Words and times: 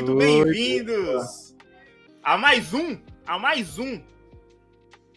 muito 0.00 0.16
bem-vindos 0.16 1.54
a 2.22 2.38
mais 2.38 2.72
um, 2.72 2.98
a 3.26 3.38
mais 3.38 3.78
um 3.78 4.00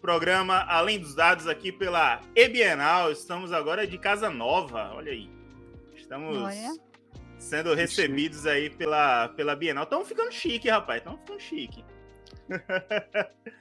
programa 0.02 0.60
Além 0.68 1.00
dos 1.00 1.16
Dados 1.16 1.48
aqui 1.48 1.72
pela 1.72 2.20
Ebienal. 2.36 3.10
Estamos 3.10 3.54
agora 3.54 3.88
de 3.88 3.98
casa 3.98 4.30
nova, 4.30 4.92
olha 4.94 5.14
aí. 5.14 5.30
Estamos 5.96 6.36
olha. 6.36 6.76
sendo 7.38 7.74
recebidos 7.74 8.46
aí 8.46 8.70
pela, 8.70 9.30
pela 9.30 9.56
Bienal. 9.56 9.86
Estamos 9.86 10.06
ficando 10.06 10.34
chique, 10.34 10.70
rapaz. 10.70 10.98
Estamos 10.98 11.22
ficando 11.22 11.40
chique. 11.40 11.86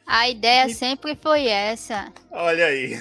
A 0.04 0.28
ideia 0.28 0.68
sempre 0.70 1.14
foi 1.14 1.46
essa. 1.46 2.12
Olha 2.32 2.66
aí. 2.66 2.98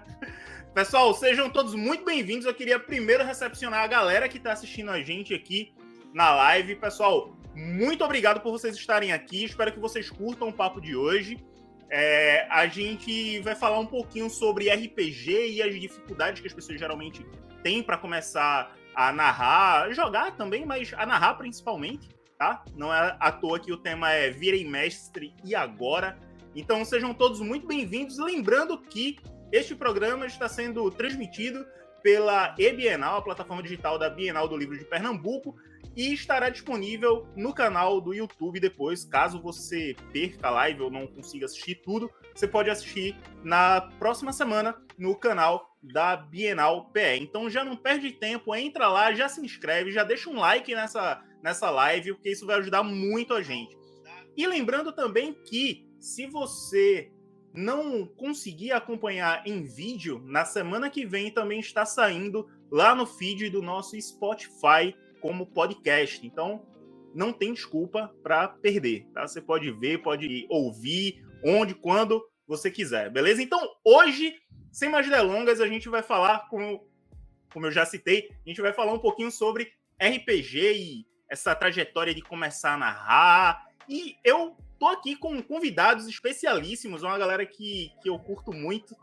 Pessoal, 0.72 1.12
sejam 1.12 1.50
todos 1.50 1.74
muito 1.74 2.06
bem-vindos. 2.06 2.46
Eu 2.46 2.54
queria 2.54 2.80
primeiro 2.80 3.22
recepcionar 3.22 3.82
a 3.82 3.86
galera 3.86 4.30
que 4.30 4.38
está 4.38 4.52
assistindo 4.52 4.90
a 4.90 5.02
gente 5.02 5.34
aqui 5.34 5.74
na 6.14 6.34
live. 6.34 6.76
Pessoal, 6.76 7.36
muito 7.54 8.02
obrigado 8.02 8.40
por 8.40 8.52
vocês 8.52 8.74
estarem 8.74 9.12
aqui. 9.12 9.44
Espero 9.44 9.70
que 9.70 9.78
vocês 9.78 10.08
curtam 10.08 10.48
o 10.48 10.52
papo 10.52 10.80
de 10.80 10.96
hoje. 10.96 11.44
É, 11.90 12.46
a 12.48 12.66
gente 12.66 13.40
vai 13.40 13.54
falar 13.54 13.78
um 13.78 13.86
pouquinho 13.86 14.30
sobre 14.30 14.70
RPG 14.70 15.50
e 15.50 15.62
as 15.62 15.78
dificuldades 15.78 16.40
que 16.40 16.46
as 16.46 16.54
pessoas 16.54 16.78
geralmente 16.78 17.26
têm 17.62 17.82
para 17.82 17.98
começar 17.98 18.74
a 18.94 19.12
narrar, 19.12 19.92
jogar 19.92 20.36
também, 20.36 20.64
mas 20.64 20.94
a 20.94 21.04
narrar 21.04 21.34
principalmente 21.34 22.08
tá? 22.38 22.64
Não 22.76 22.92
é 22.92 23.16
à 23.18 23.32
toa 23.32 23.58
que 23.58 23.72
o 23.72 23.76
tema 23.76 24.10
é 24.12 24.30
Virem 24.30 24.68
Mestre 24.68 25.34
e 25.44 25.54
Agora. 25.54 26.18
Então 26.54 26.84
sejam 26.84 27.14
todos 27.14 27.40
muito 27.40 27.66
bem-vindos. 27.66 28.18
Lembrando 28.18 28.78
que 28.78 29.18
este 29.52 29.74
programa 29.74 30.26
está 30.26 30.48
sendo 30.48 30.90
transmitido 30.90 31.64
pela 32.02 32.54
eBienal, 32.58 33.18
a 33.18 33.22
plataforma 33.22 33.62
digital 33.62 33.98
da 33.98 34.10
Bienal 34.10 34.46
do 34.46 34.56
Livro 34.56 34.76
de 34.76 34.84
Pernambuco, 34.84 35.56
e 35.96 36.12
estará 36.12 36.48
disponível 36.48 37.26
no 37.36 37.52
canal 37.52 38.00
do 38.00 38.12
YouTube 38.12 38.60
depois, 38.60 39.04
caso 39.04 39.40
você 39.40 39.94
perca 40.12 40.48
a 40.48 40.50
live 40.50 40.82
ou 40.82 40.90
não 40.90 41.06
consiga 41.06 41.46
assistir 41.46 41.76
tudo, 41.76 42.10
você 42.34 42.48
pode 42.48 42.70
assistir 42.70 43.16
na 43.42 43.80
próxima 43.98 44.32
semana 44.32 44.74
no 44.98 45.14
canal 45.14 45.76
da 45.82 46.16
Bienal 46.16 46.90
PE. 46.90 47.18
Então 47.20 47.48
já 47.48 47.64
não 47.64 47.76
perde 47.76 48.12
tempo, 48.12 48.54
entra 48.54 48.88
lá, 48.88 49.12
já 49.12 49.28
se 49.28 49.40
inscreve, 49.40 49.92
já 49.92 50.02
deixa 50.02 50.30
um 50.30 50.38
like 50.38 50.74
nessa 50.74 51.22
nessa 51.42 51.68
live, 51.68 52.14
porque 52.14 52.30
isso 52.30 52.46
vai 52.46 52.56
ajudar 52.56 52.82
muito 52.82 53.34
a 53.34 53.42
gente. 53.42 53.76
E 54.34 54.46
lembrando 54.46 54.92
também 54.92 55.34
que 55.34 55.86
se 56.00 56.26
você 56.26 57.12
não 57.52 58.06
conseguir 58.06 58.72
acompanhar 58.72 59.46
em 59.46 59.62
vídeo, 59.62 60.20
na 60.24 60.44
semana 60.44 60.88
que 60.88 61.06
vem 61.06 61.30
também 61.30 61.60
está 61.60 61.84
saindo 61.84 62.48
lá 62.70 62.94
no 62.94 63.06
feed 63.06 63.50
do 63.50 63.62
nosso 63.62 64.00
Spotify 64.00 64.96
como 65.24 65.46
podcast. 65.46 66.26
Então, 66.26 66.66
não 67.14 67.32
tem 67.32 67.54
desculpa 67.54 68.14
para 68.22 68.46
perder, 68.46 69.06
tá? 69.14 69.26
Você 69.26 69.40
pode 69.40 69.70
ver, 69.70 70.02
pode 70.02 70.46
ouvir 70.50 71.24
onde, 71.42 71.74
quando 71.74 72.22
você 72.46 72.70
quiser, 72.70 73.08
beleza? 73.10 73.42
Então, 73.42 73.58
hoje, 73.82 74.34
sem 74.70 74.90
mais 74.90 75.08
delongas, 75.08 75.62
a 75.62 75.66
gente 75.66 75.88
vai 75.88 76.02
falar, 76.02 76.46
como, 76.50 76.86
como 77.50 77.64
eu 77.64 77.72
já 77.72 77.86
citei, 77.86 78.28
a 78.44 78.48
gente 78.50 78.60
vai 78.60 78.74
falar 78.74 78.92
um 78.92 78.98
pouquinho 78.98 79.30
sobre 79.30 79.72
RPG 79.98 80.58
e 80.74 81.06
essa 81.26 81.54
trajetória 81.54 82.14
de 82.14 82.20
começar 82.20 82.74
a 82.74 82.78
narrar. 82.78 83.66
E 83.88 84.16
eu 84.22 84.54
tô 84.78 84.88
aqui 84.88 85.16
com 85.16 85.42
convidados 85.42 86.06
especialíssimos, 86.06 87.02
uma 87.02 87.16
galera 87.16 87.46
que, 87.46 87.90
que 88.02 88.10
eu 88.10 88.18
curto 88.18 88.52
muito. 88.52 88.94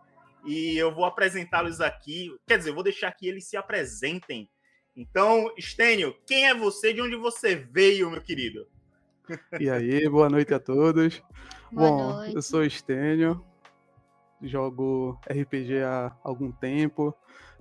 E 0.46 0.78
eu 0.78 0.94
vou 0.94 1.04
apresentá-los 1.04 1.82
aqui. 1.82 2.30
Quer 2.48 2.60
dizer, 2.60 2.70
eu 2.70 2.76
vou 2.76 2.84
deixar 2.84 3.12
que 3.12 3.28
eles 3.28 3.48
se 3.48 3.58
apresentem. 3.58 4.48
Então, 5.02 5.52
Stênio, 5.60 6.16
quem 6.28 6.48
é 6.48 6.54
você? 6.54 6.94
De 6.94 7.02
onde 7.02 7.16
você 7.16 7.56
veio, 7.56 8.12
meu 8.12 8.22
querido? 8.22 8.68
E 9.60 9.68
aí, 9.68 10.08
boa 10.08 10.30
noite 10.30 10.54
a 10.54 10.60
todos. 10.60 11.24
Boa 11.72 11.90
Bom, 11.90 12.14
noite. 12.14 12.36
eu 12.36 12.42
sou 12.44 12.70
Stênio, 12.70 13.44
jogo 14.44 15.20
RPG 15.28 15.82
há 15.82 16.16
algum 16.24 16.52
tempo. 16.52 17.16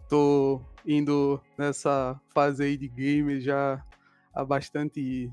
Tô 0.06 0.60
indo 0.84 1.40
nessa 1.56 2.20
fase 2.28 2.62
aí 2.62 2.76
de 2.76 2.88
games 2.88 3.42
já 3.42 3.82
há 4.34 4.44
bastante 4.44 5.32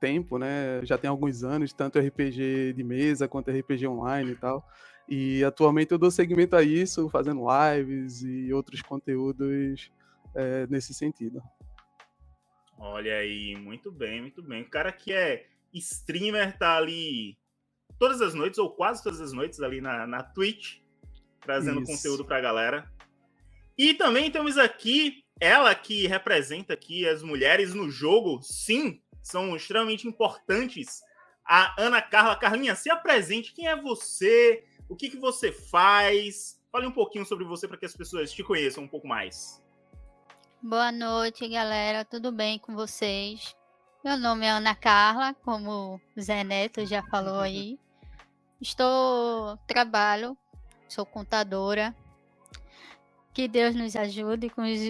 tempo, 0.00 0.36
né? 0.36 0.80
Já 0.82 0.98
tem 0.98 1.08
alguns 1.08 1.44
anos, 1.44 1.72
tanto 1.72 2.00
RPG 2.00 2.72
de 2.72 2.82
mesa 2.82 3.28
quanto 3.28 3.52
RPG 3.52 3.86
online 3.86 4.32
e 4.32 4.36
tal. 4.36 4.66
E 5.08 5.44
atualmente 5.44 5.92
eu 5.92 5.98
dou 5.98 6.10
seguimento 6.10 6.56
a 6.56 6.62
isso, 6.64 7.08
fazendo 7.08 7.46
lives 7.46 8.20
e 8.24 8.52
outros 8.52 8.82
conteúdos 8.82 9.92
é, 10.34 10.66
nesse 10.66 10.94
sentido. 10.94 11.42
Olha 12.78 13.16
aí, 13.16 13.54
muito 13.56 13.92
bem, 13.92 14.22
muito 14.22 14.42
bem. 14.42 14.62
O 14.62 14.70
cara 14.70 14.90
que 14.90 15.12
é 15.12 15.46
streamer 15.72 16.56
tá 16.56 16.76
ali 16.76 17.36
todas 17.98 18.20
as 18.22 18.32
noites, 18.34 18.58
ou 18.58 18.70
quase 18.70 19.02
todas 19.02 19.20
as 19.20 19.32
noites, 19.32 19.60
ali 19.60 19.80
na, 19.80 20.06
na 20.06 20.22
Twitch, 20.22 20.78
trazendo 21.40 21.82
isso. 21.82 21.92
conteúdo 21.92 22.24
pra 22.24 22.40
galera. 22.40 22.90
E 23.76 23.94
também 23.94 24.30
temos 24.30 24.56
aqui 24.56 25.22
ela 25.40 25.74
que 25.74 26.06
representa 26.06 26.74
aqui 26.74 27.06
as 27.06 27.22
mulheres 27.22 27.74
no 27.74 27.90
jogo, 27.90 28.40
sim, 28.42 29.00
são 29.22 29.56
extremamente 29.56 30.06
importantes. 30.06 31.00
A 31.46 31.74
Ana 31.82 32.00
Carla. 32.00 32.36
Carlinha, 32.36 32.76
se 32.76 32.90
apresente. 32.90 33.52
Quem 33.52 33.66
é 33.66 33.80
você? 33.80 34.64
O 34.88 34.94
que, 34.94 35.10
que 35.10 35.16
você 35.16 35.50
faz? 35.50 36.60
Fale 36.70 36.86
um 36.86 36.92
pouquinho 36.92 37.24
sobre 37.24 37.44
você 37.44 37.66
para 37.66 37.76
que 37.76 37.86
as 37.86 37.96
pessoas 37.96 38.32
te 38.32 38.42
conheçam 38.42 38.84
um 38.84 38.88
pouco 38.88 39.08
mais. 39.08 39.59
Boa 40.62 40.92
noite, 40.92 41.48
galera. 41.48 42.04
Tudo 42.04 42.30
bem 42.30 42.58
com 42.58 42.74
vocês? 42.74 43.56
Meu 44.04 44.18
nome 44.18 44.44
é 44.44 44.50
Ana 44.50 44.74
Carla, 44.74 45.32
como 45.42 45.98
o 46.14 46.20
Zé 46.20 46.44
Neto 46.44 46.84
já 46.84 47.02
falou 47.04 47.40
aí. 47.40 47.78
Estou 48.60 49.56
trabalho, 49.66 50.36
sou 50.86 51.06
contadora. 51.06 51.96
Que 53.32 53.48
Deus 53.48 53.74
nos 53.74 53.96
ajude 53.96 54.50
com 54.50 54.60
os 54.60 54.80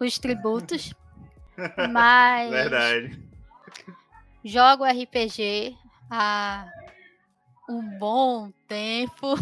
os 0.00 0.18
tributos. 0.18 0.94
Mas. 1.92 2.50
Verdade. 2.50 3.22
Jogo 4.42 4.84
RPG 4.84 5.76
há 6.10 6.66
um 7.68 7.98
bom 7.98 8.50
tempo. 8.66 9.34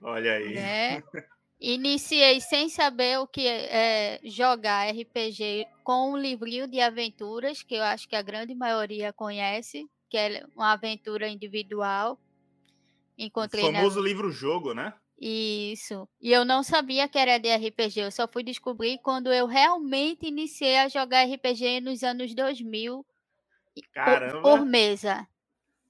Olha 0.00 0.32
aí. 0.32 0.54
Né? 0.54 1.02
Iniciei 1.64 2.40
sem 2.40 2.68
saber 2.68 3.20
o 3.20 3.26
que 3.26 3.46
é 3.46 4.18
jogar 4.24 4.90
RPG 4.90 5.64
com 5.84 6.10
um 6.10 6.16
livrinho 6.16 6.66
de 6.66 6.80
aventuras, 6.80 7.62
que 7.62 7.76
eu 7.76 7.84
acho 7.84 8.08
que 8.08 8.16
a 8.16 8.20
grande 8.20 8.52
maioria 8.52 9.12
conhece, 9.12 9.88
que 10.10 10.18
é 10.18 10.44
uma 10.56 10.72
aventura 10.72 11.28
individual. 11.28 12.18
Encontrei 13.16 13.62
o 13.62 13.72
famoso 13.72 14.00
na... 14.00 14.08
livro-jogo, 14.08 14.74
né? 14.74 14.92
Isso. 15.20 16.08
E 16.20 16.32
eu 16.32 16.44
não 16.44 16.64
sabia 16.64 17.08
que 17.08 17.16
era 17.16 17.38
de 17.38 17.54
RPG, 17.54 18.00
eu 18.00 18.10
só 18.10 18.26
fui 18.26 18.42
descobrir 18.42 18.98
quando 18.98 19.32
eu 19.32 19.46
realmente 19.46 20.26
iniciei 20.26 20.78
a 20.78 20.88
jogar 20.88 21.28
RPG 21.28 21.80
nos 21.80 22.02
anos 22.02 22.34
2000 22.34 23.06
Caramba. 23.94 24.42
Por, 24.42 24.58
por 24.58 24.66
mesa. 24.66 25.28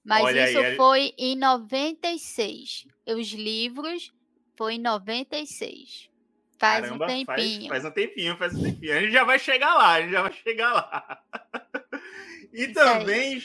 Mas 0.05 0.23
Olha 0.23 0.47
isso 0.47 0.59
aí, 0.59 0.75
foi 0.75 1.15
em 1.17 1.35
96. 1.35 2.85
Os 3.07 3.31
livros 3.31 4.13
foi 4.55 4.75
em 4.75 4.79
96. 4.79 6.09
Faz 6.57 6.81
Caramba, 6.81 7.05
um 7.05 7.07
tempinho. 7.07 7.69
Faz, 7.69 7.83
faz, 7.83 7.85
um 7.85 7.91
tempinho, 7.91 8.37
faz 8.37 8.55
um 8.55 8.63
tempinho. 8.63 8.97
A 8.97 9.01
gente 9.01 9.11
já 9.11 9.23
vai 9.23 9.39
chegar 9.39 9.75
lá, 9.75 9.93
a 9.93 10.01
gente 10.01 10.11
já 10.11 10.21
vai 10.21 10.33
chegar 10.33 10.73
lá. 10.73 11.23
e 12.53 12.67
também, 12.69 13.41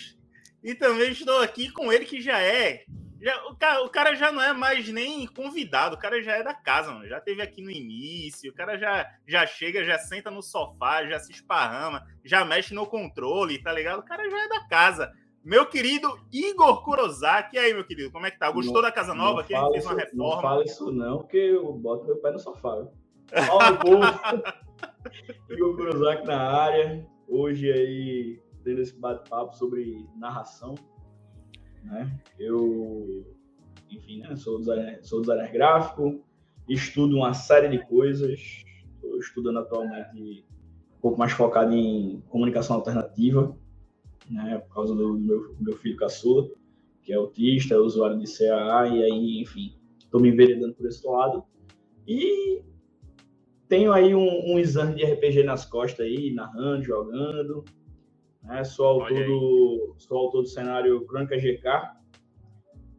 e 0.62 0.74
também 0.74 1.10
estou 1.10 1.40
aqui 1.42 1.70
com 1.70 1.92
ele 1.92 2.04
que 2.04 2.20
já 2.20 2.40
é 2.40 2.84
já, 3.20 3.36
o, 3.46 3.56
cara, 3.56 3.82
o 3.82 3.90
cara 3.90 4.14
já 4.14 4.30
não 4.30 4.40
é 4.40 4.52
mais 4.52 4.88
nem 4.88 5.26
convidado, 5.26 5.96
o 5.96 5.98
cara 5.98 6.22
já 6.22 6.36
é 6.36 6.42
da 6.42 6.54
casa, 6.54 6.92
mano. 6.92 7.08
Já 7.08 7.20
teve 7.20 7.42
aqui 7.42 7.60
no 7.60 7.70
início, 7.70 8.50
o 8.50 8.54
cara 8.54 8.78
já, 8.78 9.12
já 9.26 9.44
chega, 9.44 9.84
já 9.84 9.98
senta 9.98 10.30
no 10.30 10.40
sofá, 10.40 11.04
já 11.04 11.18
se 11.18 11.32
esparrama, 11.32 12.06
já 12.24 12.44
mexe 12.44 12.72
no 12.72 12.86
controle, 12.86 13.60
tá 13.60 13.72
ligado? 13.72 14.00
O 14.00 14.04
cara 14.04 14.28
já 14.30 14.44
é 14.44 14.48
da 14.48 14.68
casa. 14.68 15.12
Meu 15.48 15.64
querido 15.64 16.08
Igor 16.30 16.84
Kurosaki, 16.84 17.56
e 17.56 17.58
aí, 17.58 17.72
meu 17.72 17.84
querido, 17.84 18.12
como 18.12 18.26
é 18.26 18.30
que 18.30 18.38
tá? 18.38 18.50
Gostou 18.50 18.74
não, 18.74 18.82
da 18.82 18.92
casa 18.92 19.14
nova? 19.14 19.42
Que 19.42 19.54
fez 19.72 19.86
uma 19.86 19.94
reforma? 19.94 20.34
Não 20.34 20.42
fala 20.42 20.64
isso 20.64 20.92
não, 20.92 21.18
porque 21.18 21.38
eu 21.38 21.72
boto 21.72 22.06
meu 22.06 22.16
pé 22.18 22.32
no 22.32 22.38
sofá. 22.38 22.86
Olha 23.50 23.72
o 23.72 23.78
povo. 23.78 24.04
Igor 25.48 25.76
Kurosaki 25.76 26.26
na 26.26 26.38
área. 26.38 27.06
Hoje 27.26 27.72
aí, 27.72 28.42
tendo 28.62 28.82
esse 28.82 28.94
bate-papo 28.94 29.54
sobre 29.54 30.06
narração 30.16 30.74
né? 31.88 32.20
Eu, 32.38 33.24
enfim, 33.90 34.20
né, 34.20 34.36
sou, 34.36 34.58
designer, 34.58 35.00
sou 35.02 35.20
designer 35.20 35.50
gráfico, 35.50 36.22
estudo 36.68 37.16
uma 37.16 37.32
série 37.34 37.68
de 37.68 37.84
coisas, 37.86 38.38
estou 38.94 39.18
estudando 39.18 39.60
atualmente 39.60 40.44
um 40.96 41.00
pouco 41.00 41.18
mais 41.18 41.32
focado 41.32 41.72
em 41.72 42.22
comunicação 42.28 42.76
alternativa, 42.76 43.56
né, 44.30 44.58
por 44.58 44.74
causa 44.74 44.94
do 44.94 45.14
meu, 45.14 45.54
meu 45.58 45.76
filho 45.76 45.96
caçula, 45.96 46.48
que 47.02 47.12
é 47.12 47.16
autista, 47.16 47.74
é 47.74 47.78
usuário 47.78 48.18
de 48.18 48.26
CAA, 48.26 48.88
e 48.88 49.02
aí, 49.02 49.40
enfim, 49.40 49.74
estou 49.98 50.20
me 50.20 50.28
enveredando 50.28 50.74
por 50.74 50.86
esse 50.86 51.06
lado. 51.06 51.44
E 52.06 52.62
tenho 53.68 53.92
aí 53.92 54.14
um, 54.14 54.52
um 54.52 54.58
exame 54.58 54.94
de 54.94 55.04
RPG 55.04 55.42
nas 55.44 55.64
costas 55.64 56.06
aí, 56.06 56.32
narrando, 56.32 56.84
jogando. 56.84 57.64
Né? 58.42 58.64
Sou, 58.64 59.02
autor 59.02 59.26
do, 59.26 59.94
sou 59.98 60.18
autor 60.18 60.42
do 60.42 60.48
cenário 60.48 61.04
Crônica 61.06 61.36
GK. 61.36 61.98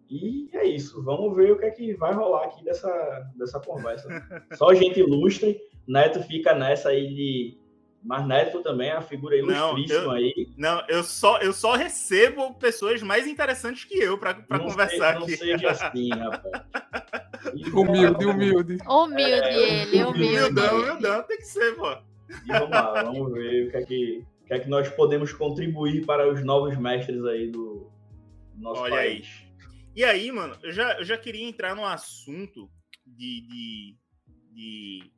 E 0.09 0.49
é 0.53 0.65
isso. 0.65 1.03
Vamos 1.03 1.35
ver 1.35 1.51
o 1.51 1.57
que 1.57 1.65
é 1.65 1.71
que 1.71 1.93
vai 1.95 2.13
rolar 2.13 2.45
aqui 2.45 2.63
dessa, 2.63 3.31
dessa 3.35 3.59
conversa. 3.59 4.07
Só 4.53 4.73
gente 4.73 4.99
ilustre. 4.99 5.59
Neto 5.87 6.21
fica 6.21 6.53
nessa 6.53 6.89
aí 6.89 7.07
de 7.07 7.57
mas 8.03 8.25
Neto 8.25 8.61
também 8.61 8.89
é 8.89 8.93
uma 8.93 9.01
figura 9.01 9.35
ilustríssima 9.35 10.03
não, 10.03 10.05
eu, 10.05 10.11
aí. 10.11 10.47
Não, 10.57 10.83
eu 10.87 11.03
só, 11.03 11.37
eu 11.39 11.51
só 11.51 11.75
recebo 11.75 12.53
pessoas 12.53 13.01
mais 13.01 13.27
interessantes 13.27 13.83
que 13.83 13.95
eu 13.95 14.17
para 14.17 14.35
conversar 14.35 14.87
sei, 14.87 14.99
aqui. 15.01 15.19
Não 15.19 15.27
seja 15.37 15.71
assim, 15.71 16.09
rapaz. 16.15 17.73
humilde, 17.73 18.25
humilde. 18.25 18.77
Humilde 18.87 19.23
é, 19.23 19.81
ele, 19.83 20.03
humilde. 20.03 20.23
Humildão, 20.23 20.79
humildão, 20.79 21.23
tem 21.23 21.37
que 21.37 21.45
ser, 21.45 21.75
pô. 21.75 21.91
E 21.91 22.47
vamos 22.47 22.69
lá, 22.69 23.03
vamos 23.03 23.33
ver 23.33 23.67
o 23.67 23.71
que 23.71 23.77
é 23.77 23.81
que, 23.83 24.25
o 24.43 24.45
que, 24.45 24.53
é 24.53 24.59
que 24.59 24.69
nós 24.69 24.87
podemos 24.89 25.33
contribuir 25.33 26.05
para 26.05 26.31
os 26.31 26.43
novos 26.43 26.77
mestres 26.77 27.23
aí 27.25 27.49
do 27.49 27.91
nosso 28.55 28.81
Olha 28.81 28.95
país. 28.95 29.27
Aí. 29.43 29.49
E 29.95 30.03
aí, 30.05 30.31
mano, 30.31 30.55
eu 30.63 30.71
já, 30.71 30.93
eu 30.99 31.03
já 31.03 31.17
queria 31.17 31.47
entrar 31.47 31.75
no 31.75 31.85
assunto 31.85 32.69
de, 33.05 33.41
de, 33.41 33.97
de 34.53 35.11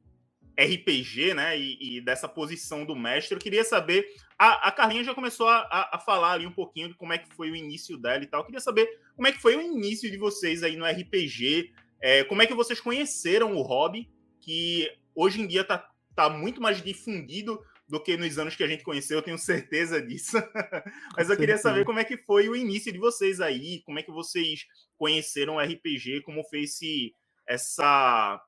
RPG, 0.63 1.33
né? 1.33 1.57
E, 1.57 1.97
e, 1.97 2.01
dessa 2.01 2.27
posição 2.27 2.85
do 2.85 2.95
mestre. 2.95 3.35
Eu 3.35 3.39
queria 3.39 3.63
saber. 3.63 4.05
A, 4.37 4.69
a 4.69 4.71
Carlinha 4.71 5.03
já 5.03 5.13
começou 5.13 5.47
a, 5.47 5.89
a, 5.91 5.99
falar 5.99 6.33
ali 6.33 6.47
um 6.47 6.51
pouquinho 6.51 6.89
de 6.89 6.95
como 6.95 7.13
é 7.13 7.17
que 7.17 7.33
foi 7.33 7.51
o 7.51 7.55
início 7.55 7.97
dela 7.97 8.23
e 8.23 8.27
tal. 8.27 8.41
Eu 8.41 8.45
queria 8.45 8.59
saber 8.59 8.87
como 9.15 9.27
é 9.27 9.31
que 9.31 9.39
foi 9.39 9.55
o 9.55 9.61
início 9.61 10.09
de 10.09 10.17
vocês 10.17 10.63
aí 10.63 10.75
no 10.75 10.85
RPG. 10.85 11.71
É, 12.01 12.23
como 12.23 12.41
é 12.41 12.47
que 12.47 12.53
vocês 12.53 12.79
conheceram 12.79 13.55
o 13.55 13.61
hobby, 13.61 14.09
que 14.39 14.91
hoje 15.13 15.41
em 15.41 15.47
dia 15.47 15.63
tá, 15.63 15.87
tá 16.15 16.29
muito 16.29 16.59
mais 16.59 16.81
difundido 16.81 17.61
do 17.87 18.01
que 18.01 18.15
nos 18.15 18.39
anos 18.39 18.55
que 18.55 18.63
a 18.63 18.67
gente 18.67 18.83
conheceu, 18.83 19.17
eu 19.17 19.21
tenho 19.21 19.37
certeza 19.37 20.01
disso. 20.01 20.37
Mas 21.15 21.29
eu 21.29 21.35
queria 21.35 21.57
saber 21.57 21.83
como 21.83 21.99
é 21.99 22.05
que 22.05 22.17
foi 22.17 22.47
o 22.47 22.55
início 22.55 22.91
de 22.91 22.97
vocês 22.97 23.41
aí, 23.41 23.81
como 23.85 23.99
é 23.99 24.03
que 24.03 24.11
vocês 24.11 24.65
conheceram 24.97 25.57
o 25.57 25.59
RPG, 25.59 26.21
como 26.21 26.43
fez 26.45 26.71
esse, 26.71 27.13
essa 27.45 28.41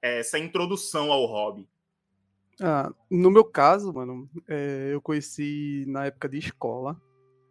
essa 0.00 0.38
introdução 0.38 1.10
ao 1.10 1.26
hobby? 1.26 1.68
Ah, 2.60 2.92
no 3.10 3.30
meu 3.30 3.44
caso, 3.44 3.92
mano, 3.92 4.28
é, 4.48 4.90
eu 4.92 5.00
conheci 5.00 5.84
na 5.86 6.06
época 6.06 6.28
de 6.28 6.38
escola. 6.38 7.00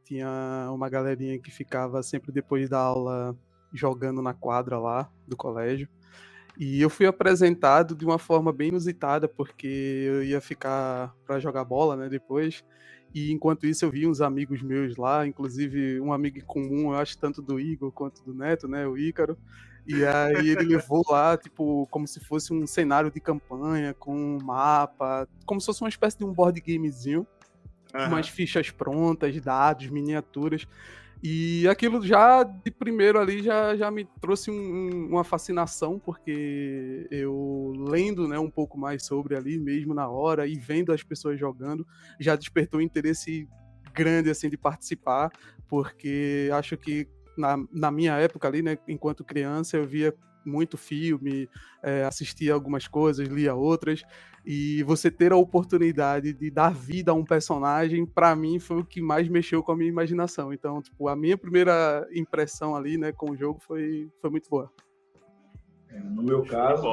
Tinha 0.03 0.69
uma 0.71 0.89
galerinha 0.89 1.39
que 1.39 1.51
ficava 1.51 2.01
sempre 2.03 2.31
depois 2.31 2.69
da 2.69 2.79
aula 2.79 3.37
jogando 3.73 4.21
na 4.21 4.33
quadra 4.33 4.79
lá 4.79 5.11
do 5.27 5.35
colégio. 5.35 5.87
E 6.57 6.81
eu 6.81 6.89
fui 6.89 7.05
apresentado 7.05 7.95
de 7.95 8.05
uma 8.05 8.17
forma 8.17 8.51
bem 8.53 8.69
inusitada, 8.69 9.27
porque 9.27 9.67
eu 9.67 10.23
ia 10.23 10.39
ficar 10.39 11.13
para 11.25 11.39
jogar 11.39 11.65
bola, 11.65 11.95
né, 11.95 12.07
depois. 12.07 12.63
E 13.13 13.31
enquanto 13.31 13.65
isso 13.65 13.83
eu 13.85 13.91
vi 13.91 14.07
uns 14.07 14.21
amigos 14.21 14.61
meus 14.61 14.95
lá, 14.95 15.27
inclusive 15.27 15.99
um 15.99 16.13
amigo 16.13 16.43
comum, 16.45 16.93
eu 16.93 16.95
acho 16.97 17.17
tanto 17.17 17.41
do 17.41 17.59
Igor 17.59 17.91
quanto 17.91 18.23
do 18.23 18.33
Neto, 18.33 18.67
né, 18.67 18.87
o 18.87 18.97
Ícaro. 18.97 19.37
E 19.87 20.03
aí 20.03 20.49
ele 20.49 20.63
levou 20.63 21.03
lá, 21.09 21.37
tipo, 21.37 21.87
como 21.91 22.07
se 22.07 22.19
fosse 22.19 22.51
um 22.53 22.65
cenário 22.65 23.11
de 23.11 23.19
campanha, 23.19 23.93
com 23.93 24.15
um 24.15 24.37
mapa, 24.43 25.27
como 25.45 25.61
se 25.61 25.67
fosse 25.67 25.81
uma 25.81 25.89
espécie 25.89 26.17
de 26.17 26.25
um 26.25 26.33
board 26.33 26.59
gamezinho. 26.59 27.27
Uhum. 27.93 28.07
Umas 28.07 28.27
fichas 28.27 28.71
prontas, 28.71 29.39
dados, 29.39 29.87
miniaturas. 29.87 30.67
E 31.23 31.67
aquilo 31.67 32.05
já, 32.05 32.43
de 32.43 32.69
primeiro 32.69 33.19
ali, 33.19 33.41
já, 33.41 33.75
já 33.75 33.89
me 33.89 34.05
trouxe 34.19 34.51
um, 34.51 35.07
uma 35.09 35.23
fascinação, 35.23 35.97
porque 35.97 37.07
eu 37.09 37.73
lendo 37.89 38.27
né, 38.27 38.37
um 38.37 38.49
pouco 38.49 38.77
mais 38.77 39.03
sobre 39.03 39.35
ali, 39.35 39.57
mesmo 39.57 39.93
na 39.93 40.07
hora, 40.07 40.45
e 40.45 40.55
vendo 40.55 40.91
as 40.91 41.01
pessoas 41.03 41.39
jogando, 41.39 41.87
já 42.19 42.35
despertou 42.35 42.79
um 42.79 42.83
interesse 42.83 43.47
grande, 43.93 44.29
assim, 44.29 44.49
de 44.49 44.57
participar, 44.57 45.31
porque 45.67 46.49
acho 46.53 46.77
que 46.77 47.07
na, 47.37 47.57
na 47.71 47.91
minha 47.91 48.15
época 48.17 48.47
ali, 48.47 48.61
né, 48.61 48.77
enquanto 48.87 49.23
criança, 49.23 49.77
eu 49.77 49.85
via 49.85 50.13
muito 50.45 50.77
filme, 50.77 51.49
é, 51.81 52.03
assistia 52.03 52.53
algumas 52.53 52.87
coisas, 52.87 53.27
lia 53.27 53.55
outras, 53.55 54.03
e 54.45 54.83
você 54.83 55.09
ter 55.09 55.31
a 55.31 55.35
oportunidade 55.35 56.33
de 56.33 56.51
dar 56.51 56.73
vida 56.73 57.11
a 57.11 57.15
um 57.15 57.25
personagem, 57.25 58.05
para 58.05 58.35
mim 58.35 58.59
foi 58.59 58.77
o 58.77 58.85
que 58.85 59.01
mais 59.01 59.27
mexeu 59.27 59.63
com 59.63 59.71
a 59.71 59.75
minha 59.75 59.89
imaginação. 59.89 60.53
Então, 60.53 60.81
tipo, 60.81 61.07
a 61.07 61.15
minha 61.15 61.37
primeira 61.37 62.07
impressão 62.13 62.75
ali, 62.75 62.97
né, 62.97 63.11
com 63.11 63.31
o 63.31 63.35
jogo 63.35 63.59
foi, 63.59 64.07
foi 64.21 64.29
muito 64.29 64.49
boa. 64.49 64.71
É, 65.89 65.99
no 65.99 66.21
meu 66.21 66.43
caso, 66.43 66.87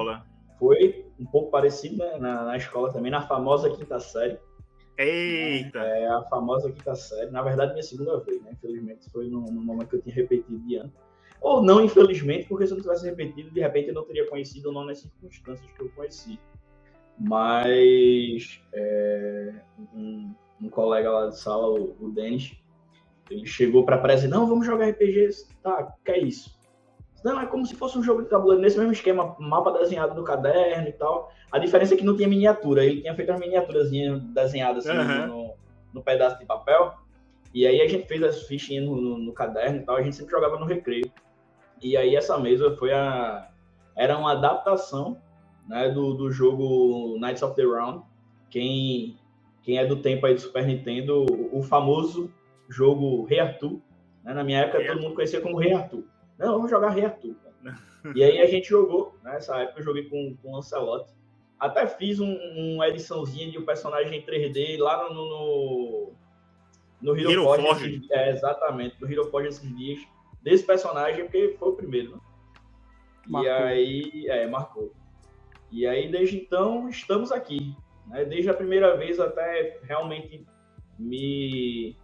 foi 0.59 1.05
um 1.19 1.27
pouco 1.27 1.51
parecido 1.51 1.99
né, 1.99 2.19
na, 2.19 2.45
na 2.45 2.57
escola 2.57 2.93
também, 2.93 3.11
na 3.11 3.23
famosa 3.23 3.69
quinta 3.71 4.01
série. 4.01 4.39
Eita! 4.99 5.79
É 5.79 6.07
a 6.07 6.23
famosa 6.23 6.71
quinta 6.71 6.95
série. 6.95 7.31
Na 7.31 7.43
verdade, 7.43 7.73
minha 7.73 7.83
segunda 7.83 8.19
vez, 8.21 8.43
né? 8.43 8.51
Infelizmente, 8.53 9.11
foi 9.11 9.29
no, 9.29 9.41
no 9.41 9.87
que 9.87 9.97
eu 9.97 10.03
tinha 10.03 10.15
repetido 10.15 10.59
de 10.61 10.77
ano. 10.77 10.93
Ou 11.41 11.63
não, 11.63 11.85
infelizmente, 11.85 12.47
porque 12.47 12.67
se 12.67 12.73
eu 12.73 12.77
não 12.77 12.83
tivesse 12.83 13.05
repetido, 13.05 13.51
de 13.51 13.61
repente 13.61 13.89
eu 13.89 13.95
não 13.95 14.05
teria 14.05 14.29
conhecido 14.29 14.67
ou 14.67 14.73
não 14.73 14.85
nas 14.85 15.01
circunstâncias 15.01 15.71
que 15.73 15.81
eu 15.81 15.91
conheci. 15.91 16.39
Mas 17.19 18.63
é, 18.73 19.55
um, 19.95 20.33
um, 20.61 20.69
colega 20.69 21.11
lá 21.11 21.29
de 21.29 21.39
sala, 21.39 21.69
o, 21.69 21.97
o 22.01 22.11
Denis, 22.11 22.57
ele 23.29 23.45
chegou 23.45 23.85
para 23.85 23.97
apresentar, 23.97 24.37
não, 24.37 24.47
vamos 24.47 24.65
jogar 24.65 24.89
RPG. 24.91 25.31
Tá, 25.63 25.93
que 26.05 26.13
é 26.13 26.21
isso? 26.21 26.57
Não, 27.25 27.41
é 27.41 27.47
como 27.47 27.65
se 27.65 27.75
fosse 27.77 27.97
um 27.97 28.03
jogo 28.03 28.23
de 28.23 28.29
tabuleiro, 28.29 28.61
nesse 28.61 28.77
mesmo 28.77 28.93
esquema, 28.93 29.37
mapa 29.39 29.71
desenhado 29.73 30.15
no 30.15 30.25
caderno 30.25 30.89
e 30.89 30.93
tal. 30.93 31.33
A 31.51 31.59
diferença 31.59 31.95
é 31.95 31.97
que 31.97 32.05
não 32.05 32.17
tinha 32.17 32.29
miniatura, 32.29 32.85
ele 32.85 33.01
tinha 33.01 33.15
feito 33.15 33.31
as 33.31 33.39
miniaturazinhas 33.39 34.21
desenhadas 34.25 34.87
assim, 34.87 34.99
uhum. 34.99 35.27
no, 35.27 35.55
no, 35.95 36.03
pedaço 36.03 36.39
de 36.39 36.45
papel. 36.45 36.95
E 37.55 37.67
aí 37.67 37.81
a 37.81 37.87
gente 37.87 38.09
fez 38.09 38.23
as 38.23 38.43
fichinhas 38.43 38.85
no, 38.85 38.97
no, 38.97 39.19
no, 39.19 39.33
caderno 39.33 39.79
e 39.79 39.83
tal, 39.85 39.97
a 39.97 40.03
gente 40.03 40.17
sempre 40.17 40.33
jogava 40.33 40.59
no 40.59 40.67
recreio. 40.67 41.11
E 41.81 41.97
aí 41.97 42.17
essa 42.17 42.39
mesa 42.39 42.77
foi 42.77 42.93
a. 42.93 43.49
Era 43.95 44.17
uma 44.19 44.33
adaptação 44.33 45.19
né, 45.69 45.91
do, 45.91 46.15
do 46.15 46.31
jogo 46.31 47.19
Knights 47.21 47.43
of 47.43 47.55
the 47.55 47.63
Round. 47.63 48.03
Quem, 48.51 49.19
quem 49.63 49.79
é 49.79 49.87
do 49.87 49.97
tempo 49.97 50.27
aí 50.27 50.35
do 50.35 50.41
Super 50.41 50.67
Nintendo, 50.67 51.25
o, 51.31 51.59
o 51.59 51.63
famoso 51.63 52.33
jogo 52.69 53.25
Rei 53.25 53.39
Arthur. 53.39 53.81
Né? 54.25 54.33
Na 54.33 54.43
minha 54.43 54.61
época 54.61 54.85
todo 54.85 55.01
mundo 55.01 55.15
conhecia 55.15 55.41
como 55.41 55.59
Rei 55.59 55.73
Arthur. 55.73 56.05
Não, 56.43 56.55
vamos 56.55 56.71
jogar 56.71 56.91
Rei 56.91 57.05
Arthur. 57.05 57.37
E 58.17 58.25
aí 58.25 58.41
a 58.41 58.47
gente 58.47 58.69
jogou, 58.69 59.17
nessa 59.23 59.57
né, 59.57 59.63
época 59.63 59.81
eu 59.81 59.85
joguei 59.85 60.09
com, 60.09 60.37
com 60.43 60.51
o 60.51 60.57
Lancelot. 60.57 61.09
Até 61.59 61.87
fiz 61.87 62.19
um, 62.19 62.35
uma 62.75 62.89
ediçãozinha 62.89 63.49
de 63.49 63.59
um 63.59 63.65
personagem 63.65 64.19
em 64.19 64.27
3D 64.27 64.77
lá 64.79 65.09
no, 65.09 65.15
no, 65.15 66.13
no 67.01 67.17
Hero, 67.17 67.31
Hero 67.31 67.45
Forge. 67.45 67.63
Forge. 67.63 68.07
É, 68.11 68.31
exatamente, 68.31 69.01
no 69.01 69.11
Hero 69.11 69.31
Forge 69.31 69.49
esses 69.51 69.77
dias. 69.77 70.01
Desse 70.43 70.65
personagem, 70.65 71.23
porque 71.23 71.55
foi 71.57 71.69
o 71.69 71.77
primeiro, 71.77 72.17
né? 72.17 72.21
Marcou. 73.29 73.45
E 73.45 73.49
aí, 73.49 74.27
é, 74.27 74.47
marcou. 74.49 74.93
E 75.71 75.87
aí, 75.87 76.11
desde 76.11 76.37
então, 76.39 76.89
estamos 76.89 77.31
aqui. 77.31 77.77
Né? 78.09 78.25
Desde 78.25 78.51
a 78.51 78.55
primeira 78.55 78.97
vez 78.97 79.21
até 79.21 79.79
realmente 79.85 80.45
me 80.99 81.97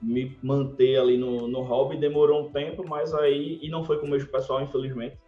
me 0.00 0.36
manter 0.42 0.98
ali 0.98 1.16
no, 1.16 1.46
no 1.46 1.60
hobby 1.62 1.96
demorou 1.96 2.46
um 2.46 2.52
tempo, 2.52 2.86
mas 2.88 3.12
aí, 3.14 3.58
e 3.62 3.68
não 3.68 3.84
foi 3.84 3.98
com 3.98 4.06
o 4.06 4.10
mesmo 4.10 4.30
pessoal, 4.30 4.62
infelizmente, 4.62 5.18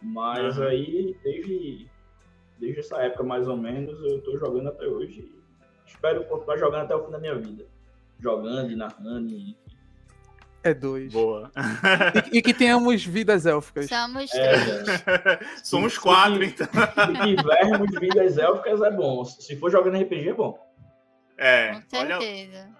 mas 0.00 0.56
uhum. 0.56 0.64
aí 0.64 1.16
desde, 1.22 1.90
desde 2.58 2.80
essa 2.80 3.02
época 3.02 3.22
mais 3.22 3.46
ou 3.46 3.56
menos 3.56 4.00
eu 4.02 4.20
tô 4.22 4.36
jogando 4.38 4.68
até 4.68 4.86
hoje. 4.86 5.30
Espero 5.86 6.24
continuar 6.24 6.56
jogando 6.58 6.82
até 6.82 6.94
o 6.94 7.04
fim 7.04 7.10
da 7.10 7.18
minha 7.18 7.34
vida. 7.34 7.66
Jogando 8.20 8.70
e 8.70 8.76
narrando, 8.76 9.32
e, 9.32 9.56
é 10.62 10.74
dois. 10.74 11.12
Boa. 11.12 11.50
E, 12.32 12.38
e, 12.38 12.42
que 12.42 12.52
tenhamos 12.52 13.04
vidas 13.04 13.46
élficas. 13.46 13.88
Somos 13.88 14.32
é, 14.34 14.52
três. 14.52 14.88
É. 14.88 15.40
Somos 15.62 15.94
se, 15.94 16.00
quatro, 16.00 16.44
se, 16.44 16.46
então. 16.46 16.66
Se 16.66 17.36
tivermos 17.36 18.00
vidas 18.00 18.38
élficas, 18.38 18.82
é 18.82 18.90
bom. 18.90 19.24
Se 19.24 19.56
for 19.56 19.70
jogando 19.70 20.02
RPG, 20.02 20.28
é 20.30 20.34
bom. 20.34 20.58
É. 21.36 21.74
Com 21.74 21.82
certeza. 21.88 22.58
Olha, 22.58 22.77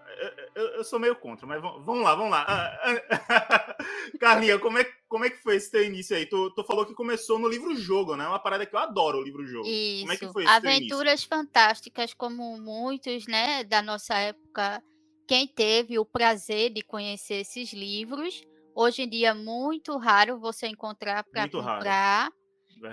eu, 0.55 0.67
eu, 0.77 0.85
sou 0.85 0.99
meio 0.99 1.15
contra, 1.15 1.47
mas 1.47 1.61
vamos 1.61 2.03
lá, 2.03 2.15
vamos 2.15 2.31
lá. 2.31 2.45
Ah, 2.49 2.81
ah, 3.29 3.77
Carlinha, 4.19 4.59
como 4.59 4.79
é, 4.79 4.85
como 5.09 5.25
é 5.25 5.31
que 5.31 5.43
foi 5.43 5.57
esse 5.57 5.71
teu 5.71 5.85
início 5.85 6.17
aí? 6.17 6.27
Tu, 6.27 6.51
tu 6.51 6.65
falou 6.65 6.85
que 6.85 6.95
começou 6.95 7.39
no 7.39 7.49
livro-jogo, 7.49 8.17
né? 8.17 8.27
Uma 8.27 8.39
parada 8.39 8.67
que 8.67 8.75
eu 8.75 8.81
adoro, 8.81 9.19
o 9.19 9.23
livro-jogo. 9.23 9.67
Isso. 9.67 10.01
Como 10.01 10.13
é 10.13 10.17
que 10.17 10.33
foi 10.33 10.45
esse 10.45 10.53
Aventuras 10.53 11.25
fantásticas, 11.25 12.13
como 12.15 12.59
muitos, 12.59 13.27
né, 13.27 13.63
da 13.65 13.81
nossa 13.81 14.15
época, 14.17 14.83
quem 15.27 15.47
teve 15.47 15.99
o 15.99 16.05
prazer 16.05 16.73
de 16.73 16.83
conhecer 16.83 17.41
esses 17.43 17.73
livros. 17.73 18.43
Hoje 18.75 19.03
em 19.03 19.09
dia 19.09 19.29
é 19.29 19.35
muito 19.35 19.97
raro 19.97 20.39
você 20.39 20.67
encontrar 20.67 21.25
para 21.25 21.49
comprar. 21.49 22.31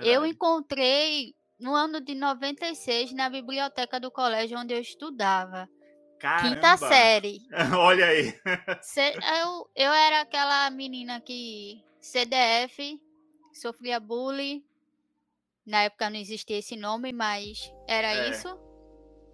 Eu 0.02 0.26
encontrei 0.26 1.34
no 1.58 1.74
ano 1.74 2.00
de 2.00 2.14
96 2.14 3.12
na 3.12 3.30
biblioteca 3.30 3.98
do 3.98 4.10
colégio 4.10 4.58
onde 4.58 4.74
eu 4.74 4.80
estudava. 4.80 5.68
Caramba. 6.18 6.54
Quinta 6.54 6.76
série. 6.76 7.40
Olha 7.78 8.06
aí. 8.06 8.34
eu, 8.44 9.70
eu 9.74 9.92
era 9.92 10.22
aquela 10.22 10.68
menina 10.70 11.20
que 11.20 11.82
CDF, 12.00 13.00
sofria 13.52 14.00
bullying. 14.00 14.64
Na 15.66 15.82
época 15.82 16.08
não 16.08 16.16
existia 16.16 16.58
esse 16.58 16.76
nome, 16.76 17.12
mas 17.12 17.72
era 17.88 18.12
é. 18.12 18.30
isso. 18.30 18.48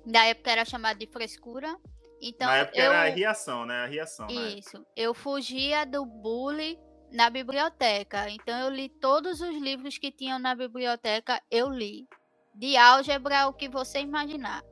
Na 0.04 0.24
época 0.24 0.50
era 0.50 0.64
chamado 0.64 0.98
de 0.98 1.06
frescura. 1.06 1.76
Então, 2.20 2.46
Na 2.46 2.58
época 2.58 2.78
eu... 2.78 2.84
era 2.84 3.02
a 3.02 3.14
reação, 3.14 3.66
né? 3.66 3.82
A 3.82 3.86
reação. 3.86 4.28
Isso. 4.28 4.84
Eu 4.96 5.12
fugia 5.12 5.84
do 5.84 6.06
bullying 6.06 6.78
na 7.12 7.28
biblioteca. 7.28 8.30
Então 8.30 8.58
eu 8.58 8.70
li 8.70 8.88
todos 8.88 9.40
os 9.40 9.56
livros 9.56 9.98
que 9.98 10.10
tinham 10.10 10.38
na 10.38 10.54
biblioteca, 10.54 11.40
eu 11.50 11.68
li. 11.68 12.06
De 12.54 12.76
álgebra, 12.76 13.48
o 13.48 13.52
que 13.52 13.68
você 13.68 14.00
imaginar. 14.00 14.62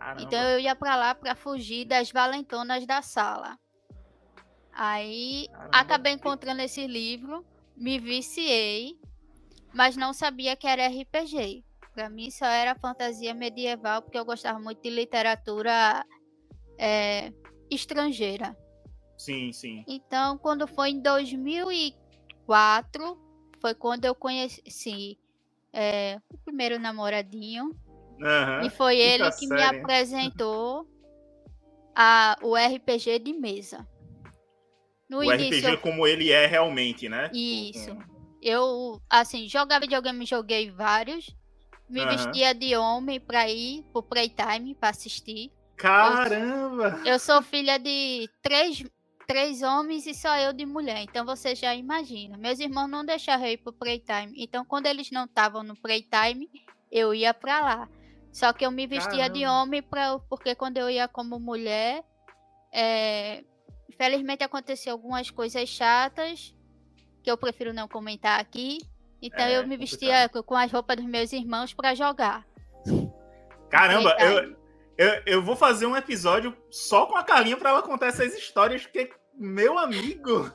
Caramba. 0.00 0.22
Então 0.22 0.42
eu 0.42 0.58
ia 0.58 0.74
para 0.74 0.96
lá 0.96 1.14
para 1.14 1.34
fugir 1.34 1.84
das 1.84 2.10
valentonas 2.10 2.86
da 2.86 3.02
sala. 3.02 3.58
Aí 4.72 5.46
Caramba. 5.52 5.70
acabei 5.72 6.14
encontrando 6.14 6.62
esse 6.62 6.86
livro, 6.86 7.44
me 7.76 7.98
viciei, 7.98 8.98
mas 9.74 9.98
não 9.98 10.14
sabia 10.14 10.56
que 10.56 10.66
era 10.66 10.88
RPG. 10.88 11.62
Para 11.92 12.08
mim 12.08 12.30
só 12.30 12.46
era 12.46 12.74
fantasia 12.74 13.34
medieval, 13.34 14.00
porque 14.00 14.18
eu 14.18 14.24
gostava 14.24 14.58
muito 14.58 14.80
de 14.80 14.88
literatura 14.88 16.02
é, 16.78 17.30
estrangeira. 17.70 18.56
Sim, 19.18 19.52
sim. 19.52 19.84
Então, 19.86 20.38
quando 20.38 20.66
foi 20.66 20.92
em 20.92 21.02
2004, 21.02 23.20
foi 23.60 23.74
quando 23.74 24.06
eu 24.06 24.14
conheci 24.14 25.18
é, 25.74 26.18
o 26.32 26.38
primeiro 26.38 26.78
namoradinho. 26.78 27.76
Uhum. 28.20 28.66
E 28.66 28.70
foi 28.70 28.98
ele 28.98 29.24
que 29.32 29.46
série. 29.46 29.54
me 29.54 29.62
apresentou 29.62 30.86
a, 31.96 32.36
o 32.42 32.54
RPG 32.54 33.18
de 33.18 33.32
mesa. 33.32 33.86
No 35.08 35.18
o 35.18 35.24
início, 35.24 35.70
RPG 35.70 35.78
como 35.78 36.06
ele 36.06 36.30
é 36.30 36.46
realmente, 36.46 37.08
né? 37.08 37.30
Isso. 37.32 37.96
Eu, 38.42 39.00
assim, 39.08 39.48
jogar 39.48 39.80
videogame, 39.80 40.24
joguei 40.24 40.70
vários. 40.70 41.34
Me 41.88 42.02
uhum. 42.02 42.08
vestia 42.08 42.54
de 42.54 42.76
homem 42.76 43.18
pra 43.18 43.48
ir 43.48 43.82
pro 43.92 44.02
Playtime 44.02 44.74
pra 44.76 44.90
assistir. 44.90 45.50
Caramba! 45.76 47.00
Eu, 47.04 47.14
eu 47.14 47.18
sou 47.18 47.42
filha 47.42 47.78
de 47.78 48.28
três 48.42 48.84
três 49.26 49.62
homens 49.62 50.06
e 50.06 50.14
só 50.14 50.36
eu 50.38 50.52
de 50.52 50.66
mulher. 50.66 51.02
Então 51.02 51.24
você 51.24 51.54
já 51.54 51.72
imagina. 51.72 52.36
Meus 52.36 52.58
irmãos 52.58 52.88
não 52.88 53.04
deixaram 53.04 53.44
eu 53.46 53.52
ir 53.52 53.58
pro 53.58 53.72
playtime. 53.72 54.32
Então 54.36 54.64
quando 54.64 54.86
eles 54.86 55.08
não 55.12 55.24
estavam 55.24 55.62
no 55.62 55.76
playtime, 55.76 56.50
eu 56.90 57.14
ia 57.14 57.32
para 57.32 57.60
lá. 57.60 57.88
Só 58.32 58.52
que 58.52 58.64
eu 58.64 58.70
me 58.70 58.86
vestia 58.86 59.10
Caramba. 59.10 59.30
de 59.30 59.46
homem 59.46 59.82
pra, 59.82 60.18
porque 60.28 60.54
quando 60.54 60.76
eu 60.76 60.88
ia 60.88 61.08
como 61.08 61.38
mulher, 61.38 62.04
é, 62.72 63.42
infelizmente 63.88 64.44
aconteceu 64.44 64.92
algumas 64.92 65.30
coisas 65.30 65.68
chatas 65.68 66.54
que 67.22 67.30
eu 67.30 67.36
prefiro 67.36 67.72
não 67.72 67.88
comentar 67.88 68.40
aqui. 68.40 68.78
Então 69.20 69.44
é, 69.44 69.58
eu 69.58 69.66
me 69.66 69.76
vestia 69.76 70.28
com 70.28 70.56
as 70.56 70.70
roupas 70.70 70.96
dos 70.96 71.06
meus 71.06 71.32
irmãos 71.32 71.74
para 71.74 71.94
jogar. 71.94 72.46
Caramba, 73.68 74.16
eu, 74.18 74.56
eu, 74.96 75.22
eu, 75.26 75.42
vou 75.42 75.54
fazer 75.54 75.86
um 75.86 75.96
episódio 75.96 76.56
só 76.70 77.06
com 77.06 77.16
a 77.16 77.22
Carlinha 77.22 77.56
para 77.56 77.70
ela 77.70 77.82
contar 77.82 78.06
essas 78.06 78.34
histórias, 78.34 78.82
porque 78.82 79.10
meu 79.40 79.78
amigo! 79.78 80.52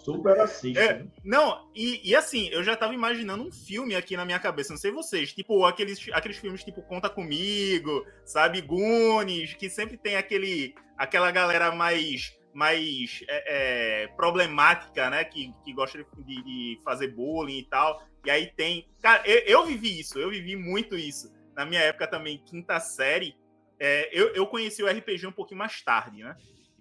Super 0.00 0.40
assiste. 0.40 0.78
É, 0.78 1.04
não, 1.24 1.68
e, 1.74 2.00
e, 2.08 2.14
assim, 2.14 2.48
eu 2.50 2.62
já 2.62 2.76
tava 2.76 2.94
imaginando 2.94 3.42
um 3.42 3.50
filme 3.50 3.96
aqui 3.96 4.16
na 4.16 4.24
minha 4.24 4.38
cabeça, 4.38 4.72
não 4.72 4.78
sei 4.78 4.92
vocês, 4.92 5.32
tipo 5.32 5.64
aqueles, 5.64 5.98
aqueles 6.12 6.38
filmes 6.38 6.62
tipo 6.62 6.80
Conta 6.82 7.10
Comigo, 7.10 8.06
sabe, 8.24 8.60
Goonies, 8.60 9.54
que 9.54 9.68
sempre 9.68 9.96
tem 9.96 10.16
aquele, 10.16 10.74
aquela 10.96 11.30
galera 11.30 11.72
mais 11.72 12.38
mais 12.54 13.22
é, 13.28 14.04
é, 14.04 14.06
problemática, 14.08 15.08
né? 15.10 15.22
Que, 15.22 15.54
que 15.64 15.72
gosta 15.72 16.04
de, 16.18 16.42
de, 16.42 16.80
fazer 16.82 17.08
bullying 17.08 17.58
e 17.58 17.64
tal. 17.64 18.02
E 18.24 18.30
aí 18.30 18.46
tem. 18.56 18.88
Cara, 19.00 19.22
eu, 19.26 19.38
eu, 19.40 19.66
vivi 19.66 20.00
isso, 20.00 20.18
eu 20.18 20.30
vivi 20.30 20.56
muito 20.56 20.96
isso. 20.96 21.32
Na 21.54 21.64
minha 21.64 21.80
época 21.80 22.08
também, 22.08 22.42
quinta 22.44 22.80
série, 22.80 23.36
é, 23.78 24.08
eu, 24.12 24.34
eu 24.34 24.46
conheci 24.46 24.82
o 24.82 24.88
RPG 24.88 25.26
um 25.26 25.32
pouquinho 25.32 25.58
mais 25.58 25.80
tarde, 25.82 26.22
né? 26.24 26.36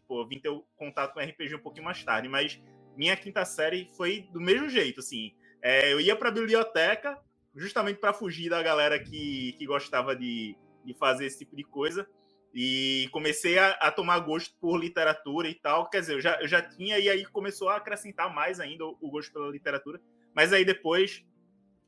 Tipo, 0.08 0.22
eu 0.22 0.28
vim 0.28 0.40
ter 0.40 0.50
contato 0.78 1.14
com 1.14 1.20
RPG 1.20 1.56
um 1.56 1.60
pouquinho 1.60 1.84
mais 1.84 2.02
tarde, 2.02 2.30
mas 2.30 2.58
minha 2.96 3.16
quinta 3.18 3.44
série 3.44 3.90
foi 3.98 4.22
do 4.32 4.40
mesmo 4.40 4.70
jeito, 4.70 5.02
assim. 5.02 5.34
É, 5.62 5.92
eu 5.92 6.00
ia 6.00 6.16
pra 6.16 6.32
biblioteca, 6.32 7.20
justamente 7.54 8.00
para 8.00 8.14
fugir 8.14 8.50
da 8.50 8.64
galera 8.64 8.98
que, 8.98 9.52
que 9.58 9.66
gostava 9.66 10.16
de, 10.16 10.56
de 10.86 10.94
fazer 10.94 11.26
esse 11.26 11.40
tipo 11.40 11.58
de 11.58 11.64
coisa. 11.66 12.08
E 12.54 13.10
comecei 13.12 13.60
a, 13.60 13.72
a, 13.72 13.92
tomar 13.92 14.20
gosto 14.20 14.56
por 14.62 14.80
literatura 14.80 15.50
e 15.50 15.56
tal. 15.56 15.90
Quer 15.90 16.00
dizer, 16.00 16.14
eu 16.14 16.22
já, 16.22 16.40
eu 16.40 16.48
já 16.48 16.62
tinha, 16.62 16.98
e 16.98 17.10
aí 17.10 17.26
começou 17.26 17.68
a 17.68 17.76
acrescentar 17.76 18.34
mais 18.34 18.62
ainda 18.62 18.86
o, 18.86 18.98
o 19.02 19.12
gosto 19.12 19.34
pela 19.34 19.52
literatura. 19.52 20.00
Mas 20.34 20.54
aí 20.54 20.64
depois 20.64 21.22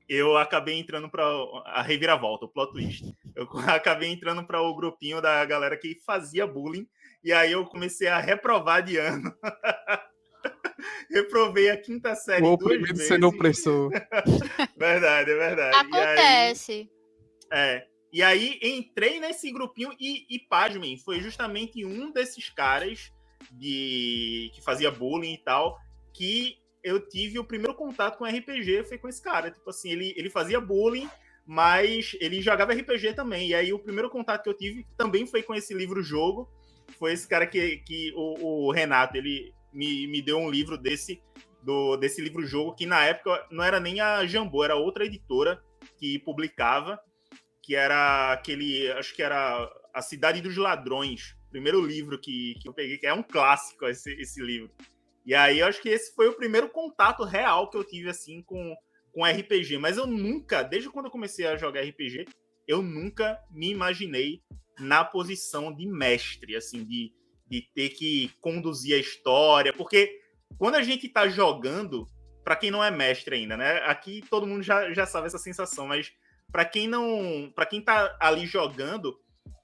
eu 0.10 0.36
acabei 0.38 0.78
entrando 0.78 1.10
para 1.10 1.24
a 1.68 1.82
reviravolta, 1.82 2.46
o 2.46 2.50
plot 2.50 2.74
twist. 2.74 3.06
Eu 3.34 3.48
acabei 3.74 4.10
entrando 4.10 4.44
para 4.46 4.62
o 4.62 4.76
grupinho 4.76 5.22
da 5.22 5.46
galera 5.46 5.78
que 5.78 6.02
fazia 6.06 6.46
bullying 6.46 6.86
e 7.24 7.34
aí 7.34 7.52
eu 7.52 7.66
comecei 7.66 8.08
a 8.08 8.20
reprovar 8.20 8.84
de 8.84 8.98
ano. 8.98 9.34
Reprovei 11.10 11.70
a 11.70 11.78
quinta 11.78 12.16
série. 12.16 12.44
O 12.44 12.54
oprimido 12.54 12.98
sendo 12.98 13.28
opressor. 13.28 13.92
verdade, 14.78 15.32
é 15.32 15.36
verdade. 15.36 15.76
Acontece. 15.76 16.90
E 17.52 17.54
aí, 17.54 17.60
é. 17.60 17.88
E 18.12 18.24
aí 18.24 18.60
entrei 18.62 19.20
nesse 19.20 19.52
grupinho 19.52 19.92
e, 20.00 20.26
e 20.30 20.40
pasmem, 20.40 20.98
foi 20.98 21.20
justamente 21.20 21.86
um 21.86 22.12
desses 22.12 22.50
caras 22.50 23.12
de 23.52 24.52
que 24.54 24.62
fazia 24.62 24.90
bullying 24.90 25.34
e 25.34 25.44
tal, 25.44 25.78
que 26.14 26.58
eu 26.84 27.08
tive 27.08 27.38
o 27.38 27.44
primeiro 27.44 27.76
contato 27.76 28.18
com 28.18 28.26
RPG 28.26 28.86
foi 28.86 28.98
com 28.98 29.08
esse 29.08 29.22
cara. 29.22 29.52
Tipo 29.52 29.70
assim, 29.70 29.92
ele, 29.92 30.14
ele 30.18 30.30
fazia 30.30 30.60
bullying, 30.60 31.10
mas 31.46 32.16
ele 32.20 32.42
jogava 32.42 32.74
RPG 32.74 33.14
também. 33.14 33.50
E 33.50 33.54
aí 33.54 33.74
o 33.74 33.80
primeiro 33.80 34.10
contato 34.10 34.44
que 34.44 34.50
eu 34.50 34.58
tive 34.58 34.88
também 34.98 35.28
foi 35.28 35.44
com 35.44 35.54
esse 35.54 35.74
livro-jogo 35.74 36.50
foi 37.00 37.14
esse 37.14 37.28
cara 37.28 37.48
que, 37.48 37.78
que 37.78 38.14
o, 38.16 38.68
o 38.68 38.72
Renato, 38.72 39.18
ele 39.18 39.54
me, 39.74 40.06
me 40.08 40.22
deu 40.22 40.38
um 40.38 40.52
livro 40.52 40.78
desse, 40.78 41.24
do, 41.64 41.96
desse 41.98 42.22
livro-jogo, 42.22 42.76
que 42.76 42.86
na 42.86 43.04
época 43.06 43.48
não 43.50 43.64
era 43.64 43.80
nem 43.80 44.02
a 44.02 44.26
Jambô, 44.26 44.64
era 44.64 44.76
outra 44.76 45.06
editora 45.06 45.64
que 45.98 46.20
publicava, 46.20 47.00
que 47.64 47.76
era 47.76 48.34
aquele, 48.34 48.92
acho 48.92 49.16
que 49.16 49.24
era 49.24 49.70
A 49.94 50.02
Cidade 50.02 50.42
dos 50.42 50.58
Ladrões, 50.58 51.36
primeiro 51.50 51.84
livro 51.84 52.20
que, 52.20 52.56
que 52.62 52.68
eu 52.68 52.74
peguei, 52.74 52.98
que 52.98 53.08
é 53.08 53.14
um 53.14 53.24
clássico 53.24 53.86
esse, 53.88 54.12
esse 54.22 54.42
livro. 54.42 54.70
E 55.26 55.36
aí 55.36 55.60
eu 55.60 55.68
acho 55.68 55.82
que 55.82 55.90
esse 55.90 56.14
foi 56.16 56.28
o 56.28 56.36
primeiro 56.36 56.70
contato 56.70 57.24
real 57.24 57.70
que 57.70 57.78
eu 57.78 57.84
tive, 57.84 58.10
assim, 58.10 58.42
com, 58.42 58.76
com 59.12 59.26
RPG. 59.26 59.78
Mas 59.78 59.98
eu 59.98 60.08
nunca, 60.08 60.64
desde 60.64 60.90
quando 60.90 61.06
eu 61.06 61.12
comecei 61.12 61.46
a 61.46 61.58
jogar 61.58 61.82
RPG, 61.82 62.26
eu 62.68 62.82
nunca 62.82 63.40
me 63.52 63.70
imaginei 63.70 64.42
na 64.80 65.04
posição 65.04 65.74
de 65.74 65.88
mestre, 65.88 66.56
assim, 66.56 66.84
de, 66.84 67.12
de 67.50 67.62
ter 67.74 67.90
que 67.90 68.32
conduzir 68.42 68.96
a 68.96 69.00
história, 69.00 69.74
porque 69.74 70.20
quando 70.58 70.76
a 70.76 70.84
gente 70.84 71.08
tá 71.08 71.28
jogando, 71.28 72.08
para 72.44 72.56
quem 72.56 72.72
não 72.72 72.84
é 72.84 72.90
mestre 72.90 73.36
ainda, 73.36 73.56
né? 73.56 73.78
Aqui 73.86 74.24
todo 74.30 74.48
mundo 74.48 74.64
já, 74.64 74.92
já 74.94 75.06
sabe 75.06 75.28
essa 75.28 75.38
sensação, 75.38 75.88
mas 75.88 76.12
para 76.52 76.66
quem 76.66 76.88
não, 76.88 77.52
para 77.56 77.66
quem 77.66 77.82
tá 77.82 78.18
ali 78.20 78.46
jogando, 78.48 79.16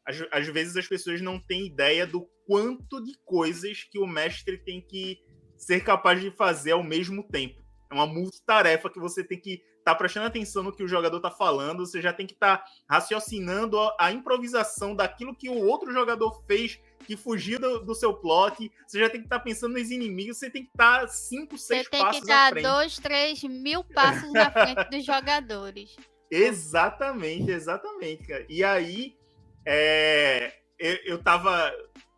às, 0.05 0.23
às 0.31 0.47
vezes 0.47 0.77
as 0.77 0.87
pessoas 0.87 1.21
não 1.21 1.39
têm 1.39 1.65
ideia 1.65 2.05
do 2.05 2.27
quanto 2.45 3.03
de 3.03 3.13
coisas 3.25 3.83
que 3.83 3.97
o 3.97 4.05
mestre 4.05 4.57
tem 4.57 4.81
que 4.81 5.17
ser 5.57 5.83
capaz 5.83 6.21
de 6.21 6.29
fazer 6.31 6.71
ao 6.71 6.83
mesmo 6.83 7.27
tempo. 7.27 7.63
É 7.91 7.93
uma 7.93 8.05
multitarefa 8.05 8.89
que 8.89 8.99
você 8.99 9.23
tem 9.23 9.39
que 9.39 9.61
tá 9.85 9.93
prestando 9.93 10.25
atenção 10.25 10.63
no 10.63 10.71
que 10.71 10.83
o 10.83 10.87
jogador 10.87 11.19
tá 11.19 11.29
falando, 11.29 11.85
você 11.85 12.01
já 12.01 12.11
tem 12.11 12.25
que 12.25 12.33
estar 12.33 12.57
tá 12.57 12.65
raciocinando 12.89 13.77
a, 13.99 14.11
improvisação 14.11 14.95
daquilo 14.95 15.35
que 15.35 15.47
o 15.47 15.63
outro 15.63 15.93
jogador 15.93 16.43
fez 16.47 16.79
que 17.05 17.15
fugiu 17.15 17.59
do, 17.59 17.85
do 17.85 17.93
seu 17.93 18.11
plot, 18.11 18.71
você 18.87 18.99
já 18.99 19.07
tem 19.07 19.21
que 19.21 19.27
estar 19.27 19.37
tá 19.37 19.43
pensando 19.43 19.73
nos 19.73 19.91
inimigos, 19.91 20.37
você 20.37 20.49
tem 20.49 20.63
que 20.63 20.71
estar 20.71 21.01
tá 21.01 21.07
cinco, 21.07 21.55
seis 21.55 21.87
passos 21.87 22.03
à 22.03 22.09
frente. 22.09 22.13
Você 22.15 22.21
tem 22.21 22.53
que 22.55 22.61
dar 22.63 22.73
dois, 22.73 22.97
três 22.97 23.43
mil 23.43 23.83
passos 23.83 24.33
na 24.33 24.49
frente 24.49 24.89
dos 24.89 25.05
jogadores. 25.05 25.95
Exatamente, 26.31 27.51
exatamente, 27.51 28.25
cara. 28.25 28.45
E 28.49 28.63
aí, 28.63 29.15
é, 29.63 30.51
eu, 30.79 30.97
eu 31.05 31.17
tava 31.21 31.71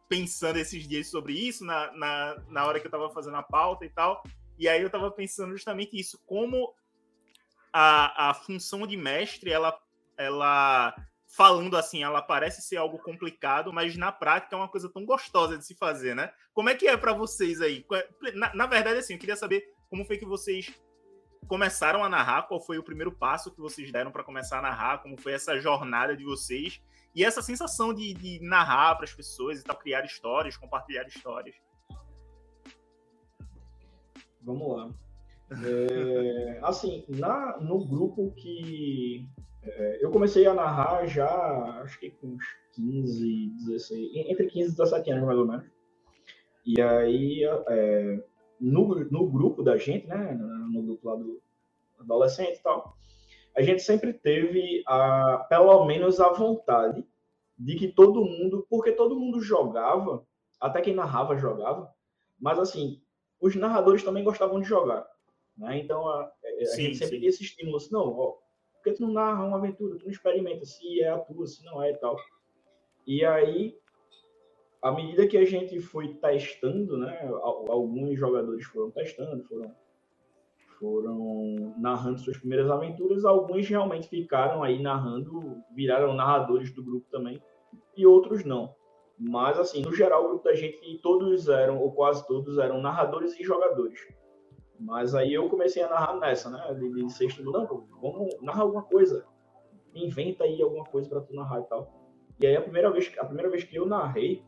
pensando 0.08 0.58
esses 0.58 0.88
dias 0.88 1.10
sobre 1.10 1.34
isso, 1.34 1.66
na, 1.66 1.92
na, 1.92 2.44
na 2.48 2.66
hora 2.66 2.80
que 2.80 2.88
eu 2.88 2.92
tava 2.92 3.10
fazendo 3.10 3.36
a 3.36 3.44
pauta 3.44 3.84
e 3.84 3.90
tal, 3.90 4.24
e 4.58 4.70
aí 4.70 4.82
eu 4.82 4.90
tava 4.90 5.12
pensando 5.12 5.52
justamente 5.52 6.00
isso, 6.00 6.18
como 6.26 6.74
a, 7.72 8.30
a 8.30 8.34
função 8.34 8.86
de 8.86 8.98
mestre, 8.98 9.52
ela, 9.52 9.78
ela 10.18 10.96
falando 11.28 11.78
assim, 11.78 12.04
ela 12.04 12.22
parece 12.22 12.62
ser 12.62 12.78
algo 12.78 12.98
complicado, 13.00 13.72
mas 13.72 13.96
na 13.96 14.12
prática 14.12 14.56
é 14.56 14.58
uma 14.58 14.68
coisa 14.68 14.90
tão 14.90 15.06
gostosa 15.06 15.58
de 15.58 15.66
se 15.66 15.76
fazer, 15.76 16.16
né? 16.16 16.32
Como 16.54 16.70
é 16.70 16.76
que 16.76 16.88
é 16.88 16.98
para 16.98 17.14
vocês 17.14 17.62
aí? 17.62 17.86
Na, 18.34 18.54
na, 18.56 18.66
verdade, 18.66 19.00
assim, 19.00 19.14
eu 19.14 19.20
queria 19.20 19.36
saber 19.36 19.72
como 19.90 20.06
foi 20.06 20.18
que 20.18 20.26
vocês 20.26 20.74
começaram 21.48 22.04
a 22.04 22.10
narrar, 22.10 22.44
qual 22.44 22.60
foi 22.60 22.78
o 22.78 22.84
primeiro 22.84 23.12
passo 23.12 23.52
que 23.52 23.62
vocês 23.62 23.92
deram 23.92 24.12
para 24.12 24.24
começar 24.24 24.60
a 24.60 24.62
narrar, 24.62 25.00
como 25.00 25.20
foi 25.20 25.34
essa 25.34 25.60
jornada 25.60 26.16
de 26.16 26.24
vocês 26.24 26.82
e 27.14 27.24
essa 27.24 27.42
sensação 27.42 27.94
de, 27.94 28.14
de 28.14 28.40
narrar 28.42 28.96
para 28.96 29.06
as 29.06 29.14
pessoas 29.14 29.60
e 29.60 29.64
tal, 29.64 29.76
criar 29.76 30.04
histórias, 30.06 30.58
compartilhar 30.58 31.08
histórias. 31.08 31.56
Vamos 34.42 34.78
lá. 34.78 35.07
É, 35.50 36.60
assim, 36.62 37.06
na, 37.08 37.58
no 37.60 37.86
grupo 37.86 38.32
que 38.36 39.26
é, 39.64 40.04
eu 40.04 40.12
comecei 40.12 40.46
a 40.46 40.54
narrar 40.54 41.06
já, 41.08 41.30
acho 41.82 42.00
que 42.00 42.10
com 42.12 42.28
uns 42.28 42.44
15, 42.74 43.54
16, 43.66 44.12
entre 44.28 44.48
15 44.48 44.74
e 44.74 44.76
17 44.76 45.12
anos 45.12 45.26
mais 45.26 45.40
ou 45.40 45.48
menos. 45.48 45.66
E 46.66 46.82
aí, 46.82 47.44
é, 47.46 48.24
no, 48.60 48.96
no 49.10 49.30
grupo 49.30 49.64
da 49.64 49.78
gente, 49.78 50.06
né, 50.08 50.34
no 50.34 50.84
grupo 50.84 51.08
lá 51.08 51.16
do 51.16 51.42
adolescente 52.00 52.58
e 52.58 52.62
tal, 52.62 52.98
a 53.56 53.62
gente 53.62 53.82
sempre 53.82 54.14
teve, 54.14 54.84
a, 54.86 55.46
pelo 55.50 55.86
menos, 55.86 56.20
a 56.20 56.30
vontade 56.30 57.06
de 57.58 57.76
que 57.76 57.88
todo 57.88 58.24
mundo, 58.24 58.68
porque 58.70 58.92
todo 58.92 59.20
mundo 59.20 59.42
jogava, 59.42 60.24
até 60.60 60.82
quem 60.82 60.94
narrava 60.94 61.38
jogava, 61.38 61.92
mas 62.40 62.60
assim, 62.60 63.02
os 63.42 63.56
narradores 63.56 64.04
também 64.04 64.24
gostavam 64.24 64.60
de 64.60 64.68
jogar. 64.68 65.08
Né? 65.58 65.80
Então 65.80 66.08
a, 66.08 66.24
a 66.24 66.66
sim, 66.66 66.84
gente 66.84 66.98
sempre 66.98 67.16
sim. 67.16 67.20
tinha 67.20 67.30
esse 67.30 67.44
estímulo 67.44 67.78
assim, 67.78 67.92
não, 67.92 68.08
ó, 68.18 68.32
por 68.32 68.84
que 68.84 68.92
tu 68.94 69.02
não 69.02 69.12
narra 69.12 69.44
uma 69.44 69.58
aventura? 69.58 69.98
Tu 69.98 70.06
não 70.06 70.12
experimenta 70.12 70.66
se 70.66 71.02
é 71.02 71.10
a 71.10 71.18
tua, 71.18 71.48
se 71.48 71.66
não 71.66 71.82
é 71.82 71.92
e 71.92 71.98
tal. 71.98 72.16
E 73.06 73.26
aí, 73.26 73.76
à 74.82 74.92
medida 74.92 75.28
que 75.28 75.38
a 75.38 75.46
gente 75.46 75.80
foi 75.80 76.14
testando, 76.16 76.98
né, 76.98 77.20
alguns 77.42 78.18
jogadores 78.20 78.66
foram 78.66 78.92
testando, 78.92 79.44
foram, 79.46 79.76
foram 80.80 81.76
narrando 81.80 82.20
suas 82.20 82.38
primeiras 82.38 82.70
aventuras, 82.70 83.26
alguns 83.26 83.68
realmente 83.68 84.08
ficaram 84.08 84.62
aí 84.62 84.82
narrando, 84.82 85.64
viraram 85.74 86.14
narradores 86.14 86.72
do 86.72 86.84
grupo 86.84 87.08
também, 87.10 87.42
e 87.96 88.06
outros 88.06 88.44
não. 88.44 88.76
Mas, 89.18 89.58
assim, 89.58 89.82
no 89.82 89.96
geral, 89.96 90.26
o 90.26 90.30
grupo 90.30 90.44
da 90.44 90.54
gente, 90.54 91.00
todos 91.02 91.50
eram, 91.50 91.80
ou 91.80 91.92
quase 91.92 92.26
todos, 92.28 92.60
eram 92.60 92.80
narradores 92.80 93.38
e 93.40 93.44
jogadores. 93.44 94.00
Mas 94.80 95.16
aí 95.16 95.34
eu 95.34 95.50
comecei 95.50 95.84
a 95.84 95.90
narrar 95.90 96.20
nessa, 96.20 96.50
né? 96.50 96.74
De, 96.76 96.94
de 96.94 97.12
ser 97.12 97.26
estimulando, 97.26 97.88
vamos 98.02 98.36
narrar 98.42 98.62
alguma 98.62 98.84
coisa. 98.84 99.26
Inventa 99.96 100.44
aí 100.44 100.62
alguma 100.62 100.86
coisa 100.86 101.10
para 101.10 101.22
tu 101.22 101.34
narrar 101.34 101.62
e 101.62 101.64
tal. 101.64 101.92
E 102.40 102.46
aí 102.46 102.56
a 102.56 102.62
primeira 102.62 102.92
vez, 102.92 103.12
a 103.20 103.26
primeira 103.26 103.50
vez 103.50 103.64
que 103.64 103.76
eu 103.76 103.86
narrei, 103.86 104.44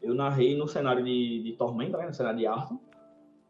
eu 0.00 0.14
narrei 0.14 0.56
no 0.56 0.66
cenário 0.66 1.04
de, 1.04 1.42
de 1.42 1.52
Tormenta, 1.52 1.98
né? 1.98 2.06
No 2.06 2.14
cenário 2.14 2.38
de 2.38 2.46
Arthur. 2.46 2.80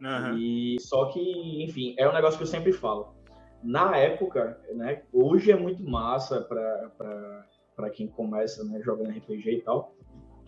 Uhum. 0.01 0.37
E 0.37 0.77
só 0.81 1.07
que, 1.07 1.65
enfim, 1.65 1.95
é 1.97 2.09
um 2.09 2.13
negócio 2.13 2.37
que 2.37 2.43
eu 2.43 2.49
sempre 2.49 2.73
falo. 2.73 3.15
Na 3.63 3.97
época, 3.97 4.61
né? 4.75 5.05
Hoje 5.13 5.53
é 5.53 5.57
muito 5.57 5.83
massa 5.83 6.41
para 6.41 7.91
quem 7.91 8.09
começa, 8.09 8.65
né? 8.65 8.81
Jogando 8.83 9.11
RPG 9.11 9.51
e 9.51 9.63
tal. 9.63 9.95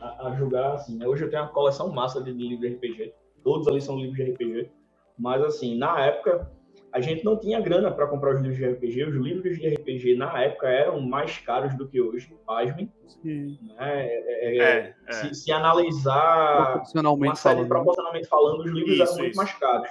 A, 0.00 0.28
a 0.28 0.34
jogar 0.34 0.74
assim, 0.74 0.98
né? 0.98 1.06
Hoje 1.06 1.24
eu 1.24 1.30
tenho 1.30 1.44
uma 1.44 1.52
coleção 1.52 1.90
massa 1.92 2.20
de, 2.20 2.34
de 2.34 2.48
livros 2.48 2.68
de 2.68 2.74
RPG. 2.74 3.14
Todos 3.44 3.68
ali 3.68 3.80
são 3.80 3.96
livros 3.96 4.16
de 4.16 4.32
RPG. 4.32 4.70
Mas, 5.18 5.42
assim, 5.42 5.76
na 5.76 6.00
época, 6.00 6.50
a 6.92 7.00
gente 7.00 7.24
não 7.24 7.36
tinha 7.36 7.60
grana 7.60 7.90
para 7.90 8.06
comprar 8.06 8.34
os 8.34 8.40
livros 8.40 8.56
de 8.56 8.66
RPG. 8.66 9.04
Os 9.04 9.16
livros 9.16 9.58
de 9.58 9.68
RPG, 9.68 10.16
na 10.16 10.42
época, 10.42 10.68
eram 10.68 11.00
mais 11.00 11.38
caros 11.38 11.76
do 11.76 11.88
que 11.88 12.00
hoje, 12.00 12.32
pasmem. 12.46 12.92
Sim. 13.06 13.58
Né? 13.62 14.06
É, 14.06 14.24
é, 14.28 14.58
é, 14.58 14.94
é. 15.08 15.12
se, 15.12 15.34
se, 15.34 15.52
analisar 15.52 16.72
proporcionalmente 16.72 17.28
uma 17.28 17.34
série, 17.34 17.54
falando. 17.54 17.68
proporcionalmente 17.68 18.28
falando, 18.28 18.60
os 18.60 18.70
livros 18.70 18.92
isso, 18.92 19.02
eram 19.02 19.14
muito 19.16 19.30
isso. 19.30 19.36
mais 19.36 19.52
caros. 19.54 19.90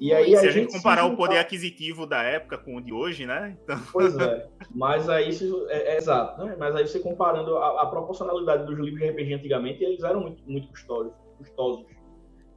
E 0.00 0.12
aí 0.12 0.36
se 0.36 0.46
a, 0.46 0.50
gente, 0.50 0.72
comparar 0.72 1.06
o 1.06 1.16
poder 1.16 1.38
aquisitivo 1.38 2.06
da 2.06 2.22
época 2.22 2.58
com 2.58 2.76
o 2.76 2.80
de 2.80 2.92
hoje, 2.92 3.26
né? 3.26 3.56
Então... 3.62 3.78
Pois 3.92 4.16
é. 4.16 4.48
Mas 4.74 5.08
aí, 5.08 5.30
é, 5.68 5.94
é, 5.94 5.96
exato, 5.96 6.44
né? 6.44 6.56
Mas 6.58 6.74
aí 6.74 6.86
você 6.86 6.98
comparando 6.98 7.56
a, 7.56 7.82
a, 7.82 7.86
proporcionalidade 7.86 8.66
dos 8.66 8.78
livros 8.78 9.00
de 9.00 9.08
RPG 9.08 9.34
antigamente, 9.34 9.84
eles 9.84 10.02
eram 10.02 10.20
muito, 10.20 10.42
muito 10.48 10.68
custosos. 10.68 11.12
custosos. 11.38 11.84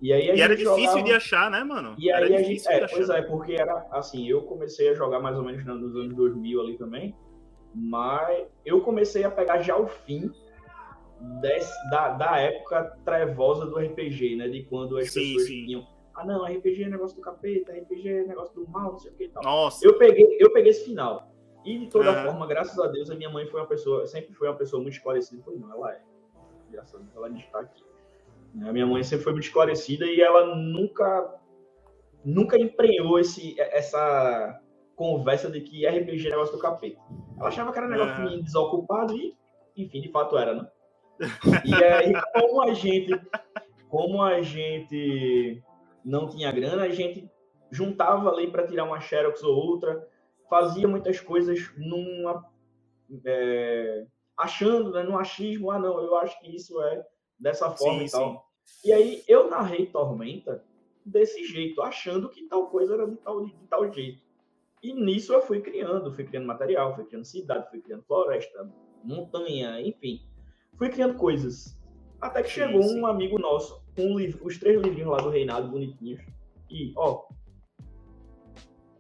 E 0.02 0.14
aí 0.14 0.28
e 0.28 0.42
era 0.42 0.56
difícil 0.56 0.84
jogava... 0.84 1.04
de 1.04 1.14
achar, 1.14 1.50
né, 1.50 1.64
mano? 1.64 1.96
E 1.98 2.12
aí 2.12 2.36
a 2.36 2.42
gente, 2.44 2.68
é, 2.68 2.88
pois 2.88 3.10
é, 3.10 3.22
porque 3.24 3.54
era 3.54 3.88
assim, 3.92 4.28
eu 4.28 4.44
comecei 4.44 4.90
a 4.90 4.94
jogar 4.94 5.20
mais 5.20 5.36
ou 5.38 5.44
menos 5.44 5.66
nos 5.66 5.96
anos 5.96 6.16
2000 6.16 6.62
ali 6.62 6.78
também, 6.78 7.16
mas 7.74 8.48
eu 8.64 8.82
comecei 8.82 9.24
a 9.24 9.32
pegar 9.32 9.60
já 9.60 9.76
o 9.76 9.88
fim 9.88 10.32
desse, 11.42 11.90
da, 11.90 12.10
da 12.10 12.38
época 12.38 12.96
trevosa 13.04 13.66
do 13.66 13.78
RPG, 13.80 14.36
né, 14.36 14.48
de 14.48 14.64
quando 14.64 14.98
as 14.98 15.12
sim, 15.12 15.20
pessoas 15.22 15.48
sim. 15.48 15.66
tinham 15.66 15.98
ah 16.18 16.26
não, 16.26 16.46
RPG 16.46 16.84
é 16.84 16.90
negócio 16.90 17.16
do 17.16 17.22
capeta, 17.22 17.72
RPG 17.72 18.10
é 18.10 18.24
negócio 18.24 18.56
do 18.56 18.68
mal, 18.68 18.94
não 18.94 18.98
sei 18.98 19.12
o 19.12 19.16
que 19.16 19.26
e 19.26 19.30
tal. 19.30 19.44
Nossa. 19.44 19.86
Eu 19.86 20.00
peguei, 20.00 20.36
eu 20.40 20.52
peguei 20.52 20.72
esse 20.72 20.84
final. 20.84 21.32
E 21.64 21.78
de 21.78 21.90
toda 21.90 22.24
forma, 22.24 22.48
graças 22.48 22.78
a 22.80 22.88
Deus, 22.88 23.12
a 23.12 23.16
minha 23.16 23.30
mãe 23.30 23.46
foi 23.46 23.62
uma 23.62 23.68
pessoa, 23.68 24.08
sempre 24.08 24.34
foi 24.34 24.48
uma 24.48 24.58
pessoa 24.58 24.82
muito 24.82 24.96
esclarecida. 24.96 25.44
Foi, 25.44 25.56
não, 25.56 25.72
ela 25.72 25.94
é. 25.94 26.02
Graças 26.72 26.96
a 26.96 26.98
Deus, 26.98 27.16
ela 27.16 27.30
está 27.38 27.60
aqui. 27.60 27.84
A 28.66 28.74
minha 28.74 28.86
mãe 28.86 29.04
sempre 29.04 29.24
foi 29.24 29.34
muito 29.34 29.46
esclarecida 29.46 30.06
e 30.06 30.22
ela 30.22 30.56
nunca 30.56 31.40
nunca 32.24 32.60
emprenhou 32.60 33.20
esse, 33.20 33.60
essa 33.60 34.60
conversa 34.96 35.50
de 35.50 35.62
que 35.62 35.88
RPG 35.88 36.28
é 36.28 36.32
negócio 36.32 36.56
do 36.56 36.62
capeta. 36.62 37.00
Ela 37.38 37.48
achava 37.48 37.72
que 37.72 37.78
era 37.78 37.88
negócio 37.88 38.28
é. 38.28 38.42
desocupado 38.42 39.16
e, 39.16 39.36
enfim, 39.78 40.02
de 40.02 40.10
fato 40.10 40.38
era, 40.38 40.54
né? 40.54 40.68
E 41.64 41.74
aí, 41.74 42.14
como 42.34 42.62
a 42.62 42.74
gente, 42.74 43.12
como 43.90 44.22
a 44.22 44.42
gente 44.42 45.64
não 46.04 46.28
tinha 46.28 46.52
grana, 46.52 46.84
a 46.84 46.90
gente 46.90 47.30
juntava 47.72 48.30
ali 48.30 48.52
para 48.52 48.68
tirar 48.68 48.84
uma 48.84 49.00
xerox 49.00 49.42
ou 49.44 49.56
outra, 49.56 50.08
fazia 50.50 50.88
muitas 50.88 51.20
coisas 51.20 51.72
numa 51.78 52.44
é, 53.26 54.06
achando, 54.38 54.92
né, 54.92 55.04
no 55.04 55.18
achismo, 55.18 55.72
ah 55.72 55.80
não, 55.80 56.00
eu 56.02 56.16
acho 56.18 56.40
que 56.40 56.56
isso 56.56 56.82
é 56.82 57.06
dessa 57.40 57.70
forma 57.72 58.00
sim, 58.00 58.06
e 58.06 58.12
tal. 58.12 58.32
Sim. 58.32 58.47
E 58.84 58.92
aí 58.92 59.24
eu 59.28 59.50
narrei 59.50 59.86
Tormenta 59.88 60.64
desse 61.06 61.46
jeito, 61.46 61.82
achando 61.82 62.30
que 62.30 62.48
tal 62.48 62.68
coisa 62.68 62.94
era 62.94 63.08
de 63.08 63.16
tal, 63.18 63.46
de 63.46 63.54
tal 63.70 63.92
jeito. 63.92 64.22
E 64.84 64.94
nisso 64.94 65.34
eu 65.34 65.42
fui 65.42 65.62
criando, 65.62 66.14
fui 66.14 66.24
criando 66.24 66.46
material, 66.46 66.96
fui 66.96 67.06
criando 67.06 67.26
cidade, 67.26 67.70
fui 67.70 67.82
criando 67.82 68.04
floresta, 68.04 68.70
montanha, 69.04 69.82
enfim. 69.82 70.22
Fui 70.78 70.90
criando 70.90 71.16
coisas. 71.16 71.78
Até 72.22 72.44
que 72.44 72.50
sim, 72.50 72.62
chegou 72.62 72.84
sim. 72.84 73.00
um 73.00 73.08
amigo 73.08 73.40
nosso 73.40 73.82
com 73.96 74.14
um 74.14 74.18
livro, 74.18 74.46
os 74.46 74.58
três 74.58 74.80
livrinhos 74.82 75.12
lá 75.12 75.18
do 75.18 75.30
Reinado, 75.30 75.70
bonitinhos. 75.70 76.22
E, 76.70 76.94
ó. 76.96 77.26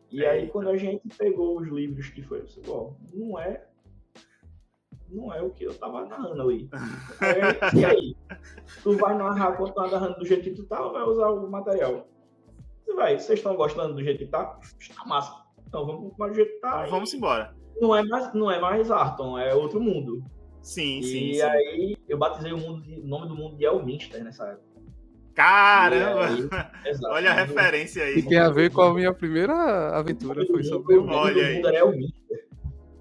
E 0.10 0.23
é, 0.23 0.30
aí, 0.30 0.47
quando 0.49 0.69
a 0.69 0.77
gente 0.77 1.08
pegou 1.17 1.60
os 1.60 1.67
livros 1.67 2.10
que 2.10 2.23
foi, 2.23 2.39
eu 2.39 2.43
disse, 2.45 2.62
ó, 2.67 2.91
não 3.13 3.38
é 3.38 3.67
não 5.10 5.34
é 5.34 5.41
o 5.41 5.50
que 5.50 5.63
eu 5.63 5.74
tava 5.74 6.06
narrando 6.06 6.41
ali. 6.41 6.70
É, 7.22 7.78
e 7.78 7.86
aí? 7.86 8.15
Tu 8.84 8.98
vai 8.98 9.17
narrar 9.17 9.54
quando 9.54 9.72
tu 9.72 9.76
tá 9.76 9.88
narrando 9.88 10.20
do 10.20 10.26
jeito 10.26 10.43
que 10.43 10.52
tu 10.52 10.63
tá 10.65 10.84
ou 10.86 10.93
vai 10.93 11.04
usar 11.04 11.30
o 11.30 11.50
material? 11.50 12.08
Você 12.84 12.93
vai, 12.93 13.20
vocês 13.20 13.39
estão 13.39 13.56
gostando 13.56 13.93
do 13.93 14.04
jeito 14.04 14.20
que 14.20 14.28
tá? 14.28 14.60
Está 14.80 15.06
massa. 15.06 15.34
Então 15.67 15.86
vamos 15.86 16.13
com 16.15 16.24
o 16.24 16.34
jeito 16.34 16.54
que 16.54 16.60
tá. 16.60 16.86
Vamos 16.86 17.13
embora. 17.13 17.56
Não 17.80 17.96
é 17.96 18.04
mais, 18.04 18.34
não 18.34 18.52
é 18.52 18.60
mais 18.60 18.89
Arton, 18.89 19.38
é 19.38 19.54
outro 19.54 19.80
mundo. 19.80 20.24
Sim, 20.62 21.00
e 21.00 21.04
sim. 21.04 21.32
E 21.34 21.41
aí 21.41 21.98
eu 22.08 22.17
batizei 22.17 22.52
o, 22.52 22.58
mundo 22.58 22.82
de, 22.82 23.00
o 23.00 23.08
nome 23.08 23.28
do 23.28 23.36
mundo 23.36 23.56
de 23.56 23.65
Elminster 23.65 24.24
nessa 24.24 24.48
época. 24.48 24.67
Caramba! 25.34 26.26
Aí, 26.26 26.89
exato, 26.89 27.13
Olha 27.13 27.30
a 27.30 27.34
referência 27.34 28.04
aí. 28.04 28.17
E 28.17 28.24
tem 28.24 28.39
a 28.39 28.50
ver 28.50 28.72
com 28.72 28.82
a 28.82 28.93
minha 28.93 29.13
primeira 29.13 29.96
aventura, 29.96 30.46
foi 30.48 30.63
sobre 30.63 30.96
o 30.96 31.08
Olha 31.08 31.46
aí. 31.46 31.56
Mundo 31.56 31.67
era 31.67 31.78
Elminster. 31.78 32.47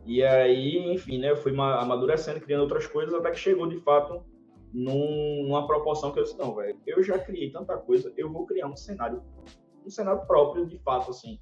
E 0.07 0.23
aí, 0.23 0.95
enfim, 0.95 1.19
né, 1.19 1.31
eu 1.31 1.37
fui 1.37 1.53
amadurecendo, 1.53 2.41
criando 2.41 2.63
outras 2.63 2.87
coisas, 2.87 3.13
até 3.13 3.33
que 3.33 3.39
chegou 3.39 3.67
de 3.67 3.79
fato 3.81 4.23
num, 4.73 5.43
numa 5.43 5.67
proporção 5.67 6.13
que 6.13 6.21
eu 6.21 6.23
disse, 6.23 6.39
não, 6.39 6.55
velho, 6.55 6.79
eu 6.87 7.03
já 7.03 7.19
criei 7.19 7.51
tanta 7.51 7.77
coisa, 7.77 8.13
eu 8.17 8.33
vou 8.33 8.47
criar 8.47 8.69
um 8.69 8.77
cenário, 8.77 9.21
um 9.85 9.91
cenário 9.91 10.25
próprio 10.27 10.65
de 10.65 10.79
fato, 10.79 11.11
assim, 11.11 11.41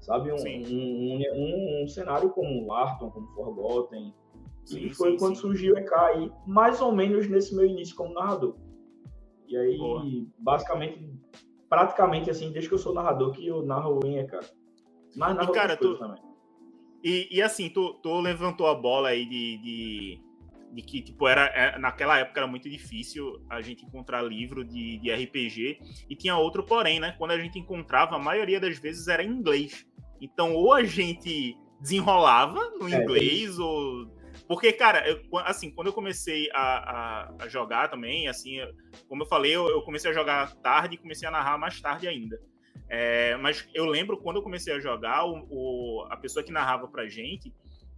sabe? 0.00 0.32
Um, 0.32 0.36
um, 0.36 1.20
um, 1.34 1.82
um, 1.82 1.88
cenário 1.88 2.30
como 2.30 2.72
Arton, 2.72 3.10
como 3.10 3.26
Forgotten. 3.34 4.14
Sim, 4.64 4.78
e 4.78 4.94
foi 4.94 5.12
sim, 5.12 5.18
quando 5.18 5.34
sim. 5.34 5.42
surgiu 5.42 5.74
o 5.74 5.78
EK 5.78 5.94
aí, 5.94 6.32
mais 6.46 6.80
ou 6.80 6.92
menos 6.92 7.28
nesse 7.28 7.54
meu 7.54 7.66
início 7.66 7.94
como 7.94 8.14
narrador. 8.14 8.56
E 9.46 9.56
aí, 9.56 9.76
Boa. 9.76 10.02
basicamente, 10.38 11.08
praticamente 11.68 12.30
assim, 12.30 12.50
desde 12.50 12.68
que 12.68 12.74
eu 12.74 12.78
sou 12.78 12.94
narrador, 12.94 13.32
que 13.32 13.46
eu 13.46 13.62
narro 13.62 14.00
em 14.04 14.18
EK. 14.18 14.32
Mas 15.16 15.36
narro 15.36 15.50
e, 15.50 15.54
cara, 15.54 15.76
tu, 15.76 15.98
também. 15.98 16.25
E, 17.02 17.28
e 17.30 17.42
assim, 17.42 17.68
tu, 17.68 17.94
tu, 18.02 18.20
levantou 18.20 18.66
a 18.66 18.74
bola 18.74 19.10
aí 19.10 19.24
de, 19.26 19.58
de, 19.58 20.20
de 20.72 20.82
que, 20.82 21.02
tipo, 21.02 21.28
era, 21.28 21.46
é, 21.46 21.78
naquela 21.78 22.18
época 22.18 22.40
era 22.40 22.46
muito 22.46 22.68
difícil 22.68 23.40
a 23.48 23.60
gente 23.60 23.84
encontrar 23.84 24.22
livro 24.22 24.64
de, 24.64 24.98
de 24.98 25.12
RPG. 25.12 25.78
E 26.08 26.16
tinha 26.16 26.36
outro 26.36 26.62
porém, 26.64 26.98
né? 26.98 27.14
Quando 27.18 27.32
a 27.32 27.38
gente 27.38 27.58
encontrava, 27.58 28.16
a 28.16 28.18
maioria 28.18 28.60
das 28.60 28.78
vezes 28.78 29.08
era 29.08 29.22
em 29.22 29.30
inglês. 29.30 29.86
Então, 30.20 30.54
ou 30.54 30.72
a 30.72 30.82
gente 30.82 31.56
desenrolava 31.80 32.70
no 32.78 32.88
é, 32.88 32.96
inglês, 32.96 33.58
é. 33.58 33.62
ou. 33.62 34.16
Porque, 34.46 34.72
cara, 34.72 35.08
eu, 35.08 35.20
assim, 35.38 35.70
quando 35.70 35.88
eu 35.88 35.92
comecei 35.92 36.48
a, 36.52 36.60
a, 36.60 37.34
a, 37.44 37.48
jogar 37.48 37.88
também, 37.88 38.28
assim, 38.28 38.58
como 39.08 39.22
eu 39.22 39.26
falei, 39.26 39.54
eu, 39.56 39.68
eu 39.68 39.82
comecei 39.82 40.10
a 40.10 40.14
jogar 40.14 40.54
tarde 40.56 40.94
e 40.94 40.98
comecei 40.98 41.26
a 41.26 41.32
narrar 41.32 41.58
mais 41.58 41.80
tarde 41.80 42.06
ainda. 42.06 42.38
É, 42.88 43.36
mas 43.36 43.68
eu 43.74 43.84
lembro 43.84 44.16
quando 44.18 44.36
eu 44.36 44.42
comecei 44.42 44.72
a 44.74 44.80
jogar, 44.80 45.24
o, 45.24 45.46
o 45.50 46.06
a 46.10 46.16
pessoa 46.16 46.44
que 46.44 46.52
narrava 46.52 46.86
pra 46.88 47.08
gente, 47.08 47.52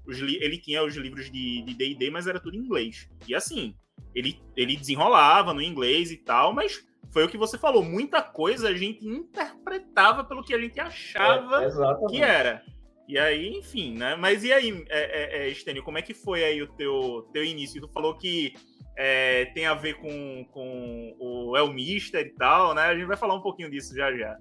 os, 0.06 0.20
ele 0.20 0.58
tinha 0.58 0.82
os 0.82 0.96
livros 0.96 1.30
de 1.30 1.62
D&D, 1.62 2.10
mas 2.10 2.26
era 2.26 2.40
tudo 2.40 2.56
em 2.56 2.60
inglês. 2.60 3.08
E 3.26 3.34
assim, 3.34 3.74
ele, 4.14 4.40
ele 4.56 4.76
desenrolava 4.76 5.52
no 5.52 5.62
inglês 5.62 6.10
e 6.10 6.16
tal, 6.16 6.52
mas 6.52 6.86
foi 7.10 7.24
o 7.24 7.28
que 7.28 7.36
você 7.36 7.58
falou. 7.58 7.82
Muita 7.82 8.22
coisa 8.22 8.68
a 8.68 8.74
gente 8.74 9.06
interpretava 9.06 10.24
pelo 10.24 10.42
que 10.42 10.54
a 10.54 10.58
gente 10.58 10.80
achava 10.80 11.64
é, 11.64 12.08
que 12.08 12.22
era. 12.22 12.62
E 13.06 13.18
aí, 13.18 13.48
enfim, 13.56 13.96
né? 13.96 14.16
Mas 14.16 14.44
e 14.44 14.52
aí, 14.52 14.84
é, 14.88 15.00
é, 15.00 15.42
é, 15.42 15.48
Estênio, 15.48 15.82
como 15.82 15.98
é 15.98 16.02
que 16.02 16.12
foi 16.12 16.44
aí 16.44 16.62
o 16.62 16.66
teu, 16.66 17.26
teu 17.32 17.42
início? 17.42 17.80
Tu 17.80 17.88
falou 17.88 18.16
que 18.16 18.52
é, 18.96 19.46
tem 19.46 19.64
a 19.64 19.74
ver 19.74 19.94
com, 19.94 20.44
com 20.50 21.16
o 21.18 21.56
El 21.56 21.72
Mister 21.72 22.26
e 22.26 22.30
tal, 22.30 22.74
né? 22.74 22.82
A 22.82 22.94
gente 22.94 23.06
vai 23.06 23.16
falar 23.16 23.34
um 23.34 23.40
pouquinho 23.40 23.70
disso 23.70 23.96
já 23.96 24.14
já. 24.14 24.36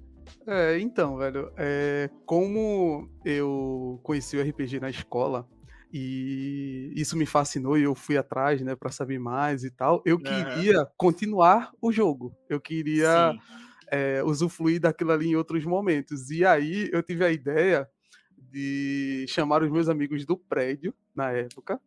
É, 0.46 0.80
então, 0.80 1.18
velho, 1.18 1.52
é, 1.58 2.10
como 2.26 3.10
eu 3.26 4.00
conheci 4.04 4.38
o 4.38 4.42
RPG 4.42 4.80
na 4.80 4.90
escola, 4.90 5.48
e 5.92 6.92
isso 6.96 7.18
me 7.18 7.26
fascinou 7.26 7.78
e 7.78 7.84
eu 7.84 7.96
fui 7.96 8.18
atrás, 8.18 8.62
né, 8.62 8.76
para 8.76 8.92
saber 8.92 9.20
mais 9.20 9.63
e 9.63 9.72
tal. 9.72 10.02
Eu 10.06 10.20
queria 10.20 10.80
uhum. 10.80 10.88
continuar 10.98 11.72
o 11.82 11.92
jogo. 11.92 12.36
Eu 12.50 12.60
queria 12.60 13.34
é, 13.90 14.22
usufruir 14.24 14.82
daquilo 14.82 15.12
ali 15.12 15.30
em 15.30 15.36
outros 15.36 15.63
momentos. 15.66 16.30
E 16.30 16.46
aí 16.46 16.90
eu 16.92 17.02
tive 17.02 17.24
a 17.24 17.32
ideia 17.32 17.88
de 18.38 19.26
chamar 19.28 19.63
os 19.63 19.72
meus 19.72 19.90
amigos 19.90 20.26
do 20.26 20.38
prédio 20.38 20.94
na 21.16 21.32
época 21.32 21.80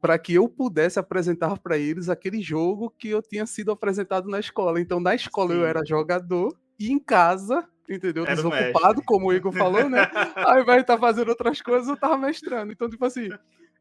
para 0.00 0.18
que 0.18 0.34
eu 0.34 0.46
pudesse 0.48 0.98
apresentar 0.98 1.58
para 1.58 1.78
eles 1.78 2.10
aquele 2.10 2.42
jogo 2.42 2.90
que 2.98 3.08
eu 3.08 3.22
tinha 3.22 3.46
sido 3.46 3.72
apresentado 3.72 4.28
na 4.28 4.38
escola. 4.38 4.78
Então 4.78 5.00
na 5.00 5.14
escola 5.14 5.52
Sim. 5.52 5.60
eu 5.60 5.66
era 5.66 5.82
jogador 5.82 6.54
e 6.78 6.92
em 6.92 6.98
casa 6.98 7.66
entendeu? 7.88 8.24
Era 8.24 8.36
Desocupado, 8.36 9.02
como 9.04 9.26
o 9.26 9.32
Igor 9.32 9.52
falou, 9.52 9.88
né? 9.88 9.98
Ao 10.36 10.60
invés 10.60 10.78
de 10.78 10.82
estar 10.82 10.94
tá 10.94 10.98
fazendo 10.98 11.28
outras 11.28 11.60
coisas, 11.60 11.88
eu 11.88 11.96
tava 11.96 12.16
mestrando. 12.16 12.72
Então, 12.72 12.88
tipo 12.88 13.04
assim, 13.04 13.28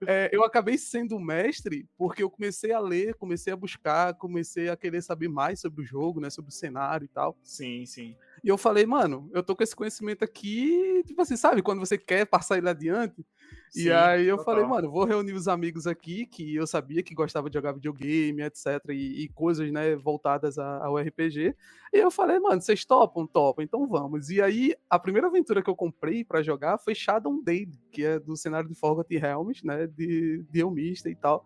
é, 0.05 0.29
eu 0.31 0.43
acabei 0.43 0.77
sendo 0.77 1.19
mestre 1.19 1.87
porque 1.97 2.23
eu 2.23 2.29
comecei 2.29 2.71
a 2.71 2.79
ler, 2.79 3.15
comecei 3.15 3.53
a 3.53 3.55
buscar, 3.55 4.13
comecei 4.15 4.69
a 4.69 4.75
querer 4.75 5.01
saber 5.01 5.27
mais 5.27 5.59
sobre 5.59 5.83
o 5.83 5.85
jogo, 5.85 6.19
né? 6.19 6.29
Sobre 6.29 6.49
o 6.49 6.53
cenário 6.53 7.05
e 7.05 7.09
tal. 7.09 7.37
Sim, 7.43 7.85
sim. 7.85 8.15
E 8.43 8.49
eu 8.49 8.57
falei, 8.57 8.85
mano, 8.85 9.29
eu 9.33 9.41
tô 9.41 9.55
com 9.55 9.63
esse 9.63 9.73
conhecimento 9.73 10.21
aqui, 10.21 11.01
tipo 11.05 11.21
assim, 11.21 11.37
sabe? 11.37 11.61
Quando 11.61 11.79
você 11.79 11.97
quer 11.97 12.25
passar 12.25 12.57
ele 12.57 12.67
adiante, 12.67 13.25
Sim, 13.71 13.83
e 13.85 13.91
aí 13.91 14.27
eu 14.27 14.35
total. 14.35 14.53
falei, 14.53 14.69
mano, 14.69 14.91
vou 14.91 15.05
reunir 15.05 15.31
os 15.31 15.47
amigos 15.47 15.87
aqui 15.87 16.25
que 16.25 16.53
eu 16.53 16.67
sabia 16.67 17.01
que 17.01 17.15
gostava 17.15 17.49
de 17.49 17.53
jogar 17.53 17.71
videogame, 17.71 18.43
etc. 18.43 18.89
E, 18.89 19.23
e 19.23 19.29
coisas, 19.29 19.71
né, 19.71 19.95
voltadas 19.95 20.59
a, 20.59 20.83
ao 20.83 20.97
RPG. 20.97 21.55
E 21.93 21.97
eu 21.97 22.11
falei, 22.11 22.37
mano, 22.37 22.59
vocês 22.61 22.83
topam? 22.83 23.25
Topam, 23.25 23.63
então 23.63 23.87
vamos. 23.87 24.29
E 24.29 24.41
aí, 24.41 24.75
a 24.89 24.99
primeira 24.99 25.27
aventura 25.27 25.63
que 25.63 25.69
eu 25.69 25.75
comprei 25.75 26.25
para 26.25 26.43
jogar 26.43 26.77
foi 26.77 26.93
Shadow 26.93 27.41
Dale, 27.41 27.79
que 27.93 28.03
é 28.03 28.19
do 28.19 28.35
cenário 28.35 28.67
de 28.67 28.75
Forgotten 28.75 29.19
Realms, 29.19 29.65
né, 29.65 29.87
de, 29.87 30.43
de 30.51 30.59
Elmista 30.59 31.09
e 31.09 31.15
tal. 31.15 31.45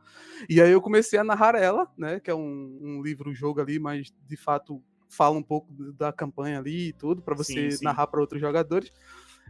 E 0.49 0.59
aí 0.59 0.71
eu 0.71 0.81
comecei 0.81 1.19
a 1.19 1.23
narrar 1.23 1.53
ela, 1.53 1.87
né, 1.95 2.19
que 2.19 2.31
é 2.31 2.35
um, 2.35 2.79
um 2.81 3.01
livro-jogo 3.03 3.61
ali, 3.61 3.77
mas 3.77 4.11
de 4.27 4.35
fato 4.35 4.81
fala 5.09 5.37
um 5.37 5.43
pouco 5.43 5.71
da 5.93 6.11
campanha 6.11 6.59
ali 6.59 6.89
e 6.89 6.93
tudo, 6.93 7.21
para 7.21 7.35
você 7.35 7.71
sim, 7.71 7.77
sim. 7.77 7.85
narrar 7.85 8.07
para 8.07 8.21
outros 8.21 8.41
jogadores. 8.41 8.91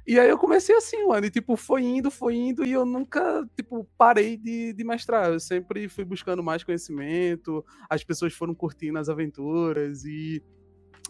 E 0.05 0.17
aí 0.17 0.29
eu 0.29 0.37
comecei 0.37 0.73
assim, 0.73 1.05
mano, 1.05 1.25
e 1.25 1.29
tipo, 1.29 1.57
foi 1.57 1.83
indo, 1.83 2.09
foi 2.09 2.33
indo, 2.35 2.65
e 2.65 2.71
eu 2.71 2.85
nunca, 2.85 3.45
tipo, 3.57 3.85
parei 3.97 4.37
de, 4.37 4.71
de 4.71 4.83
mestrar. 4.85 5.31
Eu 5.33 5.39
sempre 5.39 5.89
fui 5.89 6.05
buscando 6.05 6.41
mais 6.41 6.63
conhecimento, 6.63 7.65
as 7.89 8.05
pessoas 8.05 8.33
foram 8.33 8.55
curtindo 8.55 8.97
as 8.97 9.09
aventuras, 9.09 10.05
e 10.05 10.41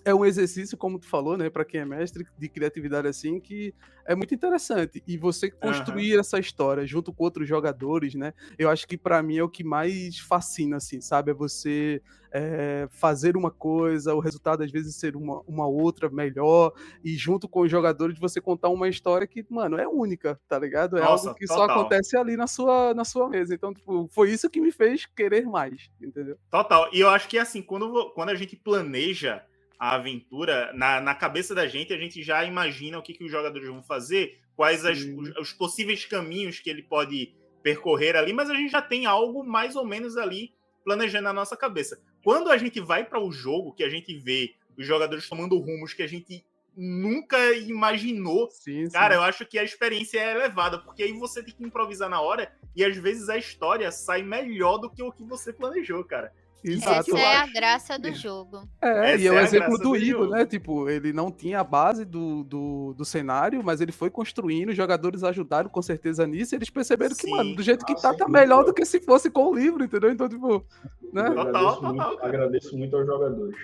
é 0.08 0.16
um 0.16 0.24
exercício, 0.24 0.78
como 0.78 0.98
tu 0.98 1.06
falou, 1.06 1.36
né, 1.36 1.50
para 1.50 1.66
quem 1.66 1.82
é 1.82 1.86
mestre 1.86 2.26
de 2.38 2.48
criatividade 2.48 3.10
assim, 3.10 3.42
que 3.42 3.74
é 4.06 4.16
muito 4.16 4.34
interessante. 4.34 5.04
E 5.06 5.18
você 5.18 5.52
construir 5.52 6.14
uhum. 6.14 6.22
essa 6.22 6.40
história 6.40 6.88
junto 6.88 7.12
com 7.12 7.26
outros 7.26 7.46
jogadores, 7.46 8.16
né? 8.16 8.34
Eu 8.58 8.70
acho 8.70 8.88
que 8.88 8.98
para 8.98 9.22
mim 9.22 9.38
é 9.38 9.44
o 9.44 9.50
que 9.50 9.66
mais 9.66 10.18
fascina, 10.18 10.78
assim, 10.78 11.02
sabe? 11.02 11.32
É 11.32 11.34
você 11.34 12.02
é, 12.32 12.88
fazer 12.90 13.36
uma 13.36 13.52
coisa, 13.52 14.16
o 14.16 14.22
resultado 14.22 14.64
às 14.64 14.72
vezes 14.72 14.96
ser 14.96 15.18
uma, 15.18 15.42
uma 15.46 15.68
outra 15.68 16.10
melhor, 16.10 16.72
e 17.04 17.18
junto 17.18 17.50
com 17.50 17.62
os 17.62 17.70
jogadores 17.70 18.18
você 18.18 18.40
contar 18.40 18.70
uma 18.70 18.88
história 18.88 19.28
que, 19.28 19.46
mano, 19.50 19.78
é 19.78 19.86
única, 19.86 20.40
tá 20.48 20.58
ligado? 20.58 20.98
É 20.98 21.02
Nossa, 21.02 21.28
algo 21.28 21.38
que 21.38 21.46
total. 21.46 21.68
só 21.68 21.74
acontece 21.74 22.16
ali 22.16 22.38
na 22.38 22.48
sua, 22.48 22.94
na 22.94 23.04
sua 23.04 23.28
mesa. 23.28 23.54
Então, 23.54 23.74
tipo, 23.74 24.08
foi 24.14 24.32
isso 24.32 24.50
que 24.50 24.62
me 24.62 24.72
fez 24.72 25.06
querer 25.06 25.46
mais, 25.46 25.92
entendeu? 26.02 26.38
Total. 26.50 26.90
E 26.94 27.02
eu 27.02 27.10
acho 27.10 27.28
que, 27.28 27.38
assim, 27.38 27.62
quando, 27.62 28.10
quando 28.12 28.30
a 28.30 28.36
gente 28.36 28.56
planeja 28.56 29.44
a 29.80 29.96
aventura, 29.96 30.72
na, 30.74 31.00
na 31.00 31.14
cabeça 31.14 31.54
da 31.54 31.68
gente, 31.68 31.94
a 31.94 31.98
gente 31.98 32.24
já 32.24 32.44
imagina 32.44 32.98
o 32.98 33.02
que, 33.02 33.14
que 33.14 33.24
os 33.24 33.32
jogadores 33.32 33.68
vão 33.68 33.84
fazer, 33.84 34.40
quais 34.56 34.86
as, 34.86 35.00
os, 35.00 35.30
os, 35.38 35.54
possíveis 35.54 36.06
caminhos 36.06 36.60
que 36.60 36.70
ele 36.70 36.82
pode 36.82 37.36
percorrer 37.62 38.16
ali, 38.16 38.34
mas 38.34 38.50
a 38.50 38.56
gente 38.56 38.72
já 38.72 38.82
tem 38.82 39.06
algo 39.06 39.44
mais 39.44 39.76
ou 39.76 39.86
menos 39.86 40.18
ali 40.18 40.54
planejando 40.84 41.26
na 41.26 41.34
nossa 41.34 41.56
cabeça. 41.56 42.02
Quando 42.24 42.50
a 42.50 42.58
gente 42.58 42.80
vai 42.80 43.04
para 43.04 43.20
o 43.20 43.32
jogo, 43.32 43.74
que 43.74 43.84
a 43.84 43.90
gente 43.90 44.18
vê 44.18 44.56
os 44.78 44.86
jogadores 44.86 45.28
tomando 45.28 45.58
rumos 45.58 45.94
que 45.94 46.02
a 46.02 46.08
gente 46.08 46.46
nunca 46.76 47.38
imaginou, 47.54 48.50
sim, 48.52 48.88
cara, 48.90 49.16
sim. 49.16 49.20
eu 49.20 49.24
acho 49.24 49.46
que 49.46 49.58
a 49.58 49.64
experiência 49.64 50.20
é 50.20 50.32
elevada, 50.32 50.78
porque 50.78 51.04
aí 51.04 51.12
você 51.14 51.44
tem 51.44 51.54
que 51.54 51.64
improvisar 51.64 52.08
na 52.08 52.22
hora 52.22 52.52
e 52.76 52.86
às 52.86 52.96
vezes 52.96 53.30
a 53.30 53.38
história 53.38 53.92
sai 53.92 54.22
melhor 54.22 54.78
do 54.78 54.90
que 54.90 55.02
o 55.02 55.12
que 55.12 55.24
você 55.24 55.52
planejou, 55.52 56.04
cara. 56.04 56.32
Exato. 56.64 57.16
Essa 57.16 57.20
é 57.20 57.36
a 57.36 57.48
graça 57.48 58.00
do 58.00 58.14
jogo. 58.14 58.68
É, 58.82 59.14
Essa 59.14 59.24
e 59.24 59.28
é 59.28 59.32
o 59.32 59.40
exemplo 59.40 59.78
do 59.78 59.96
Igor, 59.96 60.30
né? 60.30 60.46
Tipo, 60.46 60.90
ele 60.90 61.14
não 61.14 61.32
tinha 61.32 61.60
a 61.60 61.64
base 61.64 62.04
do, 62.04 62.44
do, 62.44 62.94
do, 62.94 63.06
cenário, 63.06 63.64
mas 63.64 63.80
ele 63.80 63.92
foi 63.92 64.10
construindo, 64.10 64.70
os 64.70 64.76
jogadores 64.76 65.24
ajudaram 65.24 65.70
com 65.70 65.82
certeza 65.82 66.26
nisso, 66.26 66.54
e 66.54 66.58
eles 66.58 66.70
perceberam 66.70 67.16
Sim. 67.16 67.22
que, 67.22 67.32
mano, 67.32 67.56
do 67.56 67.62
jeito 67.62 67.86
que 67.86 67.96
tá, 67.96 68.14
tá 68.14 68.28
melhor 68.28 68.66
do 68.66 68.74
que 68.74 68.86
se 68.86 69.00
fosse 69.00 69.30
com 69.30 69.52
o 69.52 69.56
livro, 69.56 69.84
entendeu? 69.84 70.12
Então, 70.12 70.28
tipo, 70.28 70.66
né? 71.14 71.28
Eu 71.28 71.42
agradeço, 71.42 71.76
total, 71.76 71.94
muito, 71.94 72.24
agradeço 72.24 72.78
muito 72.78 72.98
aos 72.98 73.06
jogadores. 73.06 73.58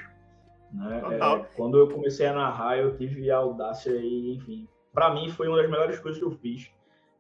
Né? 0.72 1.02
É, 1.12 1.46
quando 1.56 1.78
eu 1.78 1.90
comecei 1.90 2.26
a 2.26 2.34
narrar, 2.34 2.78
eu 2.78 2.96
tive 2.98 3.30
a 3.30 3.38
audácia 3.38 3.92
e, 3.92 4.36
enfim, 4.36 4.68
para 4.94 5.14
mim 5.14 5.30
foi 5.30 5.48
uma 5.48 5.58
das 5.58 5.70
melhores 5.70 6.00
coisas 6.00 6.20
que 6.20 6.26
eu 6.26 6.32
fiz 6.32 6.72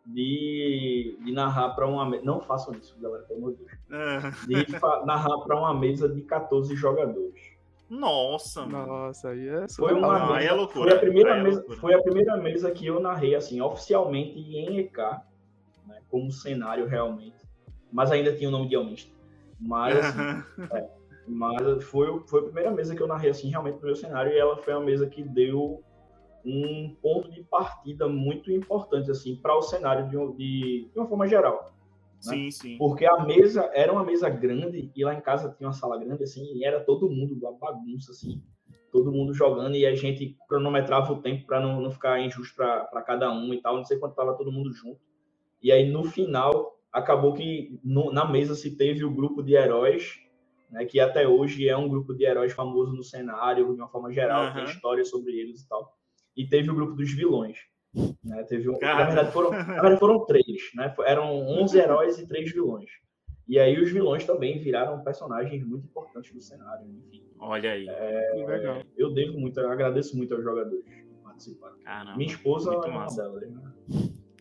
de, 0.05 1.17
de 1.23 1.31
narrar 1.31 1.69
para 1.69 1.87
uma. 1.87 2.05
Não 2.21 2.41
façam 2.41 2.73
isso, 2.73 2.95
galera, 2.99 3.23
pelo 3.23 3.39
amor 3.39 3.51
de 3.53 3.59
Deus. 3.59 3.71
É. 3.93 4.19
De 4.47 5.05
narrar 5.05 5.37
para 5.39 5.55
uma 5.55 5.73
mesa 5.73 6.09
de 6.09 6.23
14 6.23 6.75
jogadores. 6.75 7.53
Nossa, 7.89 8.65
mano. 8.65 8.87
Nossa, 8.87 9.29
aí 9.29 9.47
é 9.47 9.67
foi 9.69 9.93
uma 9.93 10.19
mesa, 10.19 10.33
aí 10.33 10.47
é 10.47 10.51
loucura. 10.51 10.89
Foi 10.89 10.97
a, 10.97 10.99
primeira 10.99 11.37
é 11.37 11.43
mesa, 11.43 11.65
foi 11.79 11.93
a 11.93 12.01
primeira 12.01 12.37
mesa 12.37 12.71
que 12.71 12.87
eu 12.87 12.99
narrei, 12.99 13.35
assim, 13.35 13.61
oficialmente 13.61 14.39
em 14.39 14.79
EK, 14.79 14.97
né, 15.85 16.01
como 16.09 16.31
cenário 16.31 16.87
realmente. 16.87 17.37
Mas 17.91 18.11
ainda 18.11 18.35
tinha 18.35 18.49
o 18.49 18.51
nome 18.51 18.67
de 18.67 18.75
Almista. 18.75 19.13
Mas, 19.59 19.95
assim, 19.95 20.43
é, 20.73 20.89
mas 21.27 21.83
foi, 21.83 22.19
foi 22.25 22.39
a 22.39 22.43
primeira 22.43 22.71
mesa 22.71 22.95
que 22.95 23.01
eu 23.01 23.07
narrei, 23.07 23.29
assim, 23.29 23.49
realmente 23.49 23.75
no 23.75 23.85
meu 23.85 23.95
cenário. 23.95 24.31
E 24.31 24.39
ela 24.39 24.57
foi 24.57 24.73
uma 24.73 24.83
mesa 24.83 25.05
que 25.05 25.21
deu 25.21 25.83
um 26.45 26.95
ponto 27.01 27.31
de 27.31 27.43
partida 27.43 28.07
muito 28.07 28.51
importante 28.51 29.09
assim 29.09 29.35
para 29.35 29.55
o 29.55 29.61
cenário 29.61 30.07
de, 30.09 30.37
de, 30.37 30.89
de, 30.91 30.99
uma 30.99 31.07
forma 31.07 31.27
geral. 31.27 31.72
Né? 32.25 32.33
Sim, 32.35 32.51
sim. 32.51 32.77
Porque 32.77 33.05
a 33.05 33.23
mesa 33.23 33.69
era 33.73 33.91
uma 33.91 34.03
mesa 34.03 34.29
grande 34.29 34.91
e 34.95 35.03
lá 35.03 35.13
em 35.13 35.21
casa 35.21 35.53
tinha 35.57 35.67
uma 35.67 35.73
sala 35.73 35.97
grande 35.97 36.23
assim 36.23 36.43
e 36.55 36.65
era 36.65 36.79
todo 36.79 37.09
mundo 37.09 37.35
uma 37.35 37.53
bagunça 37.53 38.11
assim, 38.11 38.41
todo 38.91 39.11
mundo 39.11 39.33
jogando 39.33 39.75
e 39.75 39.85
a 39.85 39.95
gente 39.95 40.37
cronometrava 40.47 41.11
o 41.11 41.21
tempo 41.21 41.45
para 41.45 41.59
não, 41.59 41.81
não 41.81 41.91
ficar 41.91 42.19
injusto 42.19 42.55
para 42.55 43.01
cada 43.01 43.31
um 43.31 43.53
e 43.53 43.61
tal. 43.61 43.77
Não 43.77 43.85
sei 43.85 43.97
quanto 43.97 44.15
tava 44.15 44.37
todo 44.37 44.51
mundo 44.51 44.71
junto. 44.73 44.99
E 45.61 45.71
aí 45.71 45.89
no 45.89 46.03
final 46.03 46.79
acabou 46.91 47.33
que 47.33 47.79
no, 47.83 48.11
na 48.11 48.29
mesa 48.29 48.55
se 48.55 48.75
teve 48.75 49.03
o 49.03 49.13
grupo 49.13 49.41
de 49.41 49.55
heróis 49.55 50.19
né, 50.69 50.85
que 50.85 50.99
até 50.99 51.27
hoje 51.27 51.67
é 51.67 51.77
um 51.77 51.87
grupo 51.87 52.13
de 52.13 52.25
heróis 52.25 52.51
famoso 52.51 52.93
no 52.93 53.03
cenário, 53.03 53.73
de 53.73 53.81
uma 53.81 53.87
forma 53.87 54.11
geral, 54.11 54.47
uhum. 54.47 54.53
tem 54.53 54.63
história 54.65 55.05
sobre 55.05 55.33
eles 55.39 55.61
e 55.61 55.69
tal 55.69 55.95
e 56.35 56.47
teve 56.47 56.69
o 56.69 56.75
grupo 56.75 56.93
dos 56.93 57.11
vilões. 57.11 57.57
Né? 58.23 58.43
Teve 58.43 58.69
um, 58.69 58.79
na, 58.79 59.05
verdade 59.05 59.31
foram, 59.31 59.51
na 59.51 59.63
verdade 59.63 59.99
foram 59.99 60.25
três, 60.25 60.71
né? 60.75 60.93
eram 61.05 61.31
11 61.47 61.77
heróis 61.77 62.19
e 62.19 62.27
três 62.27 62.51
vilões. 62.51 62.89
E 63.47 63.59
aí 63.59 63.79
os 63.81 63.91
vilões 63.91 64.25
também 64.25 64.57
viraram 64.57 65.03
personagens 65.03 65.65
muito 65.65 65.85
importantes 65.85 66.33
do 66.33 66.41
cenário. 66.41 66.87
Enfim. 66.87 67.23
Olha 67.39 67.71
aí. 67.71 67.85
É, 67.89 68.83
eu 68.97 69.13
devo 69.13 69.37
muito, 69.37 69.59
eu 69.59 69.69
agradeço 69.69 70.15
muito 70.15 70.33
aos 70.33 70.43
jogadores 70.43 70.83
que 70.83 71.03
participaram. 71.23 71.77
Caramba, 71.83 72.17
Minha 72.17 72.29
esposa 72.29 72.73
é 72.73 72.77
uma 72.77 73.05
delas. 73.07 73.49
Né? 73.49 73.73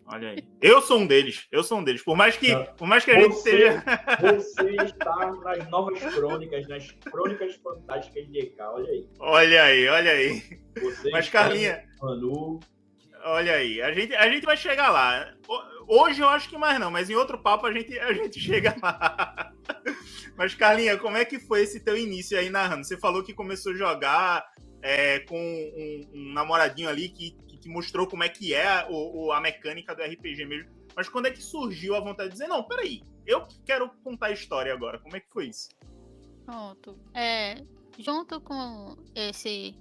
Olha 0.06 0.30
aí. 0.30 0.38
Eu 0.60 0.80
sou 0.80 0.98
um 0.98 1.06
deles. 1.06 1.46
Eu 1.50 1.64
sou 1.64 1.78
um 1.78 1.84
deles. 1.84 2.02
Por 2.02 2.16
mais 2.16 2.36
que, 2.36 2.54
por 2.76 2.86
mais 2.86 3.04
que 3.04 3.10
a 3.10 3.20
gente 3.20 3.36
seja. 3.36 3.82
Você 4.20 4.70
está 4.84 5.32
nas 5.42 5.68
novas 5.68 6.00
crônicas, 6.14 6.68
nas 6.68 6.90
crônicas 6.90 7.54
fantásticas 7.56 8.28
de 8.28 8.38
EK. 8.38 8.60
Olha 8.60 8.90
aí. 8.90 9.08
Olha 9.18 9.62
aí, 9.64 9.88
olha 9.88 10.10
aí. 10.12 10.42
Você 10.80 11.10
Mas, 11.10 11.28
Carlinha. 11.28 11.84
Manu. 12.00 12.60
Olha 13.24 13.54
aí. 13.54 13.80
A 13.80 13.92
gente, 13.92 14.14
a 14.14 14.28
gente 14.30 14.44
vai 14.44 14.56
chegar 14.56 14.90
lá. 14.90 15.32
Hoje 15.86 16.20
eu 16.20 16.28
acho 16.28 16.48
que 16.48 16.58
mais 16.58 16.78
não, 16.78 16.90
mas 16.90 17.08
em 17.08 17.14
outro 17.14 17.38
papo 17.38 17.66
a 17.66 17.72
gente, 17.72 17.98
a 17.98 18.12
gente 18.12 18.38
chega 18.40 18.76
lá. 18.82 19.52
Mas, 20.36 20.54
Carlinha, 20.54 20.96
como 20.98 21.16
é 21.16 21.24
que 21.24 21.38
foi 21.38 21.62
esse 21.62 21.80
teu 21.80 21.96
início 21.96 22.38
aí 22.38 22.50
narrando? 22.50 22.84
Você 22.84 22.96
falou 22.96 23.22
que 23.22 23.34
começou 23.34 23.72
a 23.72 23.76
jogar 23.76 24.46
é, 24.80 25.20
com 25.20 25.38
um, 25.38 26.10
um, 26.14 26.32
namoradinho 26.32 26.88
ali 26.88 27.08
que, 27.08 27.32
que 27.46 27.68
mostrou 27.68 28.06
como 28.06 28.24
é 28.24 28.28
que 28.28 28.54
é 28.54 28.86
o, 28.90 29.30
a 29.32 29.40
mecânica 29.40 29.94
do 29.94 30.02
RPG 30.02 30.44
mesmo. 30.46 30.70
Mas 30.96 31.08
quando 31.08 31.26
é 31.26 31.30
que 31.30 31.42
surgiu 31.42 31.94
a 31.94 32.00
vontade 32.00 32.30
de 32.30 32.34
dizer, 32.34 32.48
não, 32.48 32.62
peraí, 32.64 33.02
eu 33.26 33.46
quero 33.64 33.88
contar 34.02 34.26
a 34.26 34.32
história 34.32 34.72
agora. 34.72 34.98
Como 34.98 35.16
é 35.16 35.20
que 35.20 35.30
foi 35.30 35.46
isso? 35.46 35.68
Pronto. 36.44 36.98
É, 37.14 37.62
junto 37.98 38.40
com 38.40 38.96
esse 39.14 39.74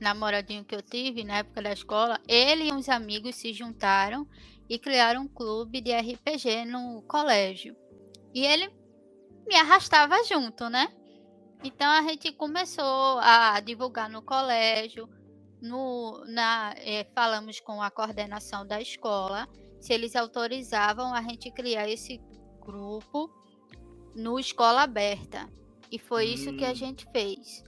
namoradinho 0.00 0.64
que 0.64 0.74
eu 0.74 0.82
tive 0.82 1.24
na 1.24 1.38
época 1.38 1.62
da 1.62 1.72
escola, 1.72 2.20
ele 2.28 2.68
e 2.68 2.72
uns 2.72 2.88
amigos 2.88 3.36
se 3.36 3.52
juntaram 3.52 4.26
e 4.68 4.78
criaram 4.78 5.22
um 5.22 5.28
clube 5.28 5.80
de 5.80 5.92
RPG 5.92 6.64
no 6.66 7.02
colégio. 7.02 7.76
E 8.34 8.44
ele 8.44 8.70
me 9.46 9.56
arrastava 9.56 10.22
junto, 10.24 10.68
né? 10.68 10.88
Então 11.64 11.90
a 11.90 12.02
gente 12.02 12.30
começou 12.32 13.18
a 13.20 13.58
divulgar 13.60 14.08
no 14.08 14.22
colégio, 14.22 15.08
no, 15.60 16.24
na, 16.26 16.74
é, 16.76 17.04
falamos 17.14 17.58
com 17.60 17.82
a 17.82 17.90
coordenação 17.90 18.66
da 18.66 18.80
escola 18.80 19.48
se 19.80 19.92
eles 19.92 20.14
autorizavam 20.14 21.14
a 21.14 21.22
gente 21.22 21.50
criar 21.50 21.88
esse 21.88 22.20
grupo 22.60 23.30
no 24.14 24.38
escola 24.38 24.82
aberta. 24.82 25.48
E 25.90 25.98
foi 25.98 26.26
hum. 26.26 26.34
isso 26.34 26.56
que 26.56 26.64
a 26.64 26.70
hum. 26.70 26.74
gente 26.74 27.06
fez. 27.10 27.64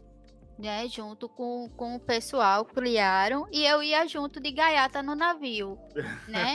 Né, 0.60 0.86
junto 0.88 1.26
com, 1.26 1.70
com 1.74 1.96
o 1.96 2.00
pessoal, 2.00 2.66
criaram, 2.66 3.48
e 3.50 3.64
eu 3.64 3.82
ia 3.82 4.06
junto 4.06 4.38
de 4.38 4.50
gaiata 4.50 5.02
no 5.02 5.14
navio, 5.14 5.78
né? 6.28 6.54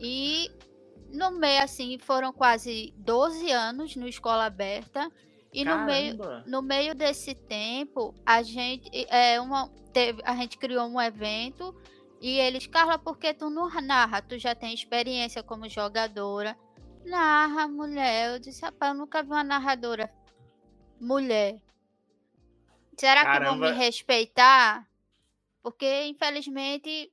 e 0.00 0.50
no 1.12 1.30
meio, 1.30 1.62
assim, 1.62 1.98
foram 1.98 2.32
quase 2.32 2.92
12 2.96 3.48
anos 3.52 3.94
no 3.94 4.08
escola 4.08 4.46
aberta, 4.46 5.08
e 5.52 5.64
no 5.64 5.84
meio, 5.84 6.18
no 6.46 6.62
meio 6.62 6.96
desse 6.96 7.32
tempo, 7.32 8.12
a 8.26 8.42
gente, 8.42 8.90
é, 9.08 9.40
uma, 9.40 9.68
teve, 9.92 10.20
a 10.24 10.34
gente 10.34 10.58
criou 10.58 10.88
um 10.88 11.00
evento, 11.00 11.72
e 12.22 12.38
eles, 12.38 12.68
Carla, 12.68 12.98
por 12.98 13.18
que 13.18 13.34
tu 13.34 13.50
não 13.50 13.68
narra? 13.82 14.22
Tu 14.22 14.38
já 14.38 14.54
tem 14.54 14.72
experiência 14.72 15.42
como 15.42 15.68
jogadora. 15.68 16.56
Narra, 17.04 17.66
mulher. 17.66 18.34
Eu 18.34 18.38
disse, 18.38 18.62
rapaz, 18.62 18.92
eu 18.92 18.98
nunca 18.98 19.24
vi 19.24 19.30
uma 19.30 19.42
narradora 19.42 20.08
mulher. 21.00 21.60
Será 22.96 23.22
Caramba. 23.22 23.52
que 23.52 23.58
vão 23.58 23.70
me 23.70 23.76
respeitar? 23.76 24.86
Porque, 25.62 26.06
infelizmente, 26.06 27.10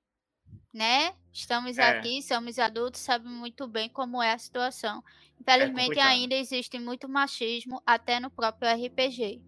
né? 0.74 1.14
Estamos 1.32 1.78
é. 1.78 1.84
aqui, 1.84 2.22
somos 2.22 2.60
adultos, 2.60 3.02
sabemos 3.02 3.38
muito 3.38 3.68
bem 3.68 3.90
como 3.90 4.22
é 4.22 4.34
a 4.34 4.38
situação. 4.38 5.04
Infelizmente, 5.40 6.00
é 6.00 6.02
ainda 6.02 6.36
existe 6.36 6.78
muito 6.80 7.08
machismo, 7.08 7.82
até 7.86 8.20
no 8.20 8.30
próprio 8.30 8.70
RPG. 8.72 9.42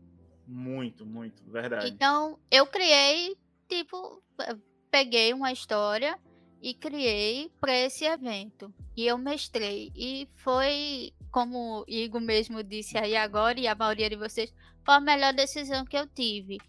Muito, 0.48 1.06
muito, 1.06 1.44
verdade. 1.50 1.88
Então, 1.88 2.40
eu 2.50 2.66
criei, 2.66 3.38
tipo, 3.68 4.22
peguei 4.90 5.34
uma 5.34 5.52
história 5.52 6.18
e 6.62 6.74
criei 6.74 7.52
para 7.60 7.74
esse 7.74 8.06
evento. 8.06 8.74
E 8.96 9.06
eu 9.06 9.18
mestrei. 9.18 9.92
E 9.96 10.28
foi, 10.36 11.14
como 11.32 11.82
o 11.82 11.86
Igor 11.88 12.22
mesmo 12.22 12.64
disse 12.64 12.98
aí 12.98 13.16
agora, 13.16 13.60
e 13.60 13.68
a 13.68 13.76
maioria 13.76 14.10
de 14.10 14.16
vocês, 14.16 14.54
foi 14.86 14.96
a 14.96 15.00
melhor 15.00 15.34
decisão 15.34 15.86
que 15.86 15.98
eu 15.98 16.08
tive. 16.08 16.60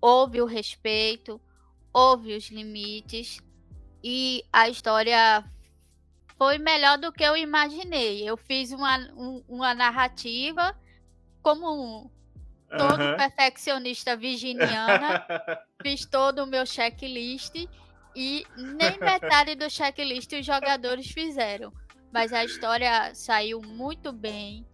Houve 0.00 0.40
o 0.40 0.46
respeito, 0.46 1.40
houve 1.92 2.34
os 2.34 2.50
limites, 2.50 3.38
e 4.02 4.44
a 4.52 4.68
história 4.68 5.44
foi 6.38 6.58
melhor 6.58 6.96
do 6.96 7.12
que 7.12 7.22
eu 7.22 7.36
imaginei. 7.36 8.28
Eu 8.28 8.36
fiz 8.36 8.72
uma, 8.72 8.96
um, 9.14 9.44
uma 9.46 9.74
narrativa 9.74 10.74
como 11.42 12.10
todo 12.78 13.02
uhum. 13.02 13.16
perfeccionista 13.16 14.16
virginiana, 14.16 15.26
fiz 15.82 16.06
todo 16.06 16.44
o 16.44 16.46
meu 16.46 16.64
checklist 16.64 17.54
e 18.14 18.46
nem 18.56 18.98
metade 18.98 19.54
do 19.54 19.68
checklist 19.68 20.32
os 20.32 20.46
jogadores 20.46 21.10
fizeram. 21.10 21.72
Mas 22.12 22.32
a 22.32 22.44
história 22.44 23.14
saiu 23.14 23.60
muito 23.60 24.12
bem. 24.12 24.66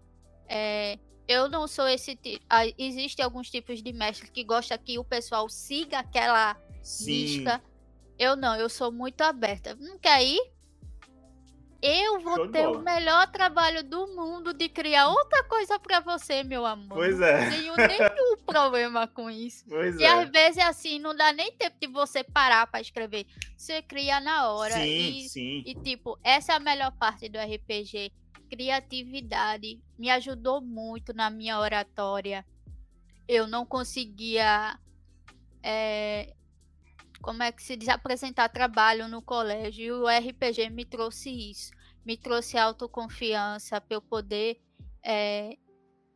É, 0.49 0.99
eu 1.29 1.49
não 1.49 1.67
sou 1.67 1.89
esse 1.89 2.15
tipo. 2.15 2.45
Existem 2.79 3.25
alguns 3.25 3.51
tipos 3.51 3.83
de 3.83 3.93
mestre 3.93 4.31
que 4.31 4.45
gosta 4.45 4.79
que 4.79 4.99
o 4.99 5.05
pessoal 5.05 5.49
siga 5.49 5.99
aquela 5.99 6.57
Sim. 6.83 7.13
lista. 7.13 7.63
Eu 8.19 8.37
não, 8.37 8.55
eu 8.55 8.69
sou 8.69 8.91
muito 8.91 9.21
aberta. 9.23 9.77
Não 9.79 9.99
quer 9.99 10.25
ir? 10.25 10.57
Eu 11.83 12.21
vou 12.21 12.49
ter 12.49 12.67
o 12.67 12.81
melhor 12.81 13.31
trabalho 13.31 13.85
do 13.85 14.07
mundo 14.09 14.55
de 14.55 14.69
criar 14.69 15.09
outra 15.09 15.45
coisa 15.45 15.79
para 15.79 16.01
você, 16.01 16.43
meu 16.43 16.65
amor. 16.65 16.97
Pois 16.97 17.21
é. 17.21 17.45
Não 17.45 17.51
tenho 17.51 17.77
nenhum 17.77 18.37
problema 18.47 19.07
com 19.07 19.31
isso. 19.31 19.65
Pois 19.69 19.97
e 19.99 20.05
é. 20.05 20.09
às 20.09 20.31
vezes 20.31 20.59
assim, 20.59 20.99
não 20.99 21.15
dá 21.15 21.33
nem 21.33 21.53
tempo 21.53 21.77
de 21.79 21.87
você 21.87 22.25
parar 22.25 22.67
para 22.67 22.81
escrever. 22.81 23.27
Você 23.57 23.83
cria 23.83 24.21
na 24.21 24.51
hora. 24.51 24.75
Sim, 24.75 25.19
e, 25.19 25.29
sim. 25.29 25.63
E 25.67 25.75
tipo, 25.75 26.19
essa 26.25 26.55
é 26.55 26.57
a 26.57 26.61
melhor 26.61 26.93
parte 26.93 27.29
do 27.29 27.39
RPG. 27.39 28.11
Criatividade. 28.49 29.81
Me 29.99 30.11
ajudou 30.11 30.61
muito 30.61 31.13
na 31.13 31.31
minha 31.31 31.59
oratória. 31.59 32.45
Eu 33.29 33.47
não 33.47 33.67
conseguia. 33.67 34.79
É, 35.63 36.35
como 37.21 37.43
é 37.43 37.51
que 37.51 37.63
se 37.63 37.77
diz, 37.77 37.89
apresentar 37.89 38.49
trabalho 38.49 39.09
no 39.09 39.21
colégio. 39.21 39.85
E 39.85 39.93
o 39.93 40.07
RPG 40.07 40.71
me 40.71 40.85
trouxe 40.85 41.31
isso, 41.51 41.73
me 42.05 42.17
trouxe 42.17 42.57
autoconfiança 42.57 43.81
para 43.81 43.97
eu 43.97 44.03
poder 44.03 44.61
é, 45.05 45.57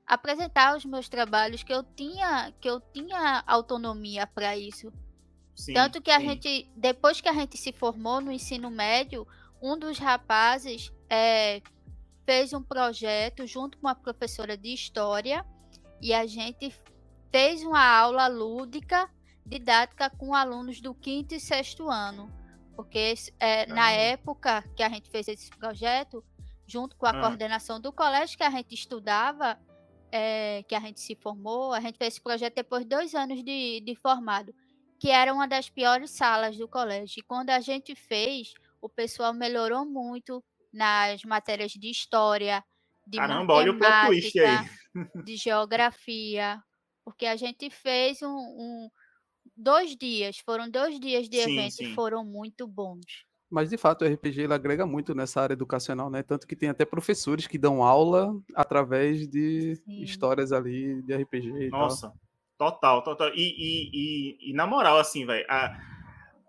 apresentar 0.06 0.76
os 0.76 0.84
meus 0.84 1.08
trabalhos 1.08 1.62
que 1.62 1.72
eu 1.72 1.82
tinha, 1.82 2.52
que 2.60 2.68
eu 2.68 2.80
tinha 2.80 3.42
autonomia 3.46 4.26
para 4.26 4.56
isso. 4.56 4.92
Sim, 5.54 5.74
Tanto 5.74 6.00
que 6.00 6.10
a 6.10 6.18
sim. 6.18 6.28
gente, 6.28 6.72
depois 6.76 7.20
que 7.20 7.28
a 7.28 7.32
gente 7.32 7.56
se 7.56 7.72
formou 7.72 8.20
no 8.20 8.32
ensino 8.32 8.70
médio, 8.70 9.26
um 9.62 9.78
dos 9.78 9.98
rapazes 9.98 10.92
é, 11.08 11.60
fez 12.24 12.52
um 12.52 12.62
projeto 12.62 13.46
junto 13.46 13.78
com 13.78 13.86
uma 13.86 13.94
professora 13.94 14.56
de 14.56 14.72
história 14.72 15.44
e 16.00 16.12
a 16.14 16.26
gente 16.26 16.74
fez 17.30 17.62
uma 17.62 17.84
aula 17.84 18.26
lúdica 18.26 19.10
didática 19.44 20.10
com 20.10 20.34
alunos 20.34 20.80
do 20.80 20.94
quinto 20.94 21.34
e 21.34 21.40
sexto 21.40 21.88
ano. 21.88 22.30
Porque 22.76 23.14
é, 23.38 23.66
na 23.66 23.90
época 23.90 24.62
que 24.74 24.82
a 24.82 24.88
gente 24.88 25.10
fez 25.10 25.28
esse 25.28 25.50
projeto, 25.50 26.24
junto 26.66 26.96
com 26.96 27.06
a 27.06 27.10
ah. 27.10 27.20
coordenação 27.20 27.80
do 27.80 27.92
colégio 27.92 28.36
que 28.38 28.44
a 28.44 28.50
gente 28.50 28.74
estudava, 28.74 29.58
é, 30.12 30.62
que 30.66 30.74
a 30.74 30.80
gente 30.80 31.00
se 31.00 31.14
formou, 31.14 31.72
a 31.72 31.80
gente 31.80 31.98
fez 31.98 32.14
esse 32.14 32.20
projeto 32.20 32.54
depois 32.54 32.84
de 32.84 32.88
dois 32.88 33.14
anos 33.14 33.42
de, 33.42 33.80
de 33.80 33.94
formado, 33.96 34.54
que 34.98 35.10
era 35.10 35.32
uma 35.32 35.46
das 35.46 35.68
piores 35.68 36.10
salas 36.10 36.56
do 36.56 36.68
colégio. 36.68 37.20
E 37.20 37.22
quando 37.22 37.50
a 37.50 37.60
gente 37.60 37.94
fez, 37.94 38.54
o 38.80 38.88
pessoal 38.88 39.34
melhorou 39.34 39.84
muito 39.84 40.42
nas 40.72 41.22
matérias 41.24 41.72
de 41.72 41.90
história, 41.90 42.64
de 43.06 43.18
Caramba, 43.18 43.54
olha 43.54 43.72
o 43.72 43.78
plot 43.78 44.06
twist 44.06 44.38
aí. 44.38 44.66
de 45.24 45.36
geografia, 45.36 46.62
porque 47.04 47.26
a 47.26 47.36
gente 47.36 47.70
fez 47.70 48.22
um, 48.22 48.28
um, 48.28 48.90
dois 49.56 49.96
dias, 49.96 50.38
foram 50.38 50.70
dois 50.70 50.98
dias 51.00 51.28
de 51.28 51.42
sim, 51.42 51.52
evento 51.58 51.74
sim. 51.74 51.84
e 51.86 51.94
foram 51.94 52.24
muito 52.24 52.66
bons. 52.66 53.24
Mas 53.50 53.68
de 53.68 53.76
fato 53.76 54.04
o 54.04 54.08
RPG 54.08 54.42
ele 54.42 54.54
agrega 54.54 54.86
muito 54.86 55.12
nessa 55.12 55.42
área 55.42 55.54
educacional, 55.54 56.08
né? 56.08 56.22
Tanto 56.22 56.46
que 56.46 56.54
tem 56.54 56.68
até 56.68 56.84
professores 56.84 57.48
que 57.48 57.58
dão 57.58 57.82
aula 57.82 58.32
através 58.54 59.28
de 59.28 59.74
sim. 59.74 60.02
histórias 60.02 60.52
ali 60.52 61.02
de 61.02 61.16
RPG. 61.16 61.68
Nossa, 61.68 62.12
tal. 62.56 62.70
total, 62.72 63.02
total. 63.02 63.28
E, 63.34 63.42
e, 63.42 63.90
e, 63.92 64.50
e 64.50 64.52
na 64.52 64.68
moral, 64.68 64.98
assim, 64.98 65.26
velho, 65.26 65.44
a, 65.48 65.76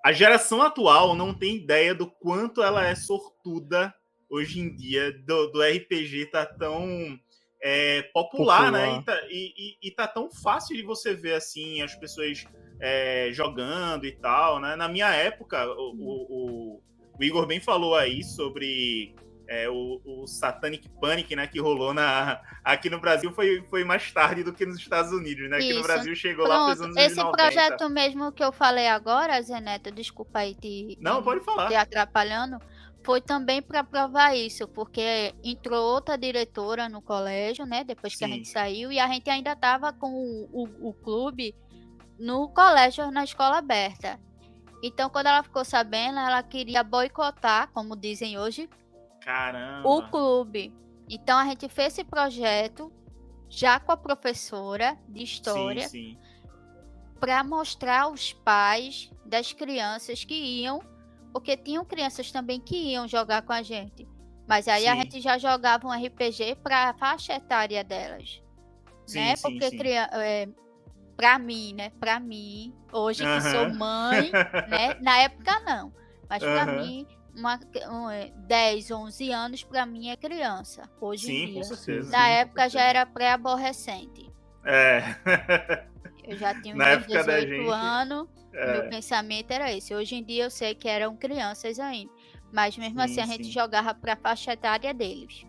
a 0.06 0.12
geração 0.12 0.62
atual 0.62 1.16
não 1.16 1.34
tem 1.34 1.56
ideia 1.56 1.96
do 1.96 2.06
quanto 2.06 2.62
ela 2.62 2.86
é 2.86 2.94
sortuda 2.94 3.92
hoje 4.32 4.62
em 4.62 4.74
dia, 4.74 5.12
do, 5.12 5.48
do 5.48 5.62
RPG 5.62 6.28
tá 6.28 6.46
tão 6.46 7.20
é, 7.62 8.02
popular, 8.14 8.72
né? 8.72 8.88
popular, 8.88 8.96
né? 8.96 9.00
E 9.00 9.04
tá, 9.04 9.22
e, 9.30 9.78
e 9.84 9.92
tá 9.92 10.08
tão 10.08 10.32
fácil 10.32 10.76
de 10.76 10.84
você 10.84 11.14
ver 11.14 11.34
assim 11.34 11.82
as 11.82 11.94
pessoas 11.94 12.46
é, 12.80 13.30
jogando 13.32 14.06
e 14.06 14.14
tal, 14.14 14.60
né? 14.60 14.76
Na 14.76 14.88
minha 14.88 15.14
época, 15.14 15.68
o, 15.68 15.94
o, 15.94 16.82
o 17.20 17.24
Igor 17.24 17.46
bem 17.46 17.60
falou 17.60 17.96
aí 17.96 18.24
sobre 18.24 19.14
é, 19.52 19.70
o, 19.70 20.02
o, 20.06 20.26
Satanic 20.26 20.88
Panic, 21.02 21.36
né, 21.36 21.46
que 21.46 21.60
rolou 21.60 21.94
na, 21.94 22.42
aqui 22.64 22.90
no 22.90 23.02
Brasil 23.02 23.34
foi, 23.34 23.62
foi 23.70 23.84
mais 23.84 24.10
tarde 24.12 24.44
do 24.44 24.54
que 24.54 24.66
nos 24.66 24.78
Estados 24.78 25.12
Unidos, 25.12 25.50
né? 25.50 25.60
Isso. 25.60 25.68
Aqui 25.68 25.78
no 25.78 25.84
Brasil 25.84 26.16
chegou 26.16 26.46
Pronto. 26.46 26.58
lá 26.58 26.70
nos 26.70 26.82
anos 26.82 26.96
Esse 26.96 27.18
90. 27.18 27.38
projeto 27.38 27.90
mesmo 27.90 28.32
que 28.32 28.42
eu 28.42 28.54
falei 28.54 28.88
agora, 28.88 29.42
Zeneto, 29.42 29.92
desculpa 29.92 30.40
aí 30.40 30.56
te, 30.56 30.98
Não, 31.02 31.22
pode 31.22 31.44
falar. 31.44 31.68
te 31.68 31.76
atrapalhando, 31.76 32.58
foi 33.04 33.22
também 33.22 33.62
para 33.62 33.84
provar 33.84 34.36
isso, 34.36 34.68
porque 34.68 35.34
entrou 35.44 35.84
outra 35.94 36.18
diretora 36.18 36.88
no 36.88 37.02
colégio, 37.02 37.66
né, 37.66 37.84
depois 37.84 38.14
que 38.14 38.20
Sim. 38.20 38.26
a 38.26 38.28
gente 38.36 38.48
saiu, 38.48 38.92
e 38.92 39.00
a 39.00 39.08
gente 39.08 39.30
ainda 39.30 39.56
tava 39.56 39.92
com 39.92 40.12
o, 40.12 40.50
o, 40.52 40.90
o 40.90 40.94
clube 40.94 41.56
no 42.20 42.50
colégio, 42.50 43.10
na 43.12 43.24
escola 43.24 43.58
aberta. 43.58 44.20
Então, 44.84 45.10
quando 45.10 45.28
ela 45.28 45.44
ficou 45.44 45.64
sabendo, 45.64 46.20
ela 46.20 46.42
queria 46.42 46.84
boicotar, 46.84 47.70
como 47.72 47.96
dizem 47.96 48.38
hoje, 48.38 48.70
Caramba. 49.22 49.88
o 49.88 50.10
clube. 50.10 50.74
Então, 51.10 51.38
a 51.38 51.46
gente 51.46 51.68
fez 51.70 51.94
esse 51.94 52.04
projeto 52.04 52.92
já 53.50 53.80
com 53.80 53.92
a 53.92 53.98
professora 53.98 54.98
de 55.08 55.24
história 55.24 55.88
para 57.20 57.44
mostrar 57.44 58.04
aos 58.04 58.34
pais 58.34 59.12
das 59.26 59.54
crianças 59.54 60.24
que 60.24 60.34
iam, 60.34 60.82
porque 61.32 61.58
tinham 61.58 61.86
crianças 61.86 62.32
também 62.32 62.60
que 62.60 62.76
iam 62.76 63.08
jogar 63.08 63.42
com 63.42 63.54
a 63.54 63.62
gente. 63.62 64.08
Mas 64.48 64.68
aí 64.68 64.84
sim. 64.84 64.90
a 64.90 64.96
gente 64.96 65.22
já 65.22 65.38
jogava 65.38 65.88
um 65.88 65.92
RPG 65.92 66.58
para 66.64 66.90
a 66.90 66.94
faixa 66.94 67.34
etária 67.34 67.84
delas. 67.84 68.42
Sim, 69.06 69.20
né? 69.20 69.36
Porque 69.42 69.70
sim, 69.70 69.88
é, 69.88 70.50
pra 71.16 71.40
mim, 71.40 71.74
né? 71.74 71.92
Pra 72.00 72.20
mim, 72.20 72.74
hoje 72.92 73.24
que 73.24 73.42
sou 73.42 73.74
mãe, 73.74 74.32
né? 74.68 74.96
Na 75.02 75.18
época 75.20 75.60
não. 75.62 75.94
Mas 76.30 76.44
pra 76.44 76.66
mim, 76.66 77.06
uma, 77.36 77.60
um, 77.90 78.48
10, 78.48 78.92
11 78.92 79.32
anos 79.32 79.64
pra 79.64 79.86
mim 79.86 80.10
é 80.10 80.18
criança. 80.18 80.84
Hoje 81.00 81.28
Sim, 81.28 81.34
em 81.34 81.46
dia. 81.46 81.56
com 81.56 81.64
certeza. 81.64 82.12
Na 82.12 82.28
época 82.28 82.70
já 82.70 82.82
era 82.82 83.06
pré-aborrecente. 83.06 84.30
É. 84.66 85.16
Eu 86.24 86.38
já 86.38 86.60
tinha 86.62 86.76
uns 86.98 87.08
18 87.08 87.48
gente, 87.48 87.70
anos, 87.70 88.28
é. 88.54 88.74
meu 88.74 88.90
pensamento 88.90 89.52
era 89.52 89.72
esse. 89.72 89.94
Hoje 89.94 90.16
em 90.16 90.24
dia 90.24 90.46
eu 90.46 90.52
sei 90.52 90.76
que 90.76 90.88
eram 90.88 91.16
crianças 91.16 91.80
ainda. 91.80 92.12
Mas 92.52 92.78
mesmo 92.78 93.00
sim, 93.00 93.06
assim 93.06 93.22
a 93.22 93.26
gente 93.26 93.50
jogava 93.50 93.94
pra 93.94 94.16
faixa 94.16 94.54
etária 94.54 94.94
deles. 94.94 95.46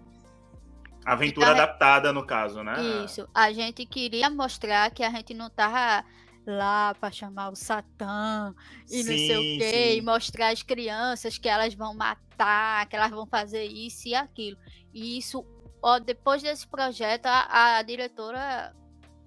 Aventura 1.04 1.50
adaptada, 1.50 2.12
no 2.12 2.24
caso, 2.24 2.62
né? 2.62 2.74
Isso. 3.04 3.28
A 3.34 3.52
gente 3.52 3.84
queria 3.84 4.30
mostrar 4.30 4.90
que 4.92 5.02
a 5.02 5.10
gente 5.10 5.34
não 5.34 5.50
tava 5.50 6.04
lá 6.46 6.94
para 6.94 7.10
chamar 7.10 7.50
o 7.50 7.56
Satã 7.56 8.54
e 8.88 9.02
sim, 9.02 9.10
não 9.10 9.16
sei 9.16 9.36
o 9.36 9.58
quê, 9.58 9.70
sim. 9.70 9.98
e 9.98 10.02
mostrar 10.02 10.48
às 10.52 10.62
crianças 10.62 11.38
que 11.38 11.48
elas 11.48 11.74
vão 11.74 11.94
matar, 11.94 12.86
que 12.86 12.96
elas 12.96 13.10
vão 13.10 13.26
fazer 13.26 13.64
isso 13.64 14.08
e 14.08 14.14
aquilo. 14.14 14.56
E 14.94 15.18
isso, 15.18 15.44
ó, 15.82 15.98
depois 15.98 16.42
desse 16.42 16.66
projeto, 16.68 17.26
a, 17.26 17.78
a 17.78 17.82
diretora 17.82 18.74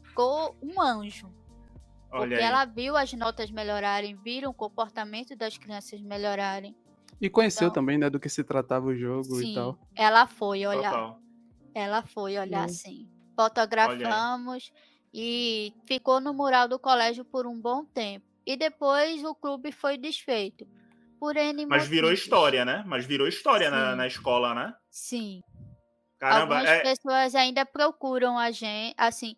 ficou 0.03 0.57
um 0.61 0.81
anjo. 0.81 1.29
Olha 2.11 2.21
porque 2.21 2.35
aí. 2.35 2.41
ela 2.41 2.65
viu 2.65 2.95
as 2.95 3.11
notas 3.13 3.51
melhorarem, 3.51 4.15
viram 4.15 4.51
o 4.51 4.53
comportamento 4.53 5.35
das 5.35 5.57
crianças 5.57 6.01
melhorarem. 6.01 6.75
E 7.19 7.29
conheceu 7.29 7.67
então, 7.67 7.75
também, 7.81 7.97
né, 7.97 8.09
do 8.09 8.19
que 8.19 8.29
se 8.29 8.43
tratava 8.43 8.87
o 8.87 8.95
jogo 8.95 9.35
sim, 9.35 9.51
e 9.51 9.55
tal. 9.55 9.77
Ela 9.95 10.27
foi 10.27 10.65
olhar. 10.65 10.91
Total. 10.91 11.19
Ela 11.73 12.01
foi 12.01 12.37
olhar, 12.37 12.65
hum. 12.65 12.69
sim. 12.69 13.09
Fotografamos 13.35 14.71
e 15.13 15.73
ficou 15.85 16.19
no 16.19 16.33
mural 16.33 16.67
do 16.67 16.79
colégio 16.79 17.23
por 17.25 17.45
um 17.47 17.59
bom 17.59 17.85
tempo. 17.85 18.25
E 18.45 18.55
depois 18.55 19.23
o 19.23 19.33
clube 19.33 19.71
foi 19.71 19.97
desfeito. 19.97 20.67
Por 21.19 21.35
N 21.35 21.65
Mas 21.65 21.87
virou 21.87 22.11
história, 22.11 22.63
né? 22.63 22.83
Mas 22.85 23.05
virou 23.05 23.27
história 23.27 23.71
na, 23.71 23.95
na 23.95 24.07
escola, 24.07 24.53
né? 24.53 24.73
Sim. 24.89 25.41
Caramba, 26.19 26.55
Algumas 26.55 26.69
é... 26.69 26.81
pessoas 26.81 27.35
ainda 27.35 27.65
procuram 27.65 28.37
a 28.37 28.51
gente, 28.51 28.93
assim, 28.97 29.35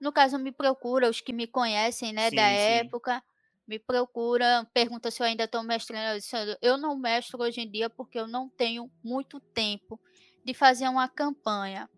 no 0.00 0.12
caso 0.12 0.38
me 0.38 0.52
procura 0.52 1.08
os 1.08 1.20
que 1.20 1.32
me 1.32 1.46
conhecem, 1.46 2.12
né, 2.12 2.30
sim, 2.30 2.36
da 2.36 2.42
sim. 2.42 2.54
época, 2.54 3.22
me 3.66 3.78
procuram, 3.78 4.64
perguntam 4.72 5.10
se 5.10 5.22
eu 5.22 5.26
ainda 5.26 5.44
estou 5.44 5.62
mestrando. 5.62 6.18
Eu 6.62 6.76
não 6.76 6.96
mestro 6.96 7.42
hoje 7.42 7.62
em 7.62 7.70
dia 7.70 7.90
porque 7.90 8.18
eu 8.18 8.26
não 8.26 8.48
tenho 8.48 8.90
muito 9.02 9.40
tempo 9.40 9.98
de 10.44 10.54
fazer 10.54 10.88
uma 10.88 11.08
campanha, 11.08 11.90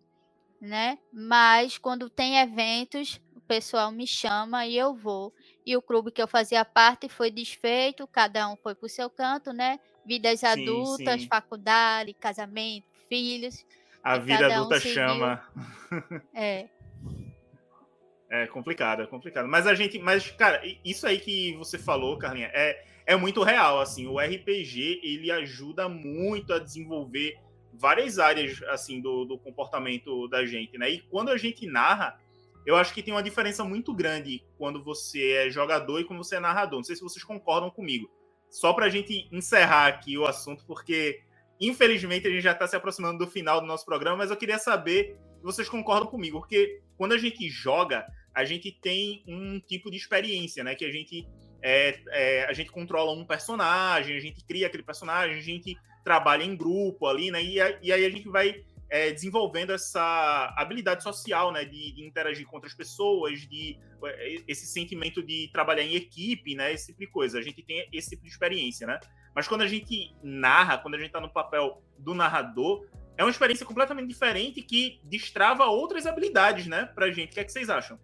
né? 0.59 0.97
Mas 1.13 1.77
quando 1.77 2.09
tem 2.09 2.39
eventos, 2.39 3.21
o 3.35 3.41
pessoal 3.41 3.91
me 3.91 4.07
chama 4.07 4.65
e 4.65 4.75
eu 4.75 4.95
vou. 4.95 5.31
E 5.65 5.77
o 5.77 5.81
clube 5.81 6.11
que 6.11 6.21
eu 6.21 6.27
fazia 6.27 6.65
parte 6.65 7.07
foi 7.07 7.29
desfeito, 7.29 8.07
cada 8.07 8.49
um 8.49 8.55
foi 8.57 8.73
para 8.73 8.87
o 8.87 8.89
seu 8.89 9.09
canto, 9.09 9.53
né? 9.53 9.79
Vidas 10.03 10.39
sim, 10.39 10.47
adultas, 10.47 11.23
faculdade, 11.25 12.13
casamento, 12.15 12.87
filhos. 13.07 13.63
A 14.03 14.17
vida 14.17 14.47
adulta 14.47 14.77
um 14.77 14.79
chama. 14.79 15.43
É. 16.33 16.69
É 18.29 18.45
complicado, 18.45 19.01
é 19.01 19.07
complicado. 19.07 19.47
Mas 19.47 19.65
a 19.65 19.73
gente, 19.73 19.97
mas 19.97 20.29
cara, 20.31 20.61
isso 20.85 21.07
aí 21.07 21.19
que 21.19 21.55
você 21.55 21.77
falou, 21.79 22.17
Carlinha, 22.17 22.51
é, 22.53 22.83
é 23.05 23.15
muito 23.15 23.41
real, 23.41 23.79
assim. 23.79 24.05
O 24.05 24.19
RPG, 24.19 25.01
ele 25.03 25.31
ajuda 25.31 25.89
muito 25.89 26.53
a 26.53 26.59
desenvolver 26.59 27.35
várias 27.73 28.19
áreas, 28.19 28.61
assim, 28.69 29.01
do, 29.01 29.25
do 29.25 29.37
comportamento 29.37 30.27
da 30.27 30.45
gente, 30.45 30.77
né? 30.77 30.89
E 30.91 30.99
quando 31.01 31.29
a 31.29 31.37
gente 31.37 31.65
narra, 31.65 32.19
eu 32.65 32.75
acho 32.75 32.93
que 32.93 33.01
tem 33.01 33.13
uma 33.13 33.23
diferença 33.23 33.63
muito 33.63 33.93
grande 33.93 34.43
quando 34.57 34.83
você 34.83 35.31
é 35.31 35.49
jogador 35.49 35.99
e 35.99 36.03
quando 36.03 36.23
você 36.23 36.35
é 36.35 36.39
narrador. 36.39 36.79
Não 36.79 36.83
sei 36.83 36.95
se 36.95 37.01
vocês 37.01 37.23
concordam 37.23 37.71
comigo. 37.71 38.07
Só 38.49 38.73
para 38.73 38.85
a 38.85 38.89
gente 38.89 39.27
encerrar 39.31 39.87
aqui 39.87 40.17
o 40.17 40.25
assunto, 40.25 40.63
porque 40.65 41.21
infelizmente 41.59 42.27
a 42.27 42.29
gente 42.29 42.41
já 42.41 42.51
está 42.51 42.67
se 42.67 42.75
aproximando 42.75 43.25
do 43.25 43.31
final 43.31 43.59
do 43.59 43.67
nosso 43.67 43.85
programa, 43.85 44.17
mas 44.17 44.29
eu 44.29 44.37
queria 44.37 44.57
saber 44.57 45.17
se 45.37 45.43
vocês 45.43 45.69
concordam 45.69 46.09
comigo, 46.09 46.39
porque 46.39 46.81
quando 46.97 47.13
a 47.13 47.17
gente 47.17 47.49
joga, 47.49 48.05
a 48.33 48.45
gente 48.45 48.71
tem 48.71 49.23
um 49.27 49.59
tipo 49.59 49.89
de 49.89 49.97
experiência, 49.97 50.63
né? 50.63 50.75
Que 50.75 50.85
a 50.85 50.91
gente 50.91 51.27
é, 51.61 51.99
é, 52.09 52.45
a 52.45 52.53
gente 52.53 52.71
controla 52.71 53.11
um 53.11 53.25
personagem, 53.25 54.15
a 54.15 54.19
gente 54.19 54.43
cria 54.45 54.67
aquele 54.67 54.83
personagem, 54.83 55.37
a 55.37 55.41
gente 55.41 55.75
trabalha 56.03 56.43
em 56.43 56.55
grupo 56.55 57.05
ali, 57.05 57.31
né? 57.31 57.43
E, 57.43 57.55
e 57.81 57.91
aí 57.91 58.05
a 58.05 58.09
gente 58.09 58.29
vai 58.29 58.63
é, 58.89 59.11
desenvolvendo 59.11 59.71
essa 59.71 60.53
habilidade 60.57 61.03
social, 61.03 61.51
né? 61.51 61.65
De, 61.65 61.93
de, 61.93 62.03
interagir 62.03 62.45
com 62.47 62.55
outras 62.55 62.73
pessoas, 62.73 63.41
de 63.41 63.77
é, 64.03 64.41
esse 64.47 64.65
sentimento 64.65 65.21
de 65.21 65.49
trabalhar 65.51 65.83
em 65.83 65.95
equipe, 65.95 66.55
né? 66.55 66.73
Esse 66.73 66.87
tipo 66.87 66.99
de 66.99 67.07
coisa. 67.07 67.37
A 67.37 67.41
gente 67.41 67.61
tem 67.61 67.87
esse 67.91 68.11
tipo 68.11 68.23
de 68.23 68.29
experiência, 68.29 68.87
né? 68.87 68.99
Mas 69.35 69.47
quando 69.47 69.61
a 69.61 69.67
gente 69.67 70.15
narra, 70.23 70.77
quando 70.77 70.95
a 70.95 70.97
gente 70.97 71.07
está 71.07 71.21
no 71.21 71.29
papel 71.29 71.83
do 71.97 72.13
narrador, 72.13 72.87
é 73.17 73.23
uma 73.23 73.29
experiência 73.29 73.65
completamente 73.65 74.07
diferente 74.07 74.61
que 74.61 74.99
destrava 75.03 75.65
outras 75.65 76.05
habilidades, 76.05 76.67
né? 76.67 76.85
Pra 76.85 77.11
gente. 77.11 77.31
O 77.31 77.33
que 77.33 77.39
é 77.41 77.43
que 77.43 77.51
vocês 77.51 77.69
acham? 77.69 77.99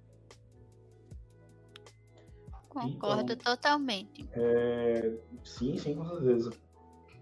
Concordo 2.76 3.32
então, 3.32 3.56
totalmente. 3.56 4.28
É, 4.34 5.18
sim, 5.46 5.78
sim, 5.78 5.96
com 5.96 6.06
certeza. 6.10 6.52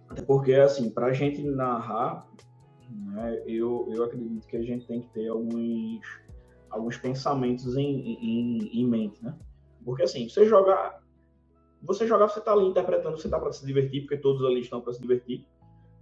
Até 0.10 0.24
porque, 0.24 0.56
assim, 0.56 0.90
para 0.90 1.08
a 1.08 1.14
gente 1.14 1.44
narrar, 1.44 2.28
né, 2.90 3.44
eu, 3.46 3.88
eu 3.94 4.04
acredito 4.04 4.48
que 4.48 4.58
a 4.58 4.64
gente 4.64 4.88
tem 4.88 5.02
que 5.02 5.10
ter 5.10 5.28
alguns, 5.28 6.02
alguns 6.72 6.98
pensamentos 6.98 7.78
em, 7.78 7.84
em, 7.84 8.82
em 8.82 8.88
mente, 8.88 9.24
né? 9.24 9.38
Porque, 9.86 10.02
assim, 10.02 10.28
você 10.28 10.44
jogar, 10.48 11.04
você 11.84 12.08
jogar, 12.08 12.30
você 12.30 12.40
está 12.40 12.52
ali 12.52 12.66
interpretando, 12.66 13.16
você 13.16 13.28
está 13.28 13.40
para 13.40 13.52
se 13.52 13.64
divertir, 13.64 14.02
porque 14.02 14.18
todos 14.18 14.44
ali 14.44 14.62
estão 14.62 14.82
para 14.82 14.94
se 14.94 15.02
divertir. 15.02 15.46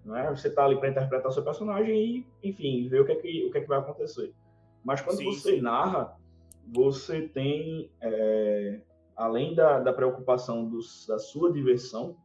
Né? 0.06 0.30
Você 0.30 0.48
está 0.48 0.64
ali 0.64 0.80
para 0.80 0.90
interpretar 0.90 1.28
o 1.28 1.34
seu 1.34 1.44
personagem 1.44 2.26
e, 2.42 2.50
enfim, 2.50 2.88
ver 2.88 3.02
o 3.02 3.06
que 3.06 3.12
é 3.12 3.16
que, 3.16 3.46
o 3.48 3.52
que, 3.52 3.58
é 3.58 3.62
que 3.62 3.68
vai 3.68 3.80
acontecer. 3.80 4.34
Mas 4.82 5.02
quando 5.02 5.18
sim, 5.18 5.26
você 5.26 5.56
sim. 5.56 5.62
narra, 5.62 6.18
você 6.74 7.28
tem 7.28 7.92
é, 8.00 8.82
além 9.22 9.54
da, 9.54 9.80
da 9.80 9.94
preocupação 9.94 10.68
dos, 10.68 11.06
da 11.08 11.20
sua 11.20 11.52
diversão, 11.52 12.18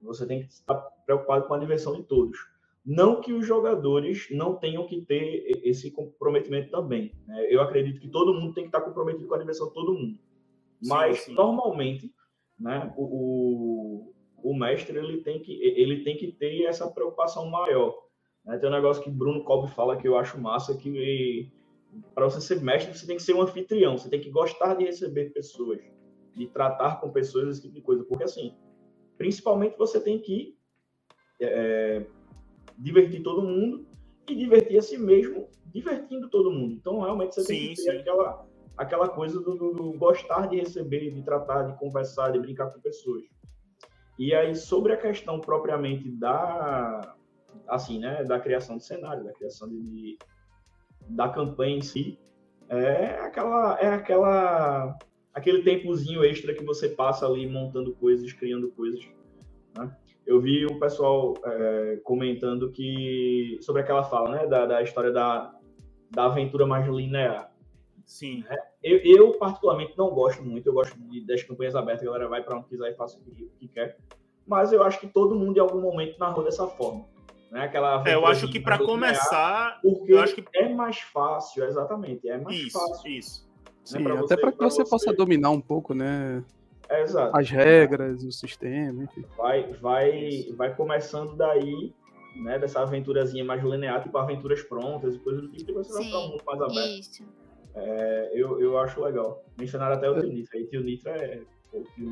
você 0.00 0.26
tem 0.26 0.40
que 0.40 0.52
estar 0.52 0.74
preocupado 1.06 1.46
com 1.46 1.54
a 1.54 1.58
diversão 1.58 1.94
de 1.94 2.02
todos. 2.02 2.38
Não 2.84 3.22
que 3.22 3.32
os 3.32 3.46
jogadores 3.46 4.28
não 4.30 4.54
tenham 4.54 4.86
que 4.86 5.00
ter 5.00 5.62
esse 5.64 5.90
comprometimento 5.90 6.70
também. 6.70 7.14
Né? 7.26 7.46
Eu 7.48 7.62
acredito 7.62 7.98
que 7.98 8.08
todo 8.08 8.34
mundo 8.34 8.52
tem 8.52 8.64
que 8.64 8.68
estar 8.68 8.82
comprometido 8.82 9.26
com 9.26 9.34
a 9.34 9.38
diversão 9.38 9.68
de 9.68 9.74
todo 9.74 9.94
mundo. 9.94 10.18
Mas, 10.86 11.20
sim, 11.20 11.30
sim. 11.30 11.34
normalmente, 11.34 12.12
né, 12.60 12.92
o, 12.94 14.12
o, 14.42 14.50
o, 14.50 14.54
mestre 14.54 14.98
ele 14.98 15.22
tem, 15.22 15.40
que, 15.40 15.52
ele 15.62 16.04
tem 16.04 16.18
que 16.18 16.30
ter 16.30 16.64
essa 16.64 16.90
preocupação 16.90 17.48
maior. 17.48 17.94
Né? 18.44 18.58
Tem 18.58 18.68
um 18.68 18.72
negócio 18.72 19.02
que 19.02 19.10
Bruno 19.10 19.42
Cobb 19.44 19.70
fala 19.70 19.96
que 19.96 20.06
eu 20.06 20.18
acho 20.18 20.38
massa, 20.38 20.76
que 20.76 21.50
para 22.14 22.26
você 22.26 22.42
ser 22.42 22.60
mestre, 22.60 22.94
você 22.94 23.06
tem 23.06 23.16
que 23.16 23.22
ser 23.22 23.34
um 23.34 23.40
anfitrião, 23.40 23.96
você 23.96 24.10
tem 24.10 24.20
que 24.20 24.28
gostar 24.28 24.74
de 24.74 24.84
receber 24.84 25.32
pessoas 25.32 25.80
de 26.34 26.46
tratar 26.48 27.00
com 27.00 27.10
pessoas, 27.10 27.48
esse 27.48 27.62
tipo 27.62 27.74
de 27.74 27.80
coisa. 27.80 28.04
Porque, 28.04 28.24
assim, 28.24 28.54
principalmente 29.16 29.76
você 29.78 30.00
tem 30.00 30.18
que 30.18 30.56
é, 31.40 32.06
divertir 32.78 33.22
todo 33.22 33.42
mundo 33.42 33.86
e 34.28 34.34
divertir 34.34 34.78
a 34.78 34.82
si 34.82 34.98
mesmo, 34.98 35.48
divertindo 35.66 36.28
todo 36.28 36.50
mundo. 36.50 36.74
Então, 36.74 37.00
realmente, 37.00 37.34
você 37.34 37.42
sim, 37.42 37.54
tem 37.54 37.74
que 37.74 37.84
ter 37.84 38.00
aquela, 38.00 38.46
aquela 38.76 39.08
coisa 39.08 39.40
do, 39.40 39.56
do, 39.56 39.72
do, 39.72 39.92
gostar 39.98 40.48
de 40.48 40.56
receber, 40.56 41.10
de 41.10 41.22
tratar, 41.22 41.62
de 41.64 41.78
conversar, 41.78 42.32
de 42.32 42.38
brincar 42.38 42.70
com 42.70 42.80
pessoas. 42.80 43.24
E 44.18 44.34
aí, 44.34 44.54
sobre 44.54 44.92
a 44.92 44.96
questão 44.96 45.40
propriamente 45.40 46.10
da, 46.10 47.16
assim, 47.68 47.98
né, 47.98 48.24
da 48.24 48.38
criação 48.38 48.76
de 48.76 48.84
cenário, 48.84 49.24
da 49.24 49.32
criação 49.32 49.68
de, 49.68 49.80
de 49.82 50.18
da 51.06 51.28
campanha 51.28 51.76
em 51.76 51.82
si, 51.82 52.18
é 52.68 53.18
aquela, 53.20 53.78
é 53.78 53.88
aquela 53.88 54.96
aquele 55.34 55.62
tempozinho 55.62 56.24
extra 56.24 56.54
que 56.54 56.64
você 56.64 56.88
passa 56.88 57.26
ali 57.26 57.46
montando 57.46 57.92
coisas, 57.94 58.32
criando 58.32 58.70
coisas. 58.70 59.04
Né? 59.76 59.94
Eu 60.24 60.40
vi 60.40 60.64
o 60.64 60.78
pessoal 60.78 61.34
é, 61.44 62.00
comentando 62.04 62.70
que 62.70 63.58
sobre 63.60 63.82
aquela 63.82 64.04
fala, 64.04 64.30
né, 64.30 64.46
da, 64.46 64.64
da 64.64 64.82
história 64.82 65.12
da, 65.12 65.54
da 66.10 66.26
aventura 66.26 66.66
mais 66.66 66.86
linear. 66.86 67.52
Sim. 68.06 68.44
É, 68.48 68.56
eu, 68.82 69.00
eu, 69.04 69.32
particularmente 69.32 69.96
não 69.98 70.10
gosto 70.10 70.42
muito, 70.42 70.66
eu 70.66 70.72
gosto 70.72 70.96
de, 70.98 71.26
das 71.26 71.42
campanhas 71.42 71.74
abertas, 71.74 72.02
a 72.02 72.06
galera 72.06 72.28
vai 72.28 72.42
para 72.42 72.56
onde 72.56 72.68
quiser 72.68 72.92
e 72.92 72.94
faz 72.94 73.14
o 73.14 73.20
que, 73.20 73.50
que 73.58 73.68
quer. 73.68 73.98
Mas 74.46 74.72
eu 74.72 74.82
acho 74.82 75.00
que 75.00 75.06
todo 75.06 75.34
mundo 75.34 75.56
em 75.56 75.60
algum 75.60 75.80
momento 75.80 76.18
narrou 76.18 76.44
dessa 76.44 76.66
forma. 76.66 77.06
Né? 77.50 77.64
Aquela 77.64 78.02
é, 78.06 78.14
eu 78.14 78.26
acho 78.26 78.48
que 78.48 78.60
para 78.60 78.78
começar, 78.78 79.80
porque 79.82 80.12
eu 80.12 80.20
acho 80.20 80.34
que 80.34 80.44
é 80.54 80.68
mais 80.68 81.00
fácil, 81.00 81.64
exatamente, 81.64 82.28
é 82.28 82.38
mais 82.38 82.56
isso, 82.56 82.78
fácil. 82.78 83.10
Isso. 83.10 83.53
Sim, 83.84 84.02
né, 84.02 84.18
até 84.18 84.36
para 84.36 84.50
que 84.50 84.58
você, 84.58 84.82
você, 84.82 84.90
possa 84.90 85.12
dominar 85.12 85.50
um 85.50 85.60
pouco, 85.60 85.94
né? 85.94 86.42
É, 86.88 87.02
exato. 87.02 87.36
As 87.36 87.50
regras, 87.50 88.24
o 88.24 88.32
sistema, 88.32 89.04
enfim. 89.04 89.24
Vai, 89.36 89.72
vai, 89.74 90.52
vai 90.56 90.74
começando 90.74 91.36
daí, 91.36 91.92
né? 92.36 92.58
Dessa 92.58 92.80
aventurazinha 92.80 93.44
mais 93.44 93.62
linear, 93.62 94.02
tipo 94.02 94.16
aventuras 94.16 94.62
prontas 94.62 95.14
e 95.14 95.18
coisas 95.18 95.42
do 95.42 95.48
tipo, 95.50 95.70
e 95.70 95.74
você 95.74 95.92
Sim, 95.92 95.94
vai 95.94 96.04
ficar 96.04 96.18
um 96.18 96.30
pouco 96.30 96.46
mais 96.46 96.60
aberto. 96.62 97.00
Isso. 97.00 97.24
É, 97.74 98.30
eu, 98.32 98.60
eu 98.60 98.78
acho 98.78 99.02
legal. 99.02 99.44
Mencionaram 99.58 99.96
até 99.96 100.08
o 100.08 100.20
Tio 100.20 100.32
Nitra. 100.32 100.58
Aí 100.58 100.66
Tio 100.66 100.82
Nitra 100.82 101.12
é. 101.12 101.42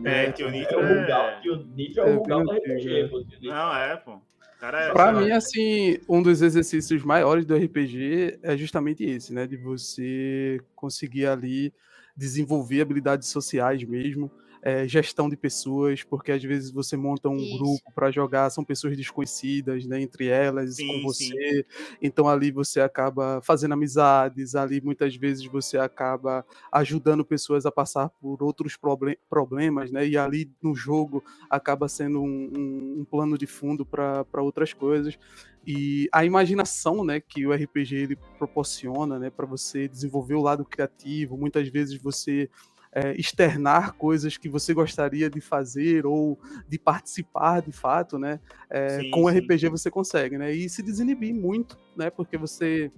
é, 0.05 0.33
Tio 0.33 0.51
Nitra 0.51 0.77
é, 0.77 0.85
o 0.85 1.01
Rugal. 1.01 1.41
Tio 1.41 1.57
Nitra 1.67 2.03
é 2.03 2.13
o 2.13 2.19
Rugal 2.19 2.45
da 2.45 2.55
RPG, 2.57 3.09
pô. 3.09 3.25
Não, 3.43 3.77
é, 3.77 3.97
pô. 3.97 4.21
Cara, 4.63 4.81
é, 4.81 4.93
pra 4.93 5.13
mim, 5.13 5.33
assim, 5.33 5.99
um 6.09 6.23
dos 6.23 6.41
exercícios 6.41 7.03
maiores 7.03 7.45
do 7.45 7.57
RPG 7.57 8.39
é 8.45 8.57
justamente 8.57 9.03
esse, 9.03 9.35
né? 9.35 9.45
De 9.45 9.57
você 9.57 10.61
conseguir 10.77 11.27
ali 11.27 11.75
desenvolver 12.17 12.81
habilidades 12.81 13.27
sociais 13.27 13.83
mesmo 13.83 14.31
é, 14.63 14.87
gestão 14.87 15.29
de 15.29 15.37
pessoas, 15.37 16.05
porque 16.05 16.31
às 16.31 16.43
vezes 16.43 16.71
você 16.71 16.97
monta 16.97 17.29
um 17.29 17.37
Isso. 17.37 17.59
grupo 17.59 17.93
para 17.93 18.13
jogar, 18.13 18.49
são 18.49 18.65
pessoas 18.65 18.97
desconhecidas, 18.97 19.85
né, 19.87 20.01
entre 20.01 20.29
elas, 20.29 20.77
sim, 20.77 20.87
com 20.87 21.03
você. 21.03 21.67
Sim. 21.69 21.97
Então 22.01 22.29
ali 22.29 22.53
você 22.53 22.81
acaba 22.81 23.41
fazendo 23.43 23.73
amizades, 23.73 24.55
ali 24.55 24.81
muitas 24.81 25.17
vezes 25.17 25.45
você 25.47 25.77
acaba 25.77 26.47
ajudando 26.71 27.25
pessoas 27.25 27.67
a 27.67 27.73
passar 27.73 28.09
por 28.21 28.41
outros 28.41 28.77
problem 28.77 29.17
problemas, 29.29 29.91
né? 29.91 30.07
E 30.07 30.17
ali 30.17 30.51
no 30.63 30.75
jogo 30.75 31.25
acaba 31.51 31.89
sendo 31.89 32.23
um, 32.23 32.51
um, 32.57 33.01
um 33.01 33.05
plano 33.05 33.37
de 33.37 33.47
fundo 33.47 33.85
para 33.85 34.25
outras 34.43 34.73
coisas 34.73 35.19
e 35.67 36.09
a 36.13 36.25
imaginação, 36.25 37.05
né, 37.05 37.21
que 37.21 37.47
o 37.47 37.53
RPG 37.53 37.95
ele 37.95 38.17
proporciona, 38.37 39.19
né, 39.19 39.31
para 39.31 39.47
você 39.47 39.87
desenvolver 39.87 40.35
o 40.35 40.41
lado 40.43 40.65
criativo. 40.65 41.37
Muitas 41.37 41.69
vezes 41.69 42.01
você 42.01 42.51
é, 42.95 43.15
externar 43.19 43.95
coisas 43.95 44.37
que 44.37 44.49
você 44.49 44.75
gostaria 44.75 45.31
de 45.31 45.41
fazer 45.41 46.05
ou 46.05 46.39
de 46.69 46.79
participar 46.79 47.63
de 47.63 47.73
fato, 47.73 48.19
né? 48.19 48.39
É, 48.69 49.01
sim, 49.01 49.11
com 49.11 49.25
o 49.25 49.29
RPG 49.29 49.69
você 49.69 49.91
consegue, 49.91 50.37
né? 50.37 50.53
E 50.53 50.69
se 50.69 50.83
desinibir 50.83 51.35
muito, 51.35 51.79
né? 51.97 52.11
Porque 52.11 52.37
você 52.37 52.93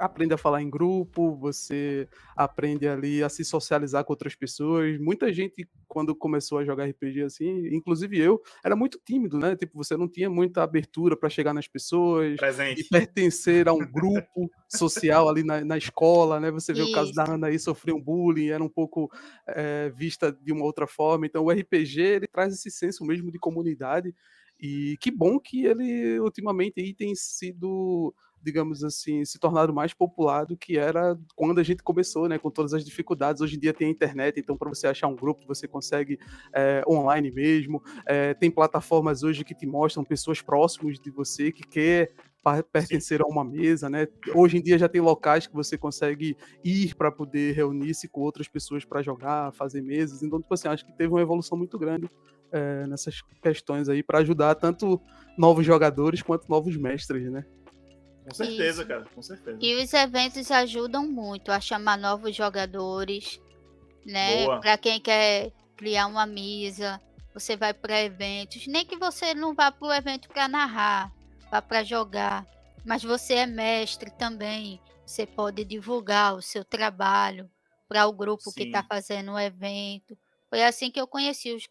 aprende 0.00 0.32
a 0.32 0.38
falar 0.38 0.62
em 0.62 0.70
grupo, 0.70 1.36
você 1.36 2.08
aprende 2.34 2.88
ali 2.88 3.22
a 3.22 3.28
se 3.28 3.44
socializar 3.44 4.02
com 4.02 4.12
outras 4.12 4.34
pessoas. 4.34 4.98
Muita 4.98 5.30
gente, 5.32 5.68
quando 5.86 6.14
começou 6.14 6.58
a 6.58 6.64
jogar 6.64 6.86
RPG 6.86 7.22
assim, 7.22 7.68
inclusive 7.68 8.18
eu, 8.18 8.40
era 8.64 8.74
muito 8.74 8.98
tímido, 9.04 9.38
né? 9.38 9.54
Tipo, 9.54 9.76
você 9.76 9.96
não 9.96 10.08
tinha 10.08 10.30
muita 10.30 10.62
abertura 10.62 11.16
para 11.16 11.28
chegar 11.28 11.52
nas 11.52 11.68
pessoas 11.68 12.36
Presente. 12.36 12.80
e 12.80 12.88
pertencer 12.88 13.68
a 13.68 13.72
um 13.74 13.78
grupo 13.92 14.50
social 14.68 15.28
ali 15.28 15.44
na, 15.44 15.62
na 15.62 15.76
escola, 15.76 16.40
né? 16.40 16.50
Você 16.50 16.72
vê 16.72 16.80
Isso. 16.80 16.90
o 16.90 16.94
caso 16.94 17.12
da 17.12 17.30
Ana 17.30 17.48
aí 17.48 17.58
sofreu 17.58 17.96
um 17.96 18.02
bullying, 18.02 18.48
era 18.48 18.64
um 18.64 18.68
pouco 18.68 19.10
é, 19.46 19.90
vista 19.90 20.32
de 20.32 20.52
uma 20.52 20.64
outra 20.64 20.86
forma. 20.86 21.26
Então, 21.26 21.44
o 21.44 21.50
RPG 21.50 22.00
ele 22.00 22.26
traz 22.26 22.54
esse 22.54 22.70
senso 22.70 23.04
mesmo 23.04 23.30
de 23.30 23.38
comunidade. 23.38 24.14
E 24.60 24.96
que 25.00 25.10
bom 25.10 25.38
que 25.38 25.64
ele 25.64 26.20
ultimamente 26.20 26.80
aí 26.80 26.94
tem 26.94 27.14
sido 27.14 28.14
digamos 28.42 28.82
assim, 28.82 29.24
se 29.24 29.38
tornado 29.38 29.72
mais 29.72 29.92
popular 29.92 30.46
do 30.46 30.56
que 30.56 30.78
era 30.78 31.18
quando 31.36 31.58
a 31.58 31.62
gente 31.62 31.82
começou, 31.82 32.28
né? 32.28 32.38
Com 32.38 32.50
todas 32.50 32.72
as 32.72 32.84
dificuldades. 32.84 33.42
Hoje 33.42 33.56
em 33.56 33.60
dia 33.60 33.74
tem 33.74 33.88
a 33.88 33.90
internet, 33.90 34.40
então 34.40 34.56
para 34.56 34.68
você 34.68 34.86
achar 34.86 35.08
um 35.08 35.16
grupo, 35.16 35.46
você 35.46 35.68
consegue 35.68 36.18
é, 36.54 36.82
online 36.88 37.30
mesmo. 37.30 37.82
É, 38.06 38.34
tem 38.34 38.50
plataformas 38.50 39.22
hoje 39.22 39.44
que 39.44 39.54
te 39.54 39.66
mostram 39.66 40.04
pessoas 40.04 40.40
próximas 40.40 40.98
de 40.98 41.10
você 41.10 41.52
que 41.52 41.62
quer 41.62 42.12
pertencer 42.72 43.18
Sim. 43.18 43.24
a 43.24 43.26
uma 43.26 43.44
mesa, 43.44 43.90
né? 43.90 44.08
Hoje 44.34 44.56
em 44.56 44.62
dia 44.62 44.78
já 44.78 44.88
tem 44.88 45.00
locais 45.00 45.46
que 45.46 45.54
você 45.54 45.76
consegue 45.76 46.34
ir 46.64 46.94
para 46.94 47.12
poder 47.12 47.54
reunir-se 47.54 48.08
com 48.08 48.22
outras 48.22 48.48
pessoas 48.48 48.82
para 48.82 49.02
jogar, 49.02 49.52
fazer 49.52 49.82
mesas. 49.82 50.22
Então, 50.22 50.40
tipo 50.40 50.54
assim, 50.54 50.68
acho 50.68 50.86
que 50.86 50.96
teve 50.96 51.12
uma 51.12 51.20
evolução 51.20 51.58
muito 51.58 51.78
grande 51.78 52.08
é, 52.52 52.86
nessas 52.86 53.22
questões 53.42 53.88
aí 53.88 54.02
para 54.02 54.18
ajudar 54.18 54.54
tanto 54.54 55.00
novos 55.36 55.64
jogadores 55.64 56.22
quanto 56.22 56.48
novos 56.48 56.76
mestres, 56.76 57.30
né? 57.30 57.44
Com 58.24 58.34
certeza, 58.34 58.82
Isso. 58.82 58.88
cara, 58.88 59.04
com 59.14 59.22
certeza. 59.22 59.58
E 59.60 59.82
os 59.82 59.92
eventos 59.92 60.50
ajudam 60.50 61.06
muito 61.06 61.50
a 61.50 61.60
chamar 61.60 61.96
novos 61.96 62.34
jogadores, 62.36 63.40
né? 64.04 64.46
Para 64.60 64.76
quem 64.76 65.00
quer 65.00 65.52
criar 65.76 66.06
uma 66.06 66.26
mesa, 66.26 67.00
você 67.32 67.56
vai 67.56 67.72
para 67.72 68.02
eventos, 68.02 68.66
nem 68.66 68.84
que 68.84 68.96
você 68.96 69.34
não 69.34 69.54
vá 69.54 69.72
para 69.72 69.88
o 69.88 69.92
evento 69.92 70.28
para 70.28 70.46
narrar, 70.46 71.12
vá 71.50 71.62
para 71.62 71.82
jogar, 71.82 72.46
mas 72.84 73.02
você 73.02 73.34
é 73.34 73.46
mestre 73.46 74.10
também, 74.10 74.80
você 75.06 75.26
pode 75.26 75.64
divulgar 75.64 76.34
o 76.34 76.42
seu 76.42 76.64
trabalho 76.64 77.50
para 77.88 78.06
o 78.06 78.12
grupo 78.12 78.44
Sim. 78.44 78.52
que 78.54 78.62
está 78.64 78.82
fazendo 78.82 79.32
o 79.32 79.38
evento. 79.38 80.16
Foi 80.48 80.62
assim 80.62 80.90
que 80.90 81.00
eu 81.00 81.06
conheci 81.06 81.52
os, 81.52 81.66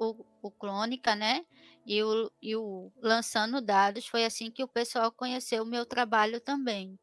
o, 0.00 0.26
o 0.42 0.50
Crônica, 0.50 1.14
né? 1.14 1.44
E 1.86 2.02
o, 2.02 2.30
e 2.42 2.56
o 2.56 2.90
lançando 3.02 3.60
dados 3.60 4.06
foi 4.06 4.24
assim 4.24 4.50
que 4.50 4.62
o 4.62 4.68
pessoal 4.68 5.12
conheceu 5.12 5.62
o 5.62 5.66
meu 5.66 5.84
trabalho 5.84 6.40
também. 6.40 6.98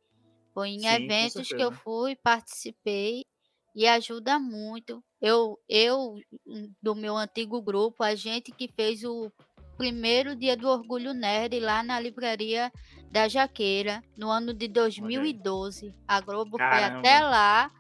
Foi 0.53 0.69
em 0.69 0.79
Sim, 0.79 0.87
eventos 0.87 1.47
que 1.47 1.61
eu 1.61 1.71
fui, 1.71 2.15
participei 2.15 3.25
e 3.75 3.87
ajuda 3.87 4.39
muito. 4.39 5.03
Eu, 5.21 5.59
eu, 5.69 6.15
do 6.81 6.95
meu 6.95 7.15
antigo 7.15 7.61
grupo, 7.61 8.03
a 8.03 8.15
gente 8.15 8.51
que 8.51 8.67
fez 8.67 9.03
o 9.03 9.31
primeiro 9.77 10.35
dia 10.35 10.57
do 10.57 10.67
Orgulho 10.67 11.13
Nerd 11.13 11.59
lá 11.59 11.83
na 11.83 11.99
livraria 11.99 12.71
da 13.11 13.27
Jaqueira, 13.27 14.03
no 14.17 14.31
ano 14.31 14.53
de 14.53 14.67
2012. 14.67 15.93
A 16.07 16.19
Globo 16.19 16.57
Caramba. 16.57 16.75
foi 16.75 16.83
até 16.83 17.19
lá 17.19 17.71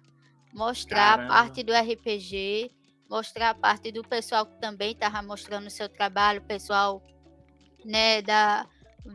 mostrar 0.53 1.15
Caramba. 1.15 1.23
a 1.23 1.27
parte 1.27 1.63
do 1.63 1.73
RPG 1.73 2.71
mostrar 3.09 3.49
a 3.49 3.55
parte 3.55 3.91
do 3.91 4.03
pessoal 4.03 4.45
que 4.45 4.59
também 4.59 4.91
estava 4.91 5.21
mostrando 5.21 5.67
o 5.67 5.71
seu 5.71 5.87
trabalho, 5.89 6.41
pessoal 6.41 7.01
né, 7.85 8.21
da, 8.21 8.67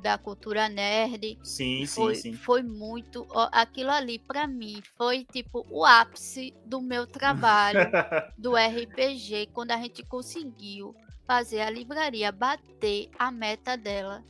da 0.02 0.16
cultura 0.18 0.68
nerd. 0.68 1.38
Sim, 1.42 1.86
foi, 1.86 2.14
sim, 2.14 2.32
sim. 2.32 2.34
Foi 2.34 2.62
muito. 2.62 3.26
Ó, 3.30 3.48
aquilo 3.52 3.90
ali, 3.90 4.18
para 4.18 4.46
mim, 4.46 4.82
foi 4.96 5.24
tipo 5.24 5.66
o 5.70 5.84
ápice 5.84 6.54
do 6.64 6.80
meu 6.80 7.06
trabalho 7.06 7.90
do 8.38 8.54
RPG, 8.56 9.50
quando 9.52 9.72
a 9.72 9.76
gente 9.76 10.02
conseguiu 10.04 10.94
fazer 11.26 11.60
a 11.60 11.70
livraria 11.70 12.32
bater 12.32 13.10
a 13.18 13.30
meta 13.30 13.76
dela. 13.76 14.24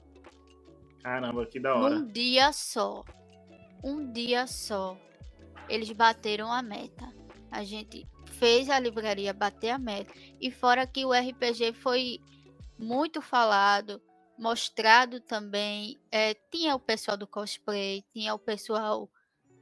Caramba, 1.02 1.46
que 1.46 1.58
da 1.58 1.74
hora. 1.74 1.96
Um 1.96 2.06
dia 2.06 2.52
só. 2.52 3.04
Um 3.82 4.12
dia 4.12 4.46
só. 4.46 4.96
Eles 5.68 5.90
bateram 5.90 6.52
a 6.52 6.62
meta. 6.62 7.12
A 7.50 7.64
gente 7.64 8.06
fez 8.42 8.68
a 8.68 8.80
livraria 8.80 9.32
bater 9.32 9.70
a 9.70 9.78
meta. 9.78 10.12
E 10.40 10.50
fora 10.50 10.84
que 10.84 11.04
o 11.06 11.12
RPG 11.12 11.74
foi 11.74 12.18
muito 12.76 13.22
falado, 13.22 14.02
mostrado 14.36 15.20
também. 15.20 16.00
É, 16.10 16.34
tinha 16.50 16.74
o 16.74 16.80
pessoal 16.80 17.16
do 17.16 17.24
cosplay, 17.24 18.04
tinha 18.12 18.34
o 18.34 18.40
pessoal 18.40 19.08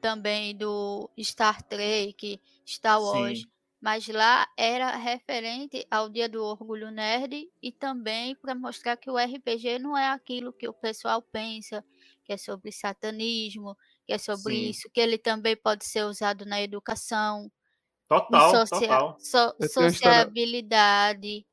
também 0.01 0.57
do 0.57 1.11
Star 1.21 1.63
Trek, 1.63 2.41
Star 2.67 3.03
Wars. 3.03 3.41
Sim. 3.41 3.51
Mas 3.83 4.09
lá 4.09 4.49
era 4.57 4.97
referente 4.97 5.87
ao 5.91 6.09
Dia 6.09 6.27
do 6.27 6.43
Orgulho 6.43 6.91
Nerd 6.91 7.51
e 7.63 7.71
também 7.71 8.35
para 8.35 8.55
mostrar 8.55 8.97
que 8.97 9.11
o 9.11 9.19
RPG 9.19 9.79
não 9.79 9.97
é 9.97 10.09
aquilo 10.09 10.55
que 10.55 10.67
o 10.67 10.73
pessoal 10.73 11.21
pensa, 11.21 11.85
que 12.25 12.33
é 12.33 12.39
sobre 12.39 12.73
satanismo, 12.73 13.77
que 14.07 14.15
é 14.15 14.19
sobre 14.19 14.55
Sim. 14.55 14.71
isso, 14.71 14.91
que 14.91 15.01
ele 15.01 15.19
também 15.19 15.55
pode 15.55 15.85
ser 15.85 16.05
usado 16.05 16.47
na 16.47 16.63
educação, 16.63 17.51
Total, 18.11 18.67
socia 18.67 18.89
total. 18.89 19.17
So 19.21 19.55
sociabilidade. 19.69 21.47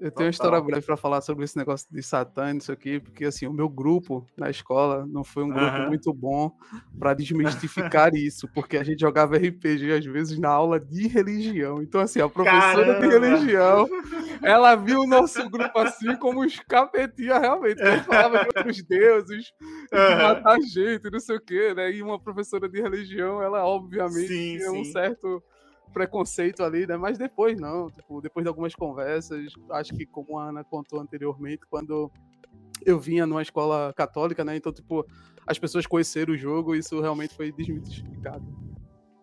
Eu 0.00 0.12
tenho 0.12 0.26
uma 0.26 0.30
história 0.30 0.60
breve 0.60 0.84
para 0.84 0.96
falar 0.96 1.20
sobre 1.20 1.44
esse 1.44 1.56
negócio 1.56 1.86
de 1.90 2.00
Satã, 2.02 2.54
isso 2.56 2.70
aqui, 2.70 3.00
porque 3.00 3.24
assim, 3.24 3.46
o 3.46 3.52
meu 3.52 3.68
grupo 3.68 4.24
na 4.36 4.48
escola 4.48 5.04
não 5.06 5.24
foi 5.24 5.42
um 5.42 5.48
grupo 5.48 5.76
uhum. 5.76 5.88
muito 5.88 6.12
bom 6.12 6.52
para 6.98 7.14
desmistificar 7.14 8.14
isso, 8.14 8.48
porque 8.54 8.76
a 8.76 8.84
gente 8.84 9.00
jogava 9.00 9.36
RPG 9.36 9.92
às 9.92 10.04
vezes 10.04 10.38
na 10.38 10.50
aula 10.50 10.78
de 10.78 11.08
religião. 11.08 11.82
Então, 11.82 12.00
assim, 12.00 12.20
a 12.20 12.28
professora 12.28 12.94
Caramba. 12.94 13.00
de 13.00 13.08
religião, 13.08 13.88
ela 14.42 14.76
viu 14.76 15.00
o 15.00 15.06
nosso 15.06 15.48
grupo 15.48 15.78
assim 15.78 16.16
como 16.16 16.44
os 16.44 16.58
capetinhas 16.60 17.40
realmente, 17.40 17.82
que 17.82 18.04
falava 18.04 18.38
de 18.38 18.46
outros 18.46 18.82
deuses, 18.84 19.52
uhum. 19.92 20.22
matar 20.22 20.60
gente, 20.60 21.10
não 21.10 21.20
sei 21.20 21.36
o 21.36 21.40
quê, 21.40 21.74
né? 21.74 21.92
E 21.92 22.02
uma 22.02 22.20
professora 22.20 22.68
de 22.68 22.80
religião, 22.80 23.42
ela 23.42 23.64
obviamente 23.64 24.28
sim, 24.28 24.58
tinha 24.58 24.70
sim. 24.70 24.80
um 24.80 24.84
certo 24.84 25.42
preconceito 25.92 26.62
ali, 26.62 26.86
né? 26.86 26.96
Mas 26.96 27.18
depois 27.18 27.58
não, 27.60 27.90
tipo, 27.90 28.20
depois 28.20 28.44
de 28.44 28.48
algumas 28.48 28.74
conversas, 28.74 29.52
acho 29.70 29.94
que 29.94 30.06
como 30.06 30.38
a 30.38 30.48
Ana 30.48 30.64
contou 30.64 31.00
anteriormente, 31.00 31.66
quando 31.68 32.10
eu 32.84 32.98
vinha 32.98 33.26
numa 33.26 33.42
escola 33.42 33.92
católica, 33.94 34.44
né? 34.44 34.56
Então, 34.56 34.72
tipo, 34.72 35.06
as 35.46 35.58
pessoas 35.58 35.86
conheceram 35.86 36.34
o 36.34 36.36
jogo 36.36 36.74
e 36.74 36.78
isso 36.78 37.00
realmente 37.00 37.34
foi 37.34 37.52
desmistificado. 37.52 38.44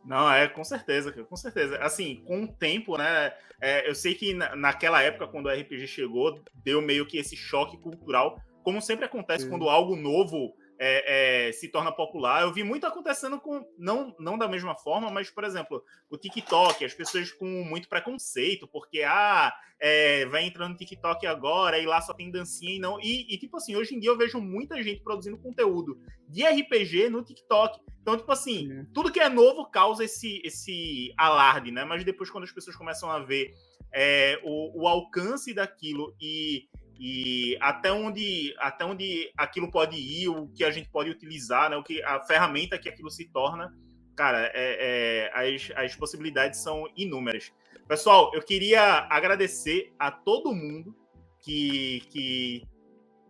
Não, 0.05 0.31
é, 0.31 0.47
com 0.47 0.63
certeza, 0.63 1.11
com 1.11 1.35
certeza. 1.35 1.77
Assim, 1.77 2.23
com 2.25 2.43
o 2.43 2.47
tempo, 2.47 2.97
né? 2.97 3.33
É, 3.59 3.89
eu 3.89 3.95
sei 3.95 4.13
que 4.13 4.33
na, 4.33 4.55
naquela 4.55 5.01
época, 5.01 5.27
quando 5.27 5.47
o 5.47 5.49
RPG 5.49 5.87
chegou, 5.87 6.39
deu 6.63 6.81
meio 6.81 7.07
que 7.07 7.17
esse 7.17 7.35
choque 7.35 7.77
cultural, 7.77 8.39
como 8.63 8.81
sempre 8.81 9.05
acontece 9.05 9.45
Sim. 9.45 9.49
quando 9.49 9.67
algo 9.67 9.95
novo 9.95 10.53
é, 10.79 11.47
é, 11.47 11.51
se 11.51 11.69
torna 11.69 11.91
popular. 11.91 12.41
Eu 12.41 12.53
vi 12.53 12.63
muito 12.63 12.85
acontecendo 12.85 13.39
com, 13.39 13.65
não, 13.77 14.15
não 14.19 14.37
da 14.37 14.47
mesma 14.47 14.75
forma, 14.75 15.09
mas, 15.09 15.29
por 15.29 15.43
exemplo, 15.43 15.83
o 16.09 16.17
TikTok, 16.17 16.83
as 16.83 16.93
pessoas 16.93 17.31
com 17.31 17.45
muito 17.45 17.87
preconceito, 17.87 18.67
porque, 18.67 19.03
ah, 19.03 19.53
é, 19.79 20.25
vai 20.25 20.43
entrando 20.43 20.71
no 20.71 20.77
TikTok 20.77 21.25
agora 21.27 21.77
e 21.77 21.85
lá 21.85 22.01
só 22.01 22.13
tem 22.13 22.31
dancinha 22.31 22.75
e 22.75 22.79
não. 22.79 22.99
E, 22.99 23.33
e, 23.33 23.37
tipo 23.37 23.57
assim, 23.57 23.75
hoje 23.75 23.95
em 23.95 23.99
dia 23.99 24.09
eu 24.09 24.17
vejo 24.17 24.39
muita 24.39 24.81
gente 24.81 25.01
produzindo 25.01 25.37
conteúdo 25.37 25.99
de 26.27 26.43
RPG 26.43 27.09
no 27.09 27.23
TikTok. 27.23 27.79
Então, 28.01 28.17
tipo 28.17 28.31
assim, 28.31 28.67
Sim. 28.67 28.85
tudo 28.93 29.11
que 29.11 29.19
é 29.19 29.29
novo 29.29 29.65
causa 29.65 30.03
esse, 30.03 30.41
esse 30.43 31.13
alarde, 31.17 31.71
né? 31.71 31.83
Mas 31.85 32.03
depois, 32.03 32.29
quando 32.29 32.43
as 32.43 32.51
pessoas 32.51 32.75
começam 32.75 33.09
a 33.09 33.19
ver 33.19 33.53
é, 33.93 34.39
o, 34.43 34.83
o 34.83 34.87
alcance 34.87 35.53
daquilo 35.53 36.15
e, 36.21 36.67
e 36.99 37.57
até 37.59 37.91
onde 37.91 38.55
até 38.57 38.85
onde 38.85 39.31
aquilo 39.37 39.69
pode 39.69 39.97
ir, 39.97 40.29
o 40.29 40.47
que 40.47 40.63
a 40.63 40.71
gente 40.71 40.89
pode 40.89 41.09
utilizar, 41.09 41.69
né? 41.69 41.77
O 41.77 41.83
que 41.83 42.01
a 42.03 42.21
ferramenta 42.21 42.77
que 42.77 42.89
aquilo 42.89 43.09
se 43.11 43.25
torna, 43.29 43.73
cara, 44.15 44.51
é, 44.53 45.29
é, 45.35 45.55
as, 45.55 45.71
as 45.75 45.95
possibilidades 45.95 46.61
são 46.61 46.89
inúmeras. 46.95 47.51
Pessoal, 47.87 48.31
eu 48.33 48.41
queria 48.41 49.07
agradecer 49.09 49.93
a 49.99 50.09
todo 50.09 50.53
mundo 50.53 50.95
que, 51.41 52.01
que 52.09 52.63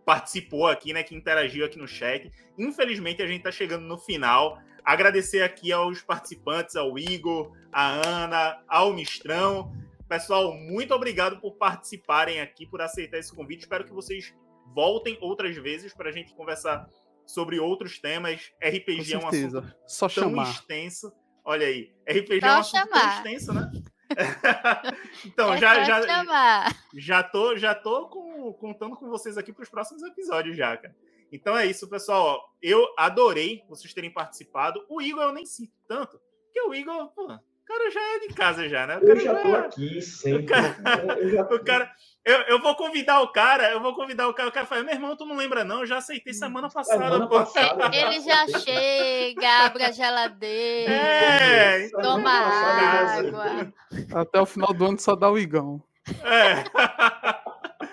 participou 0.04 0.66
aqui, 0.66 0.92
né? 0.92 1.02
Que 1.02 1.14
interagiu 1.14 1.66
aqui 1.66 1.78
no 1.78 1.88
chat. 1.88 2.30
Infelizmente, 2.56 3.22
a 3.22 3.26
gente 3.26 3.38
está 3.38 3.52
chegando 3.52 3.84
no 3.84 3.98
final. 3.98 4.58
Agradecer 4.84 5.42
aqui 5.42 5.72
aos 5.72 6.00
participantes, 6.00 6.76
ao 6.76 6.96
Igor, 6.96 7.52
a 7.72 7.88
Ana, 8.06 8.62
ao 8.68 8.94
Mistrão. 8.94 9.72
Pessoal, 10.08 10.54
muito 10.54 10.94
obrigado 10.94 11.40
por 11.40 11.56
participarem 11.56 12.40
aqui, 12.40 12.64
por 12.66 12.80
aceitar 12.80 13.18
esse 13.18 13.34
convite. 13.34 13.62
Espero 13.62 13.84
que 13.84 13.92
vocês 13.92 14.32
voltem 14.74 15.18
outras 15.20 15.56
vezes 15.56 15.92
para 15.92 16.10
a 16.10 16.12
gente 16.12 16.34
conversar 16.34 16.88
sobre 17.26 17.58
outros 17.58 17.98
temas. 17.98 18.52
RPG 18.62 19.14
é 19.14 19.18
um 19.18 19.26
assunto 19.26 19.74
Só 19.86 20.08
tão 20.08 20.30
chamar. 20.30 20.50
extenso. 20.50 21.12
Olha 21.44 21.66
aí, 21.66 21.92
RPG 22.08 22.40
Só 22.40 22.46
é 22.46 22.52
um 22.52 22.58
assunto 22.58 22.88
chamar. 22.88 23.00
tão 23.00 23.32
extenso, 23.32 23.52
né? 23.52 23.72
então, 25.26 25.54
é 25.54 25.58
já, 25.58 25.82
já, 25.82 26.70
já 26.94 27.22
tô, 27.24 27.56
já 27.56 27.74
tô 27.74 28.08
com, 28.08 28.52
contando 28.54 28.96
com 28.96 29.08
vocês 29.08 29.36
aqui 29.36 29.52
para 29.52 29.64
os 29.64 29.68
próximos 29.68 30.02
episódios 30.04 30.56
já, 30.56 30.76
cara. 30.76 30.94
Então 31.32 31.56
é 31.58 31.66
isso, 31.66 31.88
pessoal. 31.88 32.40
Eu 32.62 32.86
adorei 32.96 33.64
vocês 33.68 33.92
terem 33.92 34.12
participado. 34.12 34.84
O 34.88 35.02
Igor 35.02 35.24
eu 35.24 35.32
nem 35.32 35.44
sinto 35.44 35.74
tanto, 35.88 36.20
porque 36.44 36.60
o 36.60 36.72
Igor, 36.72 37.08
pô, 37.08 37.36
cara 37.66 37.90
já 37.90 38.00
é 38.00 38.18
de 38.20 38.34
casa 38.34 38.68
já, 38.68 38.86
né? 38.86 38.98
O 38.98 39.06
eu 39.06 39.20
já 39.20 39.34
tô 39.34 39.48
é... 39.48 39.58
aqui 39.58 40.00
sempre. 40.02 40.44
O 40.44 40.46
cara, 40.46 41.18
eu, 41.18 41.28
já... 41.30 41.42
o 41.50 41.64
cara 41.64 41.92
eu, 42.26 42.40
eu, 42.48 42.60
vou 42.60 42.74
convidar 42.74 43.20
o 43.20 43.28
cara, 43.28 43.70
eu 43.70 43.80
vou 43.80 43.94
convidar 43.94 44.26
o 44.26 44.34
cara, 44.34 44.48
o 44.48 44.52
cara 44.52 44.66
fala, 44.66 44.82
meu 44.82 44.94
irmão, 44.94 45.16
tu 45.16 45.24
não 45.24 45.36
lembra 45.36 45.62
não, 45.62 45.80
eu 45.80 45.86
já 45.86 45.98
aceitei 45.98 46.34
semana 46.34 46.68
passada. 46.68 47.04
Semana 47.04 47.28
passada 47.28 47.90
Ele 47.94 48.20
já 48.20 48.48
chega, 48.58 49.48
abre 49.64 49.84
a 49.84 49.92
geladeira, 49.92 50.92
é, 50.92 51.88
toma 51.90 52.30
água. 52.30 53.72
Até 54.12 54.40
o 54.40 54.46
final 54.46 54.74
do 54.74 54.86
ano 54.86 54.98
só 54.98 55.14
dá 55.14 55.30
o 55.30 55.38
igão. 55.38 55.80
É. 56.24 56.64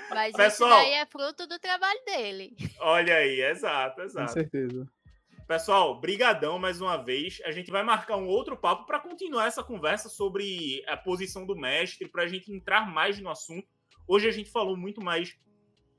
Mas 0.10 0.34
Pessoal, 0.34 0.82
isso 0.82 0.82
daí 0.82 0.94
é 0.94 1.06
fruto 1.06 1.46
do 1.46 1.60
trabalho 1.60 2.00
dele. 2.04 2.56
Olha 2.80 3.16
aí, 3.18 3.40
exato, 3.40 4.02
exato. 4.02 4.26
Com 4.26 4.34
certeza. 4.34 4.88
Pessoal, 5.48 6.00
brigadão 6.00 6.58
mais 6.58 6.80
uma 6.80 6.96
vez. 6.96 7.42
A 7.44 7.52
gente 7.52 7.70
vai 7.70 7.84
marcar 7.84 8.16
um 8.16 8.28
outro 8.28 8.56
papo 8.56 8.86
para 8.86 9.00
continuar 9.00 9.46
essa 9.46 9.62
conversa 9.62 10.08
sobre 10.08 10.82
a 10.88 10.96
posição 10.96 11.46
do 11.46 11.54
mestre, 11.54 12.08
para 12.08 12.24
a 12.24 12.28
gente 12.28 12.52
entrar 12.52 12.90
mais 12.90 13.20
no 13.20 13.30
assunto. 13.30 13.68
Hoje 14.08 14.28
a 14.28 14.32
gente 14.32 14.50
falou 14.50 14.78
muito 14.78 15.04
mais 15.04 15.36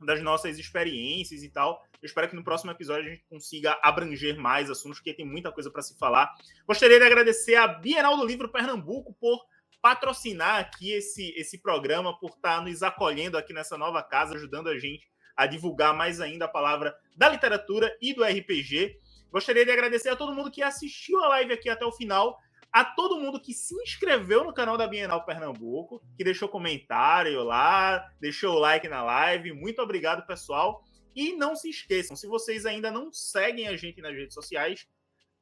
das 0.00 0.22
nossas 0.22 0.58
experiências 0.58 1.42
e 1.42 1.50
tal. 1.50 1.84
Eu 2.00 2.06
espero 2.06 2.28
que 2.28 2.34
no 2.34 2.42
próximo 2.42 2.70
episódio 2.70 3.06
a 3.06 3.14
gente 3.14 3.24
consiga 3.28 3.78
abranger 3.82 4.38
mais 4.38 4.70
assuntos, 4.70 4.98
porque 4.98 5.12
tem 5.12 5.26
muita 5.26 5.52
coisa 5.52 5.70
para 5.70 5.82
se 5.82 5.98
falar. 5.98 6.34
Gostaria 6.66 6.98
de 6.98 7.04
agradecer 7.04 7.56
a 7.56 7.68
Bienal 7.68 8.16
do 8.16 8.24
Livro 8.24 8.48
Pernambuco 8.48 9.14
por 9.20 9.44
patrocinar 9.82 10.58
aqui 10.58 10.90
esse, 10.90 11.34
esse 11.36 11.58
programa, 11.58 12.18
por 12.18 12.30
estar 12.30 12.62
nos 12.62 12.82
acolhendo 12.82 13.36
aqui 13.36 13.52
nessa 13.52 13.76
nova 13.76 14.02
casa, 14.02 14.36
ajudando 14.36 14.68
a 14.68 14.78
gente 14.78 15.06
a 15.36 15.46
divulgar 15.46 15.94
mais 15.94 16.20
ainda 16.20 16.44
a 16.44 16.48
palavra 16.48 16.96
da 17.16 17.28
literatura 17.28 17.94
e 18.00 18.14
do 18.14 18.24
RPG. 18.24 18.98
Gostaria 19.34 19.64
de 19.64 19.72
agradecer 19.72 20.10
a 20.10 20.14
todo 20.14 20.32
mundo 20.32 20.48
que 20.48 20.62
assistiu 20.62 21.20
a 21.20 21.26
live 21.26 21.54
aqui 21.54 21.68
até 21.68 21.84
o 21.84 21.90
final, 21.90 22.38
a 22.72 22.84
todo 22.84 23.18
mundo 23.18 23.40
que 23.40 23.52
se 23.52 23.74
inscreveu 23.82 24.44
no 24.44 24.54
canal 24.54 24.78
da 24.78 24.86
Bienal 24.86 25.24
Pernambuco, 25.24 26.00
que 26.16 26.22
deixou 26.22 26.48
comentário 26.48 27.42
lá, 27.42 28.08
deixou 28.20 28.54
o 28.54 28.58
like 28.60 28.86
na 28.86 29.02
live. 29.02 29.52
Muito 29.52 29.82
obrigado, 29.82 30.24
pessoal. 30.24 30.84
E 31.16 31.32
não 31.32 31.56
se 31.56 31.68
esqueçam, 31.68 32.14
se 32.14 32.28
vocês 32.28 32.64
ainda 32.64 32.92
não 32.92 33.12
seguem 33.12 33.66
a 33.66 33.76
gente 33.76 34.00
nas 34.00 34.14
redes 34.14 34.34
sociais, 34.34 34.86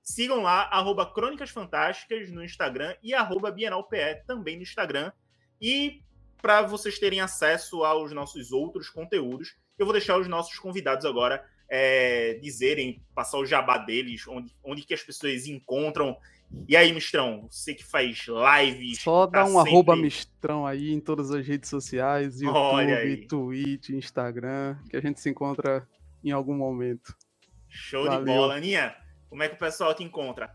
sigam 0.03 0.40
lá, 0.40 0.70
arroba 0.72 1.12
Crônicas 1.12 1.51
Fantásticas 1.51 2.30
no 2.30 2.43
Instagram 2.43 2.97
e 3.03 3.12
arroba 3.12 3.51
BienalPE 3.51 4.24
também 4.26 4.57
no 4.57 4.62
Instagram. 4.62 5.12
E 5.61 6.01
para 6.40 6.62
vocês 6.62 6.99
terem 6.99 7.20
acesso 7.20 7.84
aos 7.84 8.11
nossos 8.11 8.53
outros 8.53 8.88
conteúdos, 8.88 9.55
eu 9.78 9.84
vou 9.84 9.93
deixar 9.93 10.16
os 10.16 10.26
nossos 10.26 10.59
convidados 10.59 11.05
agora 11.05 11.47
é, 11.74 12.34
dizerem, 12.34 13.02
passar 13.14 13.38
o 13.38 13.46
jabá 13.46 13.78
deles, 13.78 14.28
onde, 14.28 14.54
onde 14.62 14.82
que 14.82 14.92
as 14.92 15.02
pessoas 15.02 15.46
encontram. 15.46 16.14
E 16.68 16.76
aí, 16.76 16.92
Mistrão, 16.92 17.48
você 17.50 17.74
que 17.74 17.82
faz 17.82 18.26
lives. 18.26 19.00
Só 19.00 19.26
tá 19.26 19.38
dá 19.38 19.44
um 19.46 19.54
sempre... 19.54 19.70
arroba 19.70 19.96
Mistrão 19.96 20.66
aí 20.66 20.92
em 20.92 21.00
todas 21.00 21.30
as 21.30 21.46
redes 21.46 21.70
sociais, 21.70 22.42
YouTube, 22.42 23.26
Twitch, 23.26 23.88
Instagram, 23.88 24.76
que 24.90 24.98
a 24.98 25.00
gente 25.00 25.18
se 25.18 25.30
encontra 25.30 25.88
em 26.22 26.30
algum 26.30 26.54
momento. 26.54 27.16
Show 27.70 28.04
Valeu. 28.04 28.18
de 28.18 28.26
bola, 28.26 28.56
Aninha. 28.56 28.94
Como 29.30 29.42
é 29.42 29.48
que 29.48 29.54
o 29.54 29.58
pessoal 29.58 29.94
te 29.94 30.04
encontra? 30.04 30.54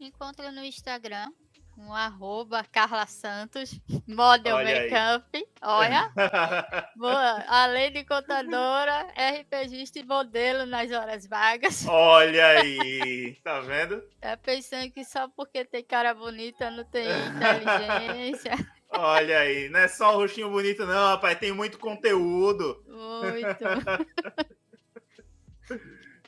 Encontra 0.00 0.50
no 0.50 0.64
Instagram, 0.64 1.30
um 1.76 1.92
arroba 1.92 2.64
Carla 2.64 3.06
Santos, 3.06 3.80
model 4.06 4.56
Olha 4.56 4.82
makeup. 4.82 5.48
Olha. 5.62 6.12
Boa. 6.96 7.44
Além 7.48 7.92
de 7.92 8.04
contadora, 8.04 9.06
RPGista 9.14 9.98
e 9.98 10.04
modelo 10.04 10.66
nas 10.66 10.90
horas 10.90 11.26
vagas. 11.26 11.86
Olha 11.86 12.46
aí. 12.46 13.34
Tá 13.44 13.60
vendo? 13.60 14.02
Tá 14.20 14.36
pensando 14.36 14.90
que 14.90 15.04
só 15.04 15.28
porque 15.28 15.64
tem 15.64 15.84
cara 15.84 16.14
bonita 16.14 16.70
não 16.70 16.84
tem 16.84 17.06
inteligência. 17.06 18.52
Olha 18.90 19.40
aí. 19.40 19.68
Não 19.68 19.80
é 19.80 19.88
só 19.88 20.14
o 20.14 20.18
rostinho 20.18 20.50
bonito, 20.50 20.86
não, 20.86 21.08
rapaz. 21.08 21.38
Tem 21.38 21.52
muito 21.52 21.78
conteúdo. 21.78 22.82
Muito. 22.86 23.64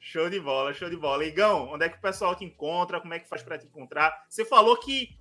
Show 0.00 0.28
de 0.28 0.40
bola, 0.40 0.74
show 0.74 0.90
de 0.90 0.96
bola. 0.96 1.24
Igão, 1.24 1.68
onde 1.72 1.84
é 1.84 1.88
que 1.88 1.98
o 1.98 2.00
pessoal 2.00 2.34
te 2.34 2.44
encontra? 2.44 3.00
Como 3.00 3.14
é 3.14 3.18
que 3.18 3.28
faz 3.28 3.42
para 3.42 3.58
te 3.58 3.66
encontrar? 3.66 4.24
Você 4.28 4.44
falou 4.44 4.76
que 4.76 5.16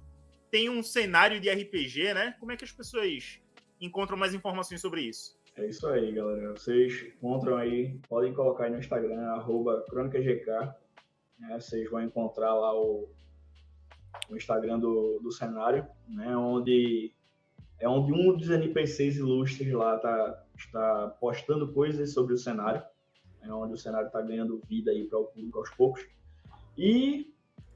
tem 0.55 0.69
um 0.69 0.81
cenário 0.81 1.37
de 1.41 1.49
RPG, 1.49 2.13
né? 2.13 2.33
Como 2.39 2.49
é 2.49 2.55
que 2.55 2.63
as 2.63 2.71
pessoas 2.71 3.41
encontram 3.81 4.15
mais 4.15 4.33
informações 4.33 4.79
sobre 4.79 5.01
isso? 5.01 5.37
É 5.57 5.67
isso 5.67 5.85
aí, 5.85 6.13
galera. 6.13 6.53
Vocês 6.53 7.07
encontram 7.17 7.57
aí, 7.57 7.99
podem 8.07 8.33
colocar 8.33 8.63
aí 8.63 8.71
no 8.71 8.79
Instagram, 8.79 9.19
arroba 9.31 9.83
CrônicaGK. 9.89 10.45
Né? 11.37 11.59
Vocês 11.59 11.91
vão 11.91 12.01
encontrar 12.01 12.53
lá 12.53 12.73
o, 12.73 13.09
o 14.29 14.37
Instagram 14.37 14.79
do, 14.79 15.19
do 15.19 15.29
cenário, 15.29 15.85
né? 16.07 16.37
Onde 16.37 17.11
é 17.77 17.89
onde 17.89 18.13
um 18.13 18.37
dos 18.37 18.49
NPCs 18.49 19.17
ilustres 19.17 19.73
lá 19.73 19.97
tá, 19.99 20.41
está 20.57 21.17
postando 21.19 21.73
coisas 21.73 22.13
sobre 22.13 22.33
o 22.33 22.37
cenário, 22.37 22.81
é 23.41 23.51
onde 23.51 23.73
o 23.73 23.77
cenário 23.77 24.07
está 24.07 24.21
ganhando 24.21 24.61
vida 24.69 24.89
aí 24.89 25.03
para 25.03 25.19
o 25.19 25.25
público 25.25 25.59
aos 25.59 25.69
poucos. 25.71 26.07
E 26.77 27.34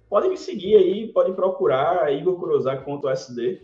podem 0.10 0.32
me 0.32 0.38
seguir 0.38 0.76
aí, 0.76 1.14
podem 1.14 1.34
procurar 1.34 2.12
igorkurosaki.sd. 2.12 3.62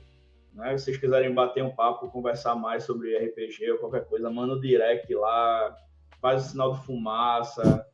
Né? 0.53 0.77
Se 0.77 0.85
vocês 0.85 0.97
quiserem 0.97 1.33
bater 1.33 1.63
um 1.63 1.75
papo, 1.75 2.09
conversar 2.11 2.55
mais 2.55 2.83
sobre 2.83 3.17
RPG 3.17 3.71
ou 3.71 3.77
qualquer 3.79 4.05
coisa, 4.05 4.29
manda 4.29 4.53
um 4.53 4.59
direct 4.59 5.13
lá, 5.15 5.75
faz 6.21 6.45
o 6.45 6.49
sinal 6.49 6.73
de 6.73 6.85
fumaça, 6.85 7.85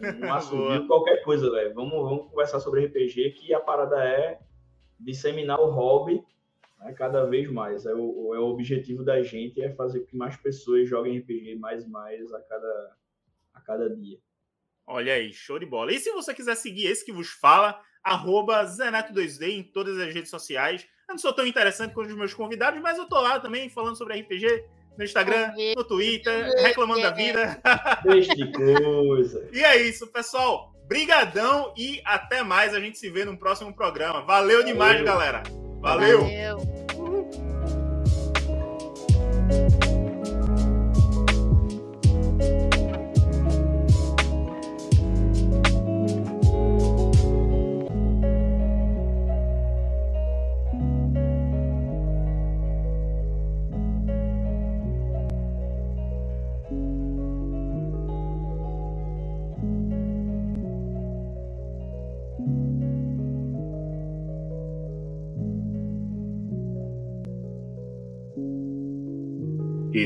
um 0.00 0.30
assobio, 0.34 0.86
qualquer 0.86 1.22
coisa, 1.22 1.50
velho. 1.50 1.72
Vamos, 1.72 1.92
vamos 1.92 2.30
conversar 2.30 2.58
sobre 2.60 2.84
RPG, 2.86 3.30
que 3.30 3.54
a 3.54 3.60
parada 3.60 4.04
é 4.04 4.40
disseminar 4.98 5.60
o 5.60 5.70
hobby 5.70 6.22
né, 6.80 6.92
cada 6.92 7.24
vez 7.24 7.50
mais. 7.50 7.86
É 7.86 7.94
o, 7.94 8.34
é 8.34 8.38
o 8.38 8.46
objetivo 8.46 9.04
da 9.04 9.22
gente 9.22 9.62
é 9.62 9.70
fazer 9.70 10.00
com 10.00 10.06
que 10.06 10.16
mais 10.16 10.36
pessoas 10.36 10.88
joguem 10.88 11.18
RPG 11.18 11.54
mais 11.56 11.84
e 11.84 11.88
mais 11.88 12.32
a 12.32 12.40
cada, 12.40 12.96
a 13.54 13.60
cada 13.60 13.88
dia. 13.88 14.18
Olha 14.86 15.14
aí, 15.14 15.32
show 15.32 15.58
de 15.58 15.66
bola. 15.66 15.92
E 15.92 15.98
se 16.00 16.10
você 16.10 16.34
quiser 16.34 16.56
seguir 16.56 16.86
esse 16.86 17.04
que 17.04 17.12
vos 17.12 17.28
fala, 17.28 17.80
arroba 18.02 18.64
Zeneto2D 18.64 19.58
em 19.58 19.62
todas 19.62 19.98
as 19.98 20.12
redes 20.12 20.30
sociais. 20.30 20.86
Eu 21.08 21.14
não 21.14 21.18
sou 21.18 21.32
tão 21.32 21.46
interessante 21.46 21.92
quanto 21.92 22.10
os 22.10 22.16
meus 22.16 22.34
convidados, 22.34 22.80
mas 22.80 22.98
eu 22.98 23.06
tô 23.06 23.20
lá 23.20 23.40
também 23.40 23.68
falando 23.68 23.96
sobre 23.96 24.20
RPG 24.20 24.64
no 24.96 25.04
Instagram, 25.04 25.52
no 25.76 25.84
Twitter, 25.84 26.50
reclamando 26.62 27.02
da 27.02 27.10
vida. 27.10 27.60
Este 28.06 28.52
coisa. 28.52 29.48
e 29.52 29.62
é 29.62 29.80
isso, 29.82 30.06
pessoal. 30.06 30.74
Brigadão 30.86 31.72
e 31.76 32.00
até 32.04 32.42
mais. 32.42 32.74
A 32.74 32.80
gente 32.80 32.98
se 32.98 33.08
vê 33.08 33.24
no 33.24 33.36
próximo 33.36 33.72
programa. 33.72 34.22
Valeu, 34.22 34.58
Valeu. 34.58 34.64
demais, 34.64 35.02
galera. 35.02 35.42
Valeu. 35.80 36.20
Valeu. 36.20 36.99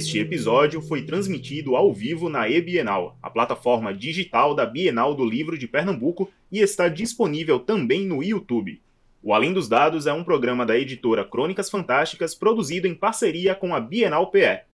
Este 0.05 0.19
episódio 0.19 0.83
foi 0.83 1.01
transmitido 1.01 1.75
ao 1.75 1.91
vivo 1.91 2.29
na 2.29 2.47
E-Bienal, 2.47 3.17
a 3.23 3.31
plataforma 3.31 3.93
digital 3.95 4.55
da 4.55 4.67
Bienal 4.67 5.15
do 5.15 5.25
Livro 5.25 5.57
de 5.57 5.67
Pernambuco, 5.67 6.31
e 6.53 6.61
está 6.61 6.89
disponível 6.89 7.59
também 7.59 8.07
no 8.07 8.23
YouTube. 8.23 8.83
O 9.23 9.33
Além 9.33 9.55
dos 9.55 9.67
Dados 9.67 10.07
é 10.07 10.13
um 10.13 10.23
programa 10.23 10.67
da 10.67 10.79
editora 10.79 11.25
Crônicas 11.25 11.71
Fantásticas 11.71 12.35
produzido 12.35 12.87
em 12.87 12.95
parceria 12.95 13.55
com 13.55 13.75
a 13.75 13.81
Bienal 13.81 14.31
PE. 14.31 14.65